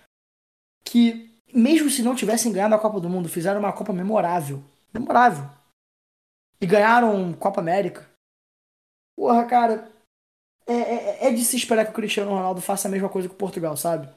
que, 0.82 1.35
mesmo 1.56 1.88
se 1.88 2.02
não 2.02 2.14
tivessem 2.14 2.52
ganhado 2.52 2.74
a 2.74 2.78
Copa 2.78 3.00
do 3.00 3.08
Mundo, 3.08 3.28
fizeram 3.28 3.60
uma 3.60 3.72
Copa 3.72 3.92
memorável. 3.92 4.62
Memorável. 4.92 5.48
E 6.60 6.66
ganharam 6.66 7.32
Copa 7.32 7.60
América. 7.60 8.08
Porra, 9.16 9.44
cara, 9.46 9.90
é, 10.66 10.74
é, 10.74 11.26
é, 11.28 11.32
de 11.32 11.42
se 11.44 11.56
esperar 11.56 11.84
que 11.84 11.92
o 11.92 11.94
Cristiano 11.94 12.30
Ronaldo 12.30 12.60
faça 12.60 12.88
a 12.88 12.90
mesma 12.90 13.08
coisa 13.08 13.28
que 13.28 13.34
o 13.34 13.38
Portugal, 13.38 13.76
sabe? 13.76 14.08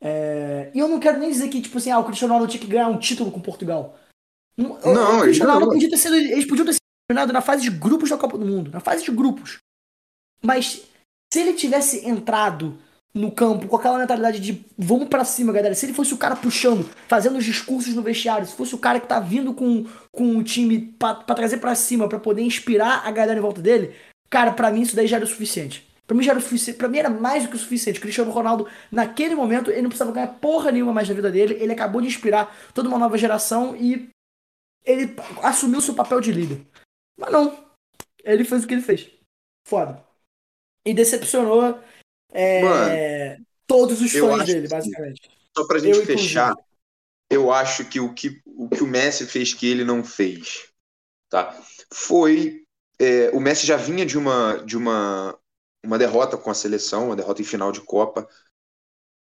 É... 0.00 0.70
E 0.74 0.78
eu 0.78 0.88
não 0.88 0.98
quero 0.98 1.18
nem 1.18 1.30
dizer 1.30 1.48
que, 1.48 1.60
tipo 1.60 1.76
assim, 1.76 1.90
ah, 1.90 1.98
o 1.98 2.04
Cristiano 2.04 2.32
Ronaldo 2.32 2.50
tinha 2.50 2.62
que 2.62 2.70
ganhar 2.70 2.88
um 2.88 2.98
título 2.98 3.30
com 3.30 3.40
Portugal. 3.40 3.98
Não, 4.56 4.72
o 4.76 5.22
Cristiano 5.22 5.52
Ronaldo 5.52 5.74
podia 5.74 5.90
ter 5.90 5.96
sido. 5.98 6.14
Eles 6.14 6.46
podiam 6.46 6.64
ter 6.64 6.74
sido 6.74 6.82
eliminados 7.10 7.32
na 7.34 7.42
fase 7.42 7.62
de 7.62 7.70
grupos 7.70 8.08
da 8.08 8.16
Copa 8.16 8.38
do 8.38 8.46
Mundo. 8.46 8.70
Na 8.70 8.80
fase 8.80 9.04
de 9.04 9.10
grupos. 9.10 9.58
Mas 10.42 10.86
se 11.32 11.40
ele 11.40 11.54
tivesse 11.54 12.06
entrado 12.08 12.78
no 13.14 13.30
campo 13.30 13.68
com 13.68 13.76
aquela 13.76 13.98
mentalidade 13.98 14.40
de 14.40 14.64
vamos 14.76 15.08
para 15.08 15.24
cima, 15.24 15.52
galera. 15.52 15.74
Se 15.74 15.86
ele 15.86 15.92
fosse 15.92 16.12
o 16.12 16.18
cara 16.18 16.34
puxando, 16.34 16.88
fazendo 17.06 17.38
os 17.38 17.44
discursos 17.44 17.94
no 17.94 18.02
vestiário, 18.02 18.46
se 18.46 18.56
fosse 18.56 18.74
o 18.74 18.78
cara 18.78 18.98
que 18.98 19.06
tá 19.06 19.20
vindo 19.20 19.54
com, 19.54 19.86
com 20.10 20.36
o 20.36 20.42
time 20.42 20.94
para 20.98 21.14
trazer 21.34 21.58
para 21.58 21.74
cima, 21.74 22.08
para 22.08 22.18
poder 22.18 22.42
inspirar 22.42 23.06
a 23.06 23.10
galera 23.10 23.38
em 23.38 23.42
volta 23.42 23.62
dele, 23.62 23.94
Cara, 24.34 24.52
para 24.52 24.68
mim 24.68 24.82
isso 24.82 24.96
daí 24.96 25.06
já 25.06 25.14
era 25.14 25.24
o 25.24 25.28
suficiente. 25.28 25.86
Pra 26.08 26.16
mim 26.16 26.24
já 26.24 26.32
era 26.32 26.40
o 26.40 26.42
suficiente. 26.42 26.76
Pra 26.76 26.88
mim 26.88 26.98
era 26.98 27.08
mais 27.08 27.44
do 27.44 27.50
que 27.50 27.54
o 27.54 27.58
suficiente. 27.58 28.00
Cristiano 28.00 28.32
Ronaldo, 28.32 28.68
naquele 28.90 29.36
momento, 29.36 29.70
ele 29.70 29.82
não 29.82 29.88
precisava 29.88 30.10
ganhar 30.10 30.26
porra 30.40 30.72
nenhuma 30.72 30.92
mais 30.92 31.08
na 31.08 31.14
vida 31.14 31.30
dele. 31.30 31.54
Ele 31.54 31.72
acabou 31.72 32.00
de 32.00 32.08
inspirar 32.08 32.52
toda 32.74 32.88
uma 32.88 32.98
nova 32.98 33.16
geração 33.16 33.76
e 33.76 34.08
ele 34.84 35.14
assumiu 35.40 35.80
seu 35.80 35.94
papel 35.94 36.20
de 36.20 36.32
líder. 36.32 36.66
Mas 37.16 37.30
não. 37.30 37.64
Ele 38.24 38.44
fez 38.44 38.64
o 38.64 38.66
que 38.66 38.74
ele 38.74 38.82
fez. 38.82 39.08
Foda. 39.68 40.04
E 40.84 40.92
decepcionou 40.92 41.80
é, 42.34 42.62
Mano, 42.62 43.46
todos 43.66 44.00
os 44.00 44.12
fãs 44.12 44.44
dele, 44.44 44.68
basicamente. 44.68 45.30
Só 45.56 45.66
pra 45.66 45.78
gente 45.78 45.98
eu, 45.98 46.04
fechar, 46.04 46.54
eu 47.30 47.52
acho 47.52 47.84
que 47.84 48.00
o, 48.00 48.12
que 48.12 48.40
o 48.44 48.68
que 48.68 48.82
o 48.82 48.86
Messi 48.86 49.26
fez 49.26 49.54
que 49.54 49.66
ele 49.66 49.84
não 49.84 50.02
fez, 50.02 50.68
tá? 51.30 51.56
Foi 51.92 52.64
é, 52.98 53.30
o 53.30 53.40
Messi 53.40 53.66
já 53.66 53.76
vinha 53.76 54.04
de 54.06 54.16
uma, 54.16 54.58
de 54.64 54.76
uma, 54.76 55.38
uma 55.84 55.98
derrota 55.98 56.36
com 56.36 56.50
a 56.50 56.54
seleção, 56.54 57.06
uma 57.06 57.16
derrota 57.16 57.42
em 57.42 57.44
final 57.44 57.72
de 57.72 57.80
Copa. 57.80 58.28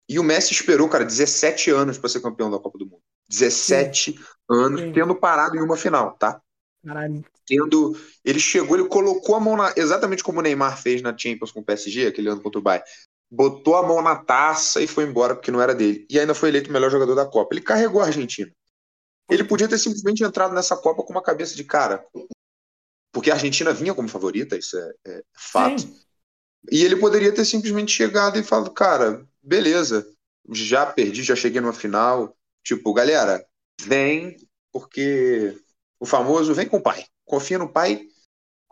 E 0.09 0.19
o 0.19 0.23
Messi 0.23 0.53
esperou, 0.53 0.89
cara, 0.89 1.05
17 1.05 1.71
anos 1.71 1.97
para 1.97 2.09
ser 2.09 2.21
campeão 2.21 2.51
da 2.51 2.59
Copa 2.59 2.77
do 2.77 2.85
Mundo. 2.85 3.01
17 3.29 4.11
Sim. 4.13 4.19
anos, 4.49 4.81
Sim. 4.81 4.91
tendo 4.91 5.15
parado 5.15 5.55
em 5.55 5.61
uma 5.61 5.77
final, 5.77 6.15
tá? 6.17 6.41
Caralho. 6.85 7.23
Tendo, 7.45 7.97
ele 8.23 8.39
chegou, 8.39 8.77
ele 8.77 8.87
colocou 8.87 9.35
a 9.35 9.39
mão 9.39 9.55
na. 9.55 9.73
Exatamente 9.75 10.23
como 10.23 10.39
o 10.39 10.41
Neymar 10.41 10.81
fez 10.81 11.01
na 11.01 11.15
Champions 11.17 11.51
com 11.51 11.59
o 11.59 11.63
PSG, 11.63 12.07
aquele 12.07 12.29
ano 12.29 12.41
contra 12.41 12.59
o 12.59 12.61
Bayern. 12.61 12.85
Botou 13.29 13.75
a 13.75 13.87
mão 13.87 14.01
na 14.01 14.15
taça 14.15 14.81
e 14.81 14.87
foi 14.87 15.05
embora 15.05 15.35
porque 15.35 15.51
não 15.51 15.61
era 15.61 15.73
dele. 15.73 16.05
E 16.09 16.19
ainda 16.19 16.33
foi 16.33 16.49
eleito 16.49 16.69
o 16.69 16.73
melhor 16.73 16.91
jogador 16.91 17.15
da 17.15 17.25
Copa. 17.25 17.53
Ele 17.53 17.61
carregou 17.61 18.01
a 18.01 18.05
Argentina. 18.05 18.51
Ele 19.29 19.43
podia 19.43 19.67
ter 19.67 19.77
simplesmente 19.77 20.23
entrado 20.23 20.53
nessa 20.53 20.75
Copa 20.75 21.03
com 21.03 21.13
uma 21.13 21.21
cabeça 21.21 21.55
de 21.55 21.63
cara 21.63 22.05
porque 23.11 23.29
a 23.29 23.33
Argentina 23.33 23.73
vinha 23.73 23.93
como 23.93 24.07
favorita, 24.07 24.57
isso 24.57 24.77
é, 24.77 24.93
é 25.07 25.23
fato. 25.33 25.81
Sim. 25.81 25.99
E 26.71 26.83
ele 26.83 26.95
poderia 26.95 27.33
ter 27.33 27.43
simplesmente 27.43 27.91
chegado 27.91 28.39
e 28.39 28.43
falado, 28.43 28.71
cara, 28.71 29.27
beleza, 29.41 30.07
já 30.49 30.85
perdi, 30.85 31.23
já 31.23 31.35
cheguei 31.35 31.59
numa 31.59 31.73
final. 31.73 32.35
Tipo, 32.63 32.93
galera, 32.93 33.45
vem, 33.81 34.37
porque 34.71 35.57
o 36.01 36.05
famoso 36.05 36.53
vem 36.55 36.67
com 36.67 36.77
o 36.77 36.81
pai. 36.81 37.05
Confia 37.23 37.59
no 37.59 37.71
pai, 37.71 38.07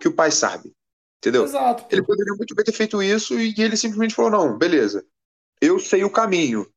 que 0.02 0.08
o 0.08 0.14
pai 0.14 0.32
sabe. 0.32 0.76
Entendeu? 1.20 1.44
Exato. 1.44 1.86
Ele 1.92 2.02
poderia 2.02 2.34
muito 2.34 2.56
bem 2.56 2.66
ter 2.66 2.72
feito 2.72 3.04
isso 3.04 3.40
e 3.40 3.54
ele 3.58 3.78
simplesmente 3.78 4.16
falou: 4.16 4.32
não, 4.32 4.58
beleza, 4.58 5.06
eu 5.62 5.78
sei 5.80 6.04
o 6.04 6.10
caminho. 6.10 6.68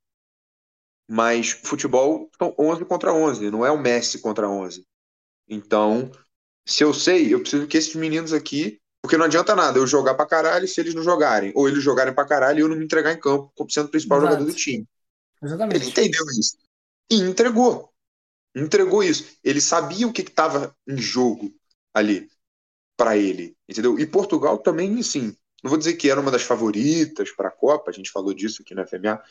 Mas 1.08 1.50
futebol 1.50 2.30
são 2.38 2.54
11 2.58 2.84
contra 2.84 3.12
11, 3.12 3.50
não 3.50 3.64
é 3.64 3.70
o 3.70 3.78
Messi 3.80 4.18
contra 4.18 4.48
11. 4.48 4.86
Então, 5.48 6.10
se 6.66 6.84
eu 6.84 6.92
sei, 6.92 7.32
eu 7.32 7.40
preciso 7.40 7.66
que 7.66 7.76
esses 7.76 7.94
meninos 7.94 8.32
aqui. 8.32 8.78
Porque 9.00 9.16
não 9.16 9.24
adianta 9.24 9.56
nada 9.56 9.80
eu 9.80 9.86
jogar 9.86 10.14
pra 10.14 10.24
caralho 10.24 10.68
se 10.68 10.80
eles 10.80 10.94
não 10.94 11.02
jogarem. 11.02 11.50
Ou 11.56 11.68
eles 11.68 11.82
jogarem 11.82 12.14
pra 12.14 12.24
caralho 12.24 12.58
e 12.58 12.62
eu 12.62 12.68
não 12.68 12.76
me 12.76 12.84
entregar 12.84 13.12
em 13.12 13.18
campo 13.18 13.52
sendo 13.68 13.86
o 13.86 13.90
principal 13.90 14.18
Exato. 14.18 14.32
jogador 14.32 14.48
do 14.48 14.56
time. 14.56 14.86
Exatamente. 15.42 15.76
Ele 15.76 15.90
entendeu 15.90 16.24
isso. 16.38 16.56
E 17.10 17.16
entregou. 17.16 17.91
Entregou 18.54 19.02
isso. 19.02 19.36
Ele 19.42 19.60
sabia 19.60 20.06
o 20.06 20.12
que 20.12 20.22
estava 20.22 20.76
em 20.86 20.96
jogo 20.98 21.52
ali 21.94 22.30
para 22.96 23.16
ele. 23.16 23.56
Entendeu? 23.68 23.98
E 23.98 24.06
Portugal 24.06 24.58
também, 24.58 25.02
sim. 25.02 25.36
Não 25.62 25.70
vou 25.70 25.78
dizer 25.78 25.94
que 25.94 26.10
era 26.10 26.20
uma 26.20 26.30
das 26.30 26.42
favoritas 26.42 27.30
para 27.30 27.48
a 27.48 27.52
Copa, 27.52 27.90
a 27.90 27.94
gente 27.94 28.10
falou 28.10 28.34
disso 28.34 28.62
aqui 28.62 28.74
na 28.74 28.86
FMA. 28.86 29.22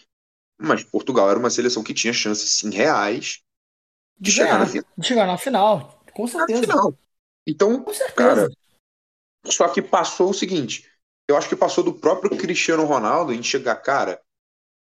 Mas 0.60 0.84
Portugal 0.84 1.30
era 1.30 1.40
uma 1.40 1.50
seleção 1.50 1.84
que 1.84 1.94
tinha 1.94 2.14
chances, 2.14 2.52
sim, 2.52 2.70
reais 2.70 3.42
de, 4.18 4.30
de 4.30 4.32
chegar, 4.32 4.60
na 4.60 4.66
final. 4.68 4.86
De 4.98 5.08
chegar 5.08 5.28
na 5.28 5.38
final. 5.38 6.04
Com 6.14 6.28
certeza. 6.28 6.62
Na 6.62 6.68
final. 6.68 6.98
Então, 7.48 7.86
cara, 8.16 8.50
só 9.46 9.68
que 9.68 9.82
passou 9.82 10.30
o 10.30 10.34
seguinte, 10.34 10.88
eu 11.28 11.36
acho 11.36 11.50
que 11.50 11.56
passou 11.56 11.84
do 11.84 11.94
próprio 11.94 12.38
Cristiano 12.38 12.86
Ronaldo 12.86 13.34
em 13.34 13.42
chegar, 13.42 13.76
cara, 13.78 14.22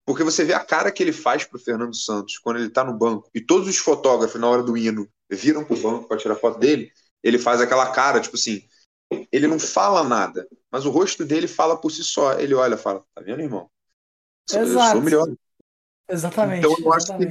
porque 0.06 0.24
você 0.24 0.44
vê 0.44 0.54
a 0.54 0.63
cara 0.63 0.91
que 0.91 1.02
ele 1.02 1.12
faz 1.12 1.44
pro 1.44 1.60
Fernando 1.60 1.96
Santos 1.96 2.38
quando 2.38 2.60
ele 2.60 2.70
tá 2.70 2.84
no 2.84 2.98
banco, 2.98 3.30
e 3.34 3.41
todos 3.41 3.68
os 3.68 3.78
fotógrafos 3.78 4.39
na 4.39 4.48
hora 4.48 4.63
do 4.63 4.78
hino 4.78 5.10
viram 5.30 5.65
pro 5.65 5.78
banco 5.78 6.08
para 6.08 6.18
tirar 6.18 6.36
foto 6.36 6.60
dele, 6.60 6.91
ele 7.24 7.39
faz 7.39 7.60
aquela 7.60 7.91
cara, 7.91 8.20
tipo 8.20 8.36
assim, 8.36 8.63
ele 9.32 9.48
não 9.48 9.60
fala 9.60 10.04
nada, 10.04 10.48
mas 10.72 10.86
o 10.86 10.91
rosto 10.91 11.26
dele 11.26 11.48
fala 11.48 11.76
por 11.78 11.89
si 11.89 12.04
só. 12.04 12.39
Ele 12.39 12.54
olha 12.54 12.76
e 12.76 12.78
fala, 12.78 13.04
tá 13.15 13.22
vendo, 13.22 13.41
irmão? 13.41 13.70
Exato. 14.52 14.68
Eu 14.68 14.91
sou 14.91 15.02
melhor. 15.02 15.28
Exatamente. 16.10 16.65
Então 16.65 16.86
eu 16.86 16.94
acho 16.94 17.18
que 17.18 17.24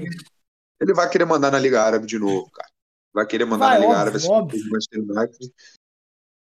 ele 0.80 0.94
vai 0.94 1.08
querer 1.08 1.24
mandar 1.24 1.50
na 1.50 1.58
Liga 1.58 1.82
Árabe 1.82 2.06
de 2.06 2.18
novo, 2.18 2.50
cara 2.50 2.74
vai 3.14 3.24
querer 3.24 3.44
mandar 3.44 3.66
vai, 3.66 3.78
na 3.78 3.86
Liga 3.86 3.96
Árabe 3.96 4.18
Manchester 4.68 5.00
United. 5.00 5.54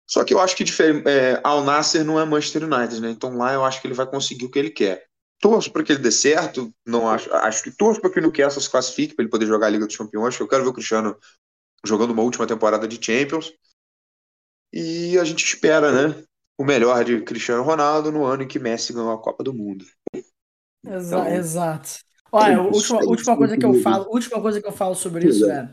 Só 0.09 0.25
que 0.25 0.33
eu 0.33 0.41
acho 0.41 0.57
que 0.57 0.65
é, 1.07 1.41
Al 1.43 1.65
Nasser 1.65 2.05
não 2.05 2.21
é 2.21 2.25
Manchester 2.25 2.65
United, 2.65 3.01
né? 3.01 3.11
Então 3.11 3.37
lá 3.37 3.53
eu 3.53 3.65
acho 3.65 3.81
que 3.81 3.89
ele 3.89 3.95
vai 3.95 4.09
conseguir 4.09 4.45
o 4.45 4.51
que 4.51 4.59
ele 4.59 4.71
quer. 4.71 5.07
Torço 5.43 5.73
para 5.73 5.83
que 5.83 5.91
ele 5.91 6.01
dê 6.01 6.13
certo, 6.13 6.73
não 6.87 7.11
acho, 7.11 7.29
acho 7.35 7.65
que 7.65 7.71
torço 7.73 8.01
para 8.01 8.09
que 8.11 8.21
o 8.21 8.23
Newcastle 8.23 8.63
se 8.63 8.71
classifique 8.71 9.13
para 9.13 9.25
ele 9.25 9.31
poder 9.31 9.45
jogar 9.45 9.67
a 9.67 9.71
Liga 9.71 9.85
dos 9.85 9.97
Campeões. 9.97 10.39
Eu 10.39 10.47
quero 10.47 10.63
ver 10.63 10.71
o 10.71 10.73
Cristiano 10.73 11.17
jogando 11.85 12.13
uma 12.13 12.23
última 12.23 12.47
temporada 12.47 12.87
de 12.87 13.05
Champions. 13.05 13.53
E 14.73 15.19
a 15.19 15.25
gente 15.25 15.45
espera, 15.45 15.91
né? 15.91 16.25
O 16.57 16.65
melhor 16.65 17.05
de 17.05 17.21
Cristiano 17.23 17.65
Ronaldo 17.65 18.13
no 18.13 18.25
ano 18.25 18.45
em 18.45 18.49
que 18.49 18.61
Messi 18.61 18.93
ganhou 18.93 19.11
a 19.11 19.21
Copa 19.21 19.43
do 19.43 19.53
Mundo. 19.53 19.85
Exa 20.87 21.19
então, 21.19 21.35
exato. 21.35 21.91
Olha, 22.31 22.59
a 22.59 22.63
última, 22.63 23.03
última 23.03 23.37
coisa 23.37 23.59
que 23.59 23.67
eu 23.67 23.75
falo, 23.75 24.09
última 24.11 24.41
coisa 24.41 24.61
que 24.63 24.69
eu 24.69 24.73
falo 24.73 24.95
sobre 24.95 25.29
isso 25.29 25.51
é 25.51 25.69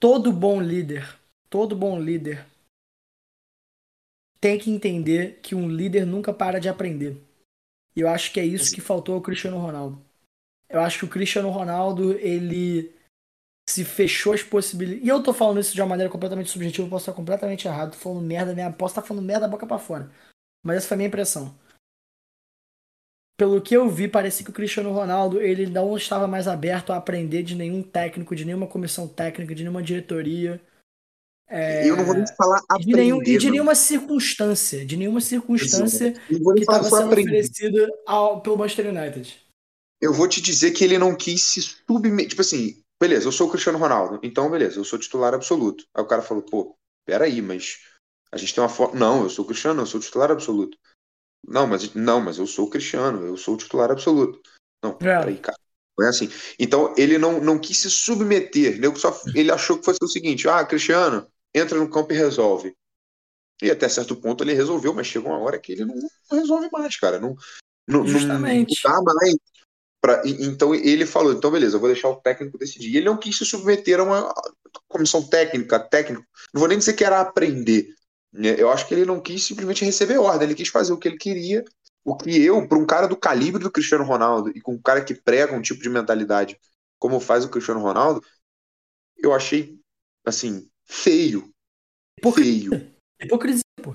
todo 0.00 0.32
bom 0.32 0.58
líder, 0.58 1.06
todo 1.50 1.76
bom 1.76 2.00
líder 2.00 2.46
tem 4.40 4.58
que 4.58 4.70
entender 4.70 5.38
que 5.42 5.54
um 5.54 5.68
líder 5.68 6.06
nunca 6.06 6.32
para 6.32 6.58
de 6.58 6.68
aprender. 6.68 7.27
E 7.98 8.00
eu 8.00 8.08
acho 8.08 8.32
que 8.32 8.38
é 8.38 8.44
isso 8.44 8.72
que 8.72 8.80
faltou 8.80 9.16
ao 9.16 9.20
Cristiano 9.20 9.58
Ronaldo. 9.58 10.00
Eu 10.68 10.80
acho 10.80 11.00
que 11.00 11.04
o 11.04 11.08
Cristiano 11.08 11.50
Ronaldo, 11.50 12.12
ele 12.12 12.94
se 13.68 13.84
fechou 13.84 14.32
as 14.32 14.40
possibilidades. 14.40 15.04
E 15.04 15.08
eu 15.08 15.20
tô 15.20 15.34
falando 15.34 15.58
isso 15.58 15.74
de 15.74 15.80
uma 15.80 15.88
maneira 15.88 16.08
completamente 16.08 16.48
subjetiva, 16.48 16.86
eu 16.86 16.90
posso 16.90 17.02
estar 17.02 17.12
completamente 17.12 17.66
errado, 17.66 17.90
tô 17.90 17.98
falando 17.98 18.24
merda, 18.24 18.54
minha 18.54 18.72
posso 18.72 18.92
estar 18.92 19.02
falando 19.02 19.26
merda 19.26 19.46
da 19.46 19.50
boca 19.50 19.66
para 19.66 19.80
fora. 19.80 20.12
Mas 20.64 20.76
essa 20.76 20.86
foi 20.86 20.94
a 20.94 20.98
minha 20.98 21.08
impressão. 21.08 21.58
Pelo 23.36 23.60
que 23.60 23.76
eu 23.76 23.90
vi, 23.90 24.06
parecia 24.06 24.44
que 24.44 24.50
o 24.52 24.54
Cristiano 24.54 24.92
Ronaldo 24.92 25.40
ele 25.40 25.66
não 25.66 25.96
estava 25.96 26.28
mais 26.28 26.46
aberto 26.46 26.92
a 26.92 26.98
aprender 26.98 27.42
de 27.42 27.56
nenhum 27.56 27.82
técnico, 27.82 28.36
de 28.36 28.44
nenhuma 28.44 28.68
comissão 28.68 29.08
técnica, 29.08 29.56
de 29.56 29.64
nenhuma 29.64 29.82
diretoria. 29.82 30.60
É... 31.48 31.88
Eu 31.88 31.96
não 31.96 32.04
vou 32.04 32.14
nem 32.14 32.26
falar 32.36 32.60
aprender. 32.68 32.92
De 32.92 32.96
nenhum, 32.96 33.22
e 33.22 33.38
de 33.38 33.50
nenhuma 33.50 33.74
circunstância, 33.74 34.84
de 34.84 34.96
nenhuma 34.96 35.20
circunstância 35.20 36.12
que 36.12 36.34
estava 36.60 36.84
sendo 36.84 37.12
aprender. 37.12 37.30
oferecida 37.30 37.88
ao, 38.06 38.42
pelo 38.42 38.58
Manchester 38.58 38.88
United. 38.88 39.34
Eu 40.00 40.12
vou 40.12 40.28
te 40.28 40.40
dizer 40.40 40.72
que 40.72 40.84
ele 40.84 40.98
não 40.98 41.14
quis 41.16 41.42
se 41.42 41.62
submeter. 41.62 42.28
Tipo 42.28 42.42
assim, 42.42 42.82
beleza, 43.00 43.26
eu 43.26 43.32
sou 43.32 43.48
o 43.48 43.50
Cristiano 43.50 43.78
Ronaldo, 43.78 44.20
então 44.22 44.50
beleza, 44.50 44.78
eu 44.78 44.84
sou 44.84 44.98
titular 44.98 45.34
absoluto. 45.34 45.84
Aí 45.94 46.02
o 46.02 46.06
cara 46.06 46.22
falou, 46.22 46.42
pô, 46.42 46.76
peraí, 47.06 47.40
mas 47.40 47.78
a 48.30 48.36
gente 48.36 48.54
tem 48.54 48.62
uma 48.62 48.68
foto. 48.68 48.94
Não, 48.94 49.22
eu 49.22 49.30
sou 49.30 49.44
o 49.44 49.48
Cristiano, 49.48 49.80
eu 49.82 49.86
sou 49.86 49.98
o 49.98 50.02
titular 50.02 50.30
absoluto. 50.30 50.76
Não, 51.46 51.66
mas 51.66 51.94
não, 51.94 52.20
mas 52.20 52.38
eu 52.38 52.46
sou 52.46 52.66
o 52.66 52.70
Cristiano, 52.70 53.26
eu 53.26 53.36
sou 53.36 53.54
o 53.54 53.56
titular 53.56 53.90
absoluto. 53.90 54.40
Não, 54.84 54.90
é. 54.90 54.94
peraí, 54.94 55.38
cara. 55.38 55.58
Não 55.98 56.06
é 56.06 56.10
assim. 56.10 56.30
Então 56.58 56.94
ele 56.96 57.18
não, 57.18 57.40
não 57.40 57.58
quis 57.58 57.78
se 57.78 57.90
submeter. 57.90 58.74
Ele, 58.74 58.94
só, 58.96 59.18
ele 59.34 59.50
achou 59.50 59.78
que 59.78 59.84
fosse 59.84 59.98
o 60.02 60.08
seguinte: 60.08 60.48
ah, 60.48 60.64
Cristiano, 60.64 61.26
entra 61.58 61.78
no 61.78 61.90
campo 61.90 62.12
e 62.12 62.16
resolve. 62.16 62.74
E 63.60 63.70
até 63.70 63.88
certo 63.88 64.16
ponto 64.16 64.44
ele 64.44 64.54
resolveu, 64.54 64.94
mas 64.94 65.06
chega 65.06 65.28
uma 65.28 65.38
hora 65.38 65.58
que 65.58 65.72
ele 65.72 65.84
não, 65.84 65.94
não 66.30 66.38
resolve 66.38 66.68
mais, 66.72 66.96
cara. 66.96 67.18
Não, 67.18 67.34
não, 67.88 68.06
Justamente. 68.06 68.80
não 68.84 69.04
dá 69.04 69.14
mais. 69.14 69.36
Pra, 70.00 70.22
então 70.24 70.74
ele 70.74 71.04
falou: 71.04 71.32
então 71.32 71.50
beleza, 71.50 71.76
eu 71.76 71.80
vou 71.80 71.88
deixar 71.88 72.08
o 72.08 72.20
técnico 72.20 72.58
decidir. 72.58 72.90
E 72.90 72.96
ele 72.98 73.06
não 73.06 73.16
quis 73.16 73.36
se 73.36 73.44
submeter 73.44 73.98
a 73.98 74.04
uma 74.04 74.34
comissão 74.86 75.26
técnica, 75.26 75.80
técnico. 75.80 76.24
Não 76.54 76.60
vou 76.60 76.68
nem 76.68 76.78
dizer 76.78 76.92
que 76.92 77.04
era 77.04 77.20
aprender. 77.20 77.88
Né? 78.32 78.54
Eu 78.56 78.70
acho 78.70 78.86
que 78.86 78.94
ele 78.94 79.04
não 79.04 79.20
quis 79.20 79.44
simplesmente 79.44 79.84
receber 79.84 80.18
ordem, 80.18 80.46
ele 80.46 80.54
quis 80.54 80.68
fazer 80.68 80.92
o 80.92 80.98
que 80.98 81.08
ele 81.08 81.18
queria. 81.18 81.64
O 82.04 82.16
que 82.16 82.40
eu, 82.42 82.66
para 82.66 82.78
um 82.78 82.86
cara 82.86 83.08
do 83.08 83.16
calibre 83.16 83.62
do 83.62 83.70
Cristiano 83.70 84.04
Ronaldo 84.04 84.50
e 84.54 84.60
com 84.60 84.74
um 84.74 84.80
cara 84.80 85.04
que 85.04 85.14
prega 85.14 85.54
um 85.54 85.60
tipo 85.60 85.82
de 85.82 85.90
mentalidade 85.90 86.58
como 86.98 87.20
faz 87.20 87.44
o 87.44 87.50
Cristiano 87.50 87.80
Ronaldo, 87.80 88.22
eu 89.16 89.32
achei, 89.34 89.78
assim, 90.24 90.68
feio. 90.88 91.50
Hipocrisia. 92.18 92.70
Feio. 92.70 92.90
Hipocrisia, 93.22 93.62
pô. 93.82 93.94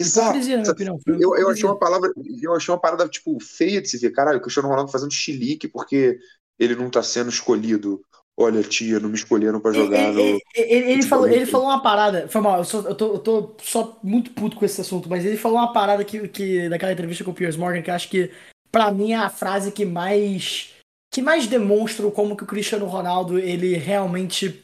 Exato. 0.00 0.30
Hipocrisia, 0.30 0.56
na 0.56 0.62
minha 0.62 0.92
opinião. 0.92 1.00
Eu, 1.06 1.36
eu 1.36 1.48
achei 1.48 1.64
uma 1.64 1.78
palavra, 1.78 2.12
eu 2.42 2.54
achei 2.54 2.72
uma 2.72 2.80
parada, 2.80 3.08
tipo, 3.08 3.38
feia 3.40 3.80
de 3.80 3.88
se 3.88 3.98
ver. 3.98 4.10
Caralho, 4.10 4.38
o 4.38 4.40
Cristiano 4.40 4.68
Ronaldo 4.68 4.90
fazendo 4.90 5.12
chilique 5.12 5.68
porque 5.68 6.18
ele 6.58 6.74
não 6.74 6.90
tá 6.90 7.02
sendo 7.02 7.30
escolhido. 7.30 8.02
Olha, 8.36 8.64
tia, 8.64 8.98
não 8.98 9.08
me 9.08 9.14
escolheram 9.14 9.60
para 9.60 9.72
jogar 9.72 9.96
ele, 9.96 10.32
no. 10.32 10.40
Ele, 10.56 10.92
ele, 10.92 11.02
falou, 11.04 11.28
ele 11.28 11.46
falou 11.46 11.68
uma 11.68 11.80
parada. 11.80 12.26
Foi 12.28 12.40
mal, 12.40 12.58
eu, 12.58 12.64
sou, 12.64 12.82
eu, 12.82 12.94
tô, 12.94 13.12
eu 13.14 13.18
tô 13.20 13.56
só 13.62 13.96
muito 14.02 14.32
puto 14.32 14.56
com 14.56 14.64
esse 14.64 14.80
assunto, 14.80 15.08
mas 15.08 15.24
ele 15.24 15.36
falou 15.36 15.58
uma 15.58 15.72
parada 15.72 16.04
que, 16.04 16.26
que 16.26 16.68
naquela 16.68 16.92
entrevista 16.92 17.22
com 17.22 17.30
o 17.30 17.34
Piers 17.34 17.56
Morgan, 17.56 17.80
que 17.80 17.92
acho 17.92 18.08
que, 18.08 18.32
para 18.72 18.90
mim, 18.90 19.12
é 19.12 19.16
a 19.16 19.30
frase 19.30 19.70
que 19.70 19.84
mais. 19.84 20.72
que 21.12 21.22
mais 21.22 21.46
demonstra 21.46 22.10
como 22.10 22.36
que 22.36 22.42
o 22.42 22.46
Cristiano 22.46 22.86
Ronaldo 22.86 23.38
ele 23.38 23.76
realmente 23.76 24.63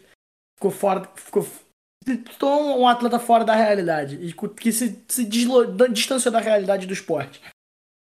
ficou 0.61 0.71
fora. 0.71 1.11
Ficou, 1.17 1.47
tornou 2.39 2.81
um 2.81 2.87
atleta 2.87 3.19
fora 3.19 3.45
da 3.45 3.55
realidade. 3.55 4.17
E 4.17 4.33
que 4.33 4.71
se, 4.71 5.03
se 5.09 5.25
dislo, 5.25 5.67
distanciou 5.89 6.31
da 6.31 6.41
realidade 6.41 6.87
do 6.87 6.93
esporte. 6.93 7.41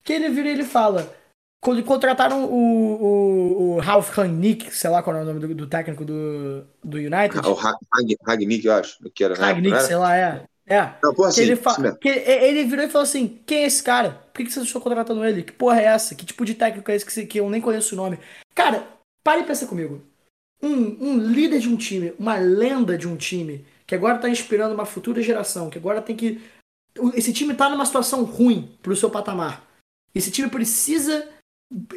Que 0.03 0.13
ele 0.13 0.29
vira 0.29 0.47
e 0.47 0.51
ele 0.51 0.63
fala 0.63 1.13
quando 1.61 1.83
contrataram 1.83 2.45
o, 2.45 3.03
o, 3.03 3.75
o 3.75 3.79
Ralf 3.79 4.15
Rangnick, 4.15 4.73
sei 4.73 4.89
lá 4.89 5.01
qual 5.01 5.15
é 5.17 5.21
o 5.21 5.25
nome 5.25 5.39
do, 5.39 5.55
do 5.55 5.67
técnico 5.67 6.05
do, 6.05 6.63
do 6.83 6.97
United. 6.97 7.39
Ah, 7.43 7.49
o 7.49 7.53
Ragnick, 8.23 8.65
eu 8.65 8.73
acho. 8.73 8.99
Que 9.09 9.23
era, 9.23 9.35
Ragnick, 9.35 9.81
sei 9.81 9.95
lá, 9.95 10.15
é. 10.15 10.43
É. 10.67 10.93
Não, 11.01 11.13
porra, 11.13 11.29
assim, 11.29 11.41
ele, 11.41 11.55
fa... 11.55 11.75
que 11.95 12.09
ele 12.09 12.63
virou 12.63 12.85
e 12.85 12.89
falou 12.89 13.03
assim: 13.03 13.39
quem 13.45 13.63
é 13.63 13.65
esse 13.65 13.83
cara? 13.83 14.11
Por 14.11 14.39
que, 14.39 14.45
que 14.45 14.51
vocês 14.51 14.65
estão 14.65 14.81
contratando 14.81 15.23
ele? 15.23 15.43
Que 15.43 15.51
porra 15.51 15.79
é 15.79 15.85
essa? 15.85 16.15
Que 16.15 16.25
tipo 16.25 16.43
de 16.43 16.55
técnico 16.55 16.89
é 16.89 16.95
esse 16.95 17.05
que, 17.05 17.25
que 17.25 17.39
eu 17.39 17.49
nem 17.49 17.61
conheço 17.61 17.93
o 17.93 17.97
nome? 17.97 18.19
Cara, 18.53 18.87
pare 19.23 19.41
e 19.41 19.45
pensa 19.45 19.67
comigo. 19.67 20.01
Um, 20.61 21.09
um 21.09 21.19
líder 21.19 21.59
de 21.59 21.69
um 21.69 21.75
time, 21.75 22.13
uma 22.17 22.37
lenda 22.37 22.97
de 22.97 23.07
um 23.07 23.15
time, 23.15 23.65
que 23.85 23.93
agora 23.93 24.17
tá 24.17 24.29
inspirando 24.29 24.73
uma 24.73 24.85
futura 24.85 25.21
geração, 25.21 25.69
que 25.69 25.77
agora 25.77 26.01
tem 26.01 26.15
que. 26.15 26.41
Esse 27.13 27.33
time 27.33 27.53
tá 27.53 27.69
numa 27.69 27.85
situação 27.85 28.23
ruim 28.23 28.77
pro 28.81 28.95
seu 28.95 29.09
patamar. 29.09 29.67
Esse 30.13 30.31
time 30.31 30.49
precisa 30.49 31.29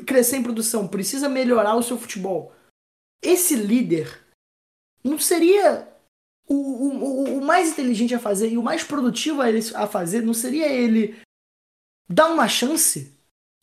crescer 0.06 0.36
em 0.36 0.42
produção, 0.42 0.88
precisa 0.88 1.28
melhorar 1.28 1.76
o 1.76 1.82
seu 1.82 1.96
futebol. 1.96 2.52
Esse 3.22 3.54
líder 3.54 4.20
não 5.04 5.18
seria 5.18 5.88
o, 6.48 6.54
o, 6.54 7.38
o 7.38 7.44
mais 7.44 7.70
inteligente 7.70 8.14
a 8.14 8.18
fazer 8.18 8.50
e 8.50 8.58
o 8.58 8.62
mais 8.62 8.82
produtivo 8.82 9.40
a, 9.74 9.86
fazer, 9.86 10.22
não 10.22 10.34
seria 10.34 10.66
ele 10.66 11.20
dar 12.08 12.28
uma 12.30 12.48
chance? 12.48 13.17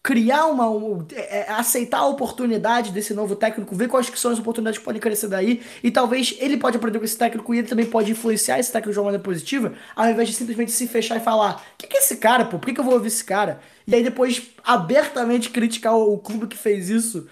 Criar 0.06 0.46
uma. 0.46 0.70
Um, 0.70 1.04
é, 1.16 1.40
é, 1.40 1.52
aceitar 1.54 1.98
a 1.98 2.06
oportunidade 2.06 2.92
desse 2.92 3.12
novo 3.12 3.36
técnico, 3.36 3.74
ver 3.74 3.88
quais 3.88 4.08
que 4.08 4.20
são 4.20 4.30
as 4.30 4.38
oportunidades 4.38 4.78
que 4.78 4.86
podem 4.86 5.02
crescer 5.02 5.28
daí, 5.28 5.64
e 5.84 5.90
talvez 5.90 6.38
ele 6.40 6.58
pode 6.58 6.78
aprender 6.78 7.00
com 7.00 7.06
esse 7.06 7.18
técnico 7.18 7.52
e 7.52 7.58
ele 7.58 7.68
também 7.68 7.88
pode 7.88 8.12
influenciar 8.12 8.60
esse 8.60 8.72
técnico 8.72 8.94
de 8.94 9.00
uma 9.00 9.06
maneira 9.06 9.24
positiva, 9.24 9.74
ao 9.96 10.08
invés 10.08 10.30
de 10.30 10.36
simplesmente 10.36 10.72
se 10.72 10.88
fechar 10.88 11.18
e 11.18 11.22
falar: 11.22 11.56
o 11.74 11.78
que, 11.80 11.88
que 11.88 11.98
é 11.98 12.02
esse 12.02 12.18
cara, 12.18 12.46
pô? 12.46 12.60
Por 12.60 12.68
que, 12.68 12.76
que 12.76 12.80
eu 12.80 12.84
vou 12.84 12.94
ouvir 12.94 13.08
esse 13.08 13.24
cara? 13.24 13.60
E 13.88 13.96
aí 13.96 14.04
depois 14.04 14.44
abertamente 14.64 15.50
criticar 15.50 15.98
o, 15.98 16.20
clube 16.20 16.46
que 16.46 16.56
fez 16.56 16.88
isso 16.88 17.28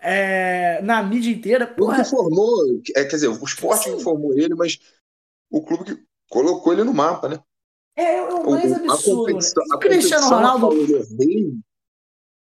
é, 0.00 0.80
na 0.80 1.02
mídia 1.02 1.30
inteira. 1.30 1.66
Porra. 1.66 2.00
O 2.00 2.02
que 2.02 2.08
formou, 2.08 2.80
é, 2.96 3.04
quer 3.04 3.16
dizer, 3.16 3.28
o 3.28 3.44
esporte 3.44 3.90
Sim. 3.90 4.00
formou 4.00 4.32
ele, 4.32 4.54
mas 4.54 4.78
o 5.50 5.60
clube 5.60 5.84
que 5.84 6.02
colocou 6.30 6.72
ele 6.72 6.84
no 6.84 6.94
mapa, 6.94 7.28
né? 7.28 7.38
É, 7.94 8.16
é 8.16 8.22
o 8.22 8.50
mais 8.50 8.72
o, 8.72 8.76
absurdo. 8.76 9.34
Né? 9.34 9.74
O 9.74 9.78
Cristiano 9.78 10.26
Ronaldo. 10.26 10.70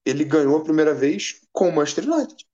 Ele 0.04 0.24
ganhou 0.24 0.56
a 0.56 0.64
primeira 0.64 0.94
vez 0.94 1.40
com 1.52 1.68
o 1.68 1.72
Manchester 1.72 2.10
United. 2.10 2.46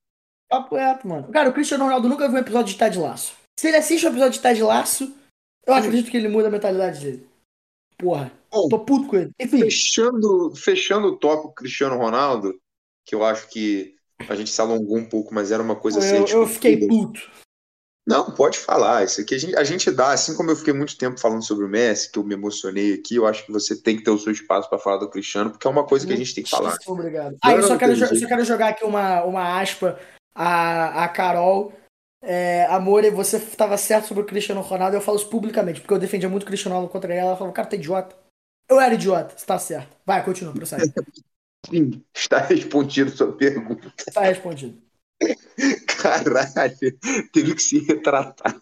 Papo 0.48 0.76
reto, 0.76 1.06
mano. 1.06 1.28
Cara, 1.32 1.50
o 1.50 1.52
Cristiano 1.52 1.84
Ronaldo 1.84 2.08
nunca 2.08 2.28
viu 2.28 2.36
um 2.36 2.40
episódio 2.40 2.72
de 2.72 2.78
Ted 2.78 2.98
Laço. 2.98 3.34
Se 3.58 3.68
ele 3.68 3.76
assiste 3.76 4.06
um 4.06 4.10
episódio 4.10 4.32
de 4.32 4.40
Ted 4.40 4.62
Laço, 4.62 5.12
eu 5.66 5.74
acredito 5.74 6.10
que 6.10 6.16
ele 6.16 6.28
muda 6.28 6.48
a 6.48 6.50
mentalidade 6.50 7.00
dele. 7.00 7.26
Porra. 7.98 8.30
Bom, 8.50 8.68
tô 8.68 8.78
puto 8.78 9.08
com 9.08 9.16
ele. 9.16 9.30
Enfim. 9.40 9.60
Fechando, 9.60 10.54
fechando 10.54 11.08
o 11.08 11.16
tópico 11.16 11.54
Cristiano 11.54 11.96
Ronaldo, 11.96 12.58
que 13.04 13.14
eu 13.14 13.24
acho 13.24 13.48
que 13.48 13.96
a 14.28 14.34
gente 14.34 14.50
se 14.50 14.60
alongou 14.60 14.96
um 14.96 15.08
pouco, 15.08 15.34
mas 15.34 15.50
era 15.50 15.62
uma 15.62 15.76
coisa 15.76 15.98
assim. 15.98 16.16
Eu, 16.32 16.42
eu 16.42 16.46
fiquei 16.46 16.86
puto. 16.86 17.20
Não, 18.06 18.30
pode 18.30 18.58
falar. 18.58 19.04
Isso 19.04 19.20
aqui 19.20 19.34
a 19.34 19.38
gente, 19.38 19.56
a 19.56 19.64
gente 19.64 19.90
dá, 19.90 20.12
assim 20.12 20.36
como 20.36 20.50
eu 20.50 20.56
fiquei 20.56 20.72
muito 20.72 20.96
tempo 20.96 21.18
falando 21.18 21.44
sobre 21.44 21.64
o 21.64 21.68
Messi, 21.68 22.10
que 22.10 22.18
eu 22.18 22.24
me 22.24 22.34
emocionei 22.34 22.94
aqui, 22.94 23.16
eu 23.16 23.26
acho 23.26 23.44
que 23.44 23.50
você 23.50 23.74
tem 23.74 23.96
que 23.96 24.04
ter 24.04 24.10
o 24.10 24.18
seu 24.18 24.32
espaço 24.32 24.68
para 24.70 24.78
falar 24.78 24.98
do 24.98 25.10
Cristiano, 25.10 25.50
porque 25.50 25.66
é 25.66 25.70
uma 25.70 25.84
coisa 25.84 26.06
que 26.06 26.12
a 26.12 26.16
gente 26.16 26.32
tem 26.32 26.44
que 26.44 26.50
falar. 26.50 26.76
Obrigado. 26.86 27.36
Ah, 27.42 27.52
eu 27.52 27.62
só 27.64 27.76
quero, 27.76 27.92
eu 27.92 28.16
só 28.16 28.26
quero 28.28 28.44
jogar 28.44 28.68
aqui 28.68 28.84
uma, 28.84 29.24
uma 29.24 29.60
aspa 29.60 29.98
a, 30.32 31.04
a 31.04 31.08
Carol. 31.08 31.72
É, 32.22 32.66
amor, 32.66 33.02
você 33.10 33.38
estava 33.38 33.76
certo 33.76 34.06
sobre 34.06 34.22
o 34.22 34.26
Cristiano 34.26 34.60
Ronaldo, 34.60 34.96
eu 34.96 35.00
falo 35.00 35.16
isso 35.16 35.28
publicamente, 35.28 35.80
porque 35.80 35.94
eu 35.94 35.98
defendia 35.98 36.28
muito 36.28 36.44
o 36.44 36.46
Cristiano 36.46 36.76
Ronaldo 36.76 36.92
contra 36.92 37.12
ela. 37.12 37.30
Ela 37.30 37.36
falou, 37.36 37.52
cara, 37.52 37.68
tá 37.68 37.76
idiota. 37.76 38.16
Eu 38.68 38.80
era 38.80 38.94
idiota, 38.94 39.34
você 39.36 39.46
tá 39.46 39.58
certo. 39.58 39.96
Vai, 40.06 40.24
continua, 40.24 40.52
prossegue. 40.52 40.92
Sim, 41.68 42.04
está 42.14 42.38
respondido 42.38 43.10
sua 43.10 43.32
pergunta. 43.32 43.92
Está 43.98 44.20
respondido. 44.22 44.80
Caralho, 46.00 46.76
teve 47.32 47.54
que 47.54 47.62
se 47.62 47.78
retratar. 47.80 48.58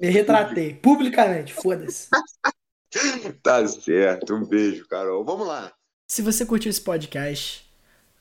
Me 0.00 0.08
retratei, 0.08 0.74
publicamente, 0.74 1.52
foda-se. 1.52 2.08
tá 3.42 3.66
certo, 3.66 4.34
um 4.34 4.44
beijo, 4.44 4.86
Carol. 4.88 5.24
Vamos 5.24 5.46
lá. 5.46 5.72
Se 6.10 6.22
você 6.22 6.46
curtiu 6.46 6.70
esse 6.70 6.80
podcast, 6.80 7.68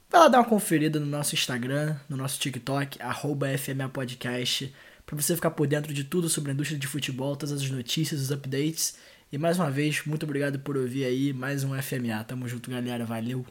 vai 0.09 0.21
lá 0.21 0.27
dar 0.27 0.39
uma 0.39 0.49
conferida 0.49 0.99
no 0.99 1.05
nosso 1.05 1.35
Instagram, 1.35 1.95
no 2.09 2.17
nosso 2.17 2.39
TikTok, 2.39 3.01
arroba 3.01 3.57
FMAPodcast, 3.57 4.73
pra 5.05 5.15
você 5.15 5.35
ficar 5.35 5.51
por 5.51 5.67
dentro 5.67 5.93
de 5.93 6.03
tudo 6.03 6.27
sobre 6.27 6.51
a 6.51 6.53
indústria 6.53 6.79
de 6.79 6.87
futebol, 6.87 7.35
todas 7.35 7.61
as 7.61 7.69
notícias, 7.69 8.21
os 8.21 8.31
updates. 8.31 8.97
E 9.31 9.37
mais 9.37 9.57
uma 9.57 9.71
vez, 9.71 10.05
muito 10.05 10.23
obrigado 10.23 10.59
por 10.59 10.77
ouvir 10.77 11.05
aí 11.05 11.33
mais 11.33 11.63
um 11.63 11.81
FMA. 11.81 12.23
Tamo 12.25 12.47
junto, 12.47 12.69
galera. 12.69 13.05
Valeu! 13.05 13.45